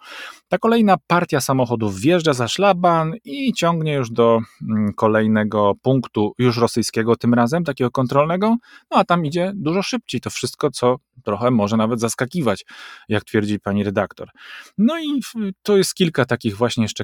Ta 0.47 0.57
kolejna 0.57 0.95
partia 1.07 1.41
samochodów 1.41 1.99
wjeżdża 1.99 2.33
za 2.33 2.47
szlaban 2.47 3.13
i 3.23 3.53
ciągnie 3.53 3.93
już 3.93 4.11
do 4.11 4.39
mm, 4.69 4.93
kolejnego 4.93 5.73
punktu, 5.81 6.33
już 6.37 6.57
rosyjskiego 6.57 7.15
tym 7.15 7.33
razem, 7.33 7.63
takiego 7.63 7.91
kontrolnego, 7.91 8.55
no 8.91 8.97
a 8.97 9.03
tam 9.03 9.25
idzie 9.25 9.51
dużo 9.55 9.83
szybciej 9.83 10.21
to 10.21 10.29
wszystko, 10.29 10.71
co 10.71 10.97
trochę 11.23 11.51
może 11.51 11.77
nawet 11.77 11.99
zaskakiwać, 12.15 12.65
jak 13.09 13.23
twierdzi 13.23 13.59
pani 13.59 13.83
redaktor. 13.83 14.29
No 14.77 14.99
i 14.99 15.21
to 15.63 15.77
jest 15.77 15.93
kilka 15.93 16.25
takich 16.25 16.57
właśnie 16.57 16.83
jeszcze 16.83 17.03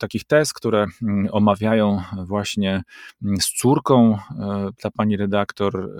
takich 0.00 0.24
tez, 0.24 0.52
które 0.52 0.86
mm, 1.02 1.28
omawiają 1.32 2.02
właśnie 2.26 2.82
mm, 3.22 3.40
z 3.40 3.46
córką 3.46 4.18
e, 4.40 4.68
ta 4.80 4.90
pani 4.90 5.16
redaktor 5.16 5.90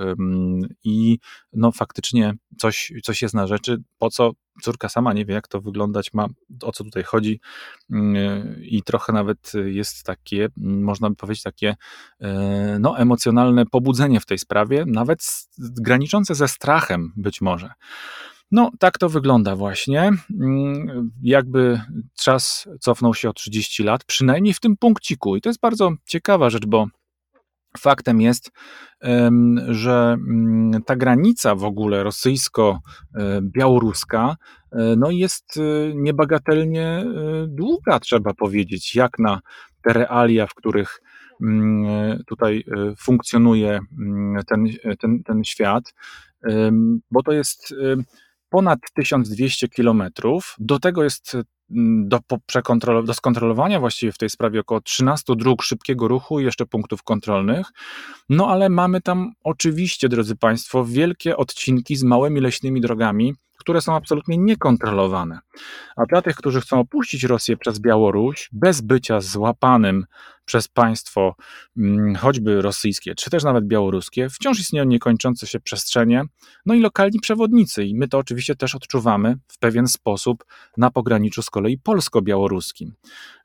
i 0.84 1.18
no 1.52 1.72
faktycznie 1.72 2.34
coś, 2.58 2.92
coś 3.02 3.22
jest 3.22 3.34
na 3.34 3.46
rzeczy, 3.46 3.82
po 3.98 4.10
co 4.10 4.32
córka 4.62 4.88
sama 4.88 5.12
nie 5.12 5.24
wie, 5.24 5.34
jak 5.34 5.48
to 5.48 5.60
wyglądać 5.60 6.12
ma, 6.14 6.26
o 6.62 6.72
co 6.72 6.84
tutaj 6.84 7.02
chodzi 7.02 7.40
mm, 7.90 8.56
i 8.62 8.82
trochę 8.82 9.12
nawet 9.12 9.52
jest 9.64 10.02
takie, 10.02 10.48
można 10.56 11.10
by 11.10 11.16
powiedzieć, 11.16 11.42
takie 11.42 11.76
e, 12.20 12.78
no, 12.80 12.98
emocjonalne 12.98 13.66
pobudzenie 13.66 14.20
w 14.20 14.26
tej 14.26 14.38
sprawie, 14.38 14.84
nawet 14.86 15.48
graniczące 15.58 16.34
ze 16.34 16.48
strachem 16.48 17.12
być 17.16 17.40
może. 17.40 17.72
No, 18.50 18.70
tak 18.78 18.98
to 18.98 19.08
wygląda 19.08 19.56
właśnie. 19.56 20.10
Mm, 20.40 21.10
jakby 21.22 21.80
czas 22.18 22.68
cofnął 22.80 23.14
się 23.14 23.28
o 23.28 23.32
30 23.32 23.82
lat, 23.82 24.04
przynajmniej 24.04 24.54
w 24.54 24.60
tym 24.60 24.76
punkciku. 24.76 25.36
I 25.36 25.40
to 25.40 25.48
jest 25.48 25.60
bardzo 25.60 25.92
ciekawa 26.06 26.50
rzecz, 26.50 26.66
bo 26.66 26.86
Faktem 27.78 28.20
jest, 28.20 28.50
że 29.68 30.16
mm, 30.28 30.82
ta 30.82 30.96
granica 30.96 31.54
w 31.54 31.64
ogóle 31.64 32.02
rosyjsko-białoruska 32.02 34.36
e, 34.72 34.96
no 34.96 35.10
jest 35.10 35.56
e, 35.56 35.60
niebagatelnie 35.94 36.86
e, 36.86 37.04
długa, 37.48 38.00
trzeba 38.00 38.34
powiedzieć, 38.34 38.94
jak 38.94 39.18
na 39.18 39.40
te 39.82 39.92
realia, 39.92 40.46
w 40.46 40.54
których 40.54 41.00
mm, 41.42 42.22
tutaj 42.26 42.64
funkcjonuje 42.98 43.80
ten, 44.46 44.66
ten, 45.00 45.22
ten 45.22 45.44
świat, 45.44 45.94
bo 47.10 47.22
to 47.22 47.32
jest 47.32 47.74
ponad 48.50 48.78
1200 48.94 49.68
kilometrów. 49.68 50.54
Do 50.58 50.78
tego 50.78 51.04
jest 51.04 51.36
mm, 51.70 52.08
do, 52.08 52.20
do 53.02 53.14
skontrolowania 53.14 53.80
właściwie 53.80 54.12
w 54.12 54.18
tej 54.18 54.30
sprawie 54.30 54.60
około 54.60 54.80
13 54.80 55.36
dróg 55.36 55.62
szybkiego 55.62 56.08
ruchu 56.08 56.40
i 56.40 56.44
jeszcze 56.44 56.66
punktów 56.66 57.02
kontrolnych. 57.02 57.66
No 58.28 58.48
ale 58.48 58.68
mamy 58.68 59.00
tam 59.00 59.32
oczywiście, 59.44 60.08
drodzy 60.08 60.36
Państwo, 60.36 60.84
wielkie 60.84 61.36
odcinki 61.36 61.96
z 61.96 62.02
małymi 62.02 62.40
leśnymi 62.40 62.80
drogami, 62.80 63.34
które 63.58 63.80
są 63.80 63.94
absolutnie 63.94 64.38
niekontrolowane. 64.38 65.38
A 65.96 66.06
dla 66.06 66.22
tych, 66.22 66.36
którzy 66.36 66.60
chcą 66.60 66.80
opuścić 66.80 67.24
Rosję 67.24 67.56
przez 67.56 67.78
Białoruś, 67.78 68.48
bez 68.52 68.80
bycia 68.80 69.20
złapanym 69.20 70.04
przez 70.46 70.68
państwo, 70.68 71.34
mm, 71.76 72.14
choćby 72.14 72.62
rosyjskie, 72.62 73.14
czy 73.14 73.30
też 73.30 73.44
nawet 73.44 73.66
białoruskie, 73.66 74.28
wciąż 74.28 74.60
istnieją 74.60 74.84
niekończące 74.84 75.46
się 75.46 75.60
przestrzenie, 75.60 76.24
no 76.66 76.74
i 76.74 76.80
lokalni 76.80 77.20
przewodnicy. 77.20 77.84
I 77.84 77.94
my 77.94 78.08
to 78.08 78.18
oczywiście 78.18 78.56
też 78.56 78.74
odczuwamy 78.74 79.38
w 79.48 79.58
pewien 79.58 79.88
sposób 79.88 80.44
na 80.76 80.90
pograniczu 80.90 81.42
z 81.42 81.50
kolei 81.50 81.78
polsko-białoruskim. 81.78 82.92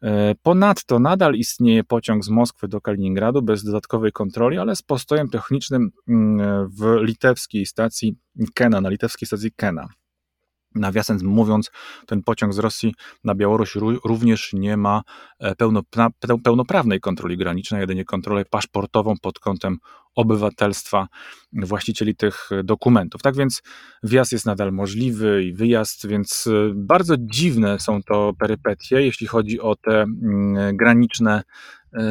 E, 0.04 0.36
ponadto 0.44 1.00
nadal 1.00 1.36
istnieje 1.36 1.84
pociąg 1.84 2.26
z 2.26 2.30
Moskwy 2.30 2.68
do 2.68 2.82
Kaliningradu 2.82 3.42
bez 3.42 3.64
dodatkowej 3.64 4.12
kontroli, 4.12 4.58
ale 4.58 4.76
z 4.76 4.82
postojem 4.82 5.30
technicznym 5.30 5.92
mm, 6.08 6.70
w 6.70 7.02
litewskiej 7.02 7.66
stacji 7.66 8.16
Kena, 8.54 8.82
na 8.82 8.90
litewskiej 8.90 9.28
stacji 9.28 9.52
Kena. 9.52 9.88
Nawiasem 10.76 11.18
mówiąc, 11.24 11.72
ten 12.06 12.24
pociąg 12.24 12.54
z 12.54 12.60
Rosji 12.60 12.94
na 13.24 13.36
Białoruś 13.36 13.76
również 14.06 14.54
nie 14.54 14.78
ma 14.78 15.02
e, 15.40 15.56
pełnoprawnej 16.44 17.00
kontroli 17.00 17.38
granicznej, 17.38 17.82
jedynie 17.82 18.06
kontrolę 18.06 18.46
paszportową 18.46 19.14
pod 19.22 19.40
kątem 19.40 19.78
obywatelstwa 20.16 21.08
właścicieli 21.54 22.16
tych 22.16 22.50
dokumentów. 22.64 23.22
Tak 23.22 23.36
więc 23.36 23.62
wjazd 24.04 24.32
jest 24.32 24.46
nadal 24.46 24.72
możliwy 24.72 25.44
i 25.44 25.54
wyjazd, 25.54 26.08
więc 26.08 26.48
e, 26.48 26.72
bardzo 26.76 27.16
dziwne 27.18 27.80
są 27.80 28.04
to 28.04 28.34
perypetie, 28.40 29.02
jeśli 29.02 29.28
chodzi 29.28 29.60
o 29.60 29.76
te 29.76 30.02
mm, 30.02 30.78
graniczne 30.78 31.38
e, 31.42 31.44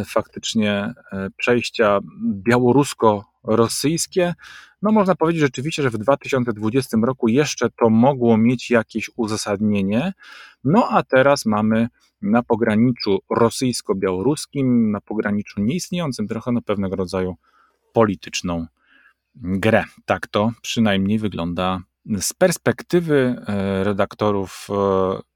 faktycznie 0.06 0.94
przejścia 1.36 1.98
białorusko-rosyjskie. 2.32 4.34
No 4.82 4.92
można 4.92 5.14
powiedzieć 5.14 5.40
rzeczywiście, 5.40 5.82
że 5.82 5.90
w 5.90 5.98
2020 5.98 6.96
roku 7.02 7.28
jeszcze 7.28 7.70
to 7.70 7.90
mogło 7.90 8.36
mieć 8.36 8.70
jakieś 8.70 9.10
uzasadnienie, 9.16 10.12
no 10.64 10.88
a 10.90 11.02
teraz 11.02 11.46
mamy 11.46 11.88
na 12.22 12.42
pograniczu 12.42 13.18
rosyjsko-białoruskim, 13.30 14.90
na 14.90 15.00
pograniczu 15.00 15.60
nieistniejącym 15.60 16.28
trochę 16.28 16.52
na 16.52 16.60
pewnego 16.60 16.96
rodzaju 16.96 17.36
polityczną 17.92 18.66
grę. 19.34 19.84
Tak 20.04 20.26
to 20.26 20.52
przynajmniej 20.62 21.18
wygląda 21.18 21.80
z 22.20 22.32
perspektywy 22.32 23.42
e, 23.46 23.84
redaktorów 23.84 24.68
e, 24.70 24.74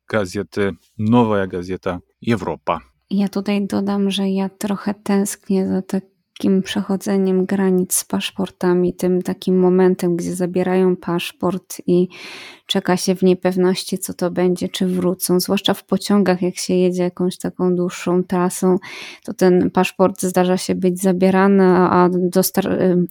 gazety 0.08 0.72
Nowa 0.98 1.46
Gazeta 1.46 1.98
Europa. 2.28 2.80
Ja 3.10 3.28
tutaj 3.28 3.66
dodam, 3.66 4.10
że 4.10 4.30
ja 4.30 4.48
trochę 4.48 4.94
tęsknię 4.94 5.68
za 5.68 5.82
tak 5.82 6.04
takim 6.38 6.62
przechodzeniem 6.62 7.46
granic 7.46 7.94
z 7.94 8.04
paszportami, 8.04 8.94
tym 8.94 9.22
takim 9.22 9.58
momentem, 9.58 10.16
gdzie 10.16 10.34
zabierają 10.34 10.96
paszport 10.96 11.76
i 11.86 12.08
czeka 12.66 12.96
się 12.96 13.14
w 13.14 13.22
niepewności, 13.22 13.98
co 13.98 14.14
to 14.14 14.30
będzie, 14.30 14.68
czy 14.68 14.86
wrócą. 14.86 15.40
Zwłaszcza 15.40 15.74
w 15.74 15.84
pociągach, 15.84 16.42
jak 16.42 16.56
się 16.56 16.74
jedzie 16.74 17.02
jakąś 17.02 17.38
taką 17.38 17.74
dłuższą 17.74 18.24
trasą, 18.24 18.76
to 19.24 19.34
ten 19.34 19.70
paszport 19.70 20.22
zdarza 20.22 20.56
się 20.56 20.74
być 20.74 21.02
zabierany, 21.02 21.64
a 21.66 22.08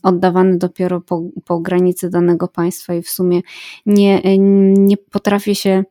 oddawany 0.04 0.58
dopiero 0.58 1.02
po, 1.02 1.24
po 1.46 1.60
granicy 1.60 2.10
danego 2.10 2.48
państwa 2.48 2.94
i 2.94 3.02
w 3.02 3.10
sumie 3.10 3.42
nie, 3.86 4.38
nie 4.78 4.98
potrafi 4.98 5.56
się 5.56 5.84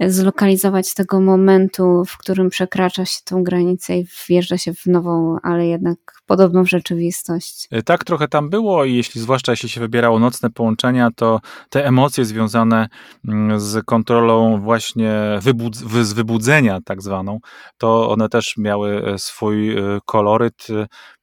zlokalizować 0.00 0.94
tego 0.94 1.20
momentu, 1.20 2.04
w 2.04 2.18
którym 2.18 2.50
przekracza 2.50 3.04
się 3.04 3.20
tą 3.24 3.44
granicę 3.44 3.98
i 3.98 4.06
wjeżdża 4.28 4.58
się 4.58 4.74
w 4.74 4.86
nową, 4.86 5.36
ale 5.42 5.66
jednak 5.66 5.98
podobną 6.26 6.64
rzeczywistość. 6.64 7.68
E, 7.70 7.82
tak 7.82 8.04
trochę 8.04 8.28
tam 8.28 8.50
było 8.50 8.84
i 8.84 8.94
jeśli 8.94 9.20
zwłaszcza 9.20 9.52
jeśli 9.52 9.68
się 9.68 9.80
wybierało 9.80 10.18
nocne 10.18 10.50
połączenia, 10.50 11.10
to 11.16 11.40
te 11.70 11.86
emocje 11.86 12.24
związane 12.24 12.88
mm, 13.28 13.60
z 13.60 13.84
kontrolą 13.84 14.60
właśnie 14.60 15.12
wybudz 15.40 15.76
z 15.76 16.12
wybudzenia 16.12 16.78
tak 16.84 17.02
zwaną, 17.02 17.38
to 17.78 18.10
one 18.10 18.28
też 18.28 18.54
miały 18.56 19.06
e, 19.06 19.18
swój 19.18 19.78
e, 19.78 19.98
koloryt. 20.06 20.66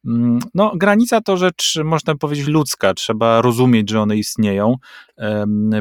Mm, 0.06 0.40
no, 0.54 0.72
granica 0.76 1.22
to 1.22 1.38
rzecz, 1.38 1.80
można 1.84 2.16
powiedzieć, 2.16 2.48
ludzka. 2.48 2.94
Trzeba 2.94 3.42
rozumieć, 3.42 3.90
że 3.90 4.02
one 4.02 4.18
istnieją. 4.18 4.76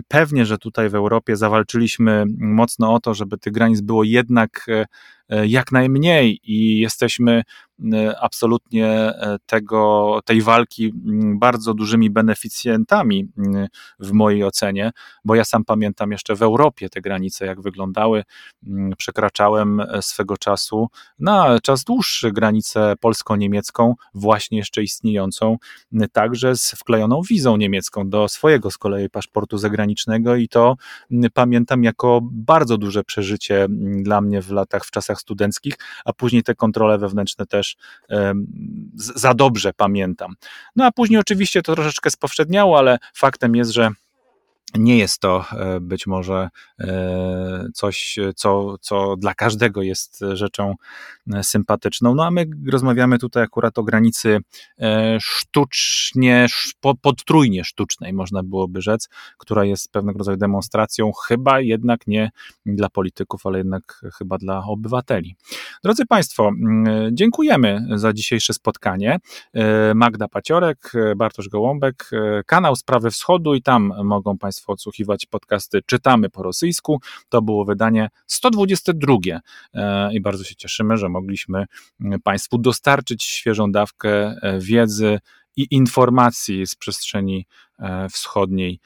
Pewnie, 0.09 0.47
że 0.47 0.59
tutaj 0.59 0.89
w 0.89 0.95
Europie 0.95 1.37
zawalczyliśmy 1.37 2.25
mocno 2.39 2.95
o 2.95 3.01
to, 3.01 3.15
żeby 3.15 3.39
tych 3.39 3.53
granic 3.53 3.81
było 3.81 4.05
jednak 4.05 4.67
jak 5.47 5.73
najmniej 5.73 6.41
i 6.45 6.81
jesteśmy 6.81 7.43
Y, 7.85 8.19
absolutnie 8.21 8.89
e, 8.89 9.37
tego, 9.47 10.21
tej 10.25 10.43
walki 10.43 10.93
mm, 11.07 11.39
bardzo 11.39 11.75
dużymi 11.75 12.11
beneficjentami 12.11 13.29
y, 13.39 13.69
w 13.99 14.13
mojej 14.13 14.45
ocenie, 14.45 14.91
bo 15.25 15.35
ja 15.35 15.45
sam 15.45 15.65
pamiętam 15.65 16.13
jeszcze 16.13 16.37
w 16.37 16.43
Europie 16.43 16.89
te 16.89 17.01
granice, 17.01 17.47
jak 17.47 17.61
wyglądały. 17.61 18.25
Mm, 18.67 18.93
przekraczałem 18.99 19.81
e, 19.81 20.03
swego 20.03 20.37
czasu 20.37 20.89
na 21.19 21.59
czas 21.63 21.85
dłuższy 21.85 22.33
granicę 22.33 22.95
polsko-niemiecką, 23.01 23.95
właśnie 24.15 24.59
jeszcze 24.59 24.83
istniejącą, 24.83 25.57
także 26.13 26.57
z 26.57 26.71
wklejoną 26.71 27.23
wizą 27.31 27.57
niemiecką 27.57 28.11
do 28.11 28.29
swojego 28.29 28.71
z 28.71 28.79
kolei 28.79 29.11
paszportu 29.11 29.59
zagranicznego 29.59 30.37
i 30.37 30.49
to 30.49 30.77
pamiętam 31.35 31.85
jako 31.85 32.21
bardzo 32.23 32.79
duże 32.79 33.05
przeżycie 33.05 33.67
dla 34.03 34.21
mnie 34.21 34.43
w 34.43 34.51
latach, 34.51 34.85
w 34.85 34.91
czasach 34.91 35.18
studenckich, 35.21 35.75
a 36.05 36.13
później 36.13 36.43
te 36.43 36.55
kontrole 36.55 36.99
wewnętrzne 36.99 37.47
też 37.47 37.77
za 38.95 39.35
dobrze 39.35 39.73
pamiętam. 39.73 40.35
No 40.77 40.85
a 40.85 40.93
później 40.93 41.21
oczywiście 41.21 41.63
to 41.63 41.75
troszeczkę 41.75 42.11
spowszedniało, 42.11 42.79
ale 42.79 42.99
faktem 43.15 43.57
jest, 43.57 43.71
że 43.71 43.91
nie 44.75 44.99
jest 44.99 45.21
to 45.21 45.45
e, 45.53 45.81
być 45.81 46.07
może 46.07 46.49
e, 46.81 47.69
coś, 47.75 48.19
co, 48.37 48.79
co 48.81 49.17
dla 49.17 49.35
każdego 49.35 49.83
jest 49.83 50.25
rzeczą 50.33 50.75
e, 51.35 51.45
sympatyczną. 51.45 52.15
No 52.15 52.25
a 52.25 52.31
my 52.31 52.47
rozmawiamy 52.73 53.19
tutaj 53.19 53.43
akurat 53.43 53.79
o 53.79 53.83
granicy 53.83 54.39
sztucznie, 55.21 56.47
podtrójnie 57.03 57.65
sztucznej, 57.65 58.13
można 58.13 58.43
byłoby 58.43 58.83
rzec, 58.83 59.09
która 59.39 59.65
jest 59.65 59.93
pewnego 59.93 60.19
rodzaju 60.19 60.37
demonstracją, 60.39 61.13
chyba 61.27 61.61
jednak 61.61 62.07
nie 62.07 62.31
dla 62.67 62.89
polityków, 62.89 63.47
ale 63.47 63.59
jednak 63.59 64.01
chyba 64.19 64.39
dla 64.39 64.63
obywateli. 64.65 65.37
Drodzy 65.85 66.07
Państwo, 66.07 66.51
dziękujemy 67.13 67.87
za 67.95 68.13
dzisiejsze 68.13 68.55
spotkanie. 68.55 69.19
Magda 69.95 70.29
Paciorek, 70.29 70.93
Bartosz 71.17 71.49
Gołąbek, 71.49 72.11
kanał 72.47 72.77
Sprawy 72.77 73.11
Wschodu 73.11 73.55
i 73.55 73.63
tam 73.63 73.93
mogą 74.05 74.39
Państwo 74.39 74.58
Państwo 74.59 74.73
odsłuchiwać 74.73 75.27
podcasty 75.27 75.81
Czytamy 75.87 76.31
po 76.31 76.43
rosyjsku. 76.43 77.01
To 77.29 77.43
było 77.43 77.65
wydanie 77.65 78.09
122 78.27 79.15
e, 79.75 80.15
i 80.15 80.21
bardzo 80.21 80.45
się 80.45 80.55
cieszymy, 80.55 80.97
że 80.97 81.09
mogliśmy 81.09 81.65
Państwu 82.25 82.59
dostarczyć 82.59 83.25
świeżą 83.25 83.73
dawkę 83.73 84.11
e, 84.11 84.59
wiedzy 84.61 85.19
i 85.57 85.67
informacji 85.71 86.67
z 86.67 86.77
przestrzeni 86.77 87.47
e, 87.79 88.09
wschodniej 88.09 88.81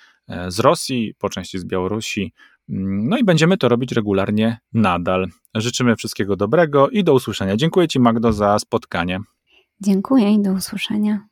z 0.48 0.60
Rosji, 0.60 1.14
po 1.18 1.28
części 1.28 1.58
z 1.58 1.64
Białorusi. 1.64 2.32
Mm, 2.68 3.08
no 3.08 3.18
i 3.18 3.24
będziemy 3.24 3.56
to 3.56 3.68
robić 3.68 3.92
regularnie 3.92 4.58
nadal. 4.72 5.28
Życzymy 5.54 5.96
wszystkiego 5.96 6.36
dobrego 6.36 6.88
i 6.88 7.04
do 7.04 7.14
usłyszenia. 7.14 7.56
Dziękuję 7.56 7.88
Ci, 7.88 8.00
Magdo, 8.00 8.32
za 8.32 8.58
spotkanie. 8.58 9.20
Dziękuję 9.80 10.34
i 10.34 10.42
do 10.42 10.52
usłyszenia. 10.52 11.26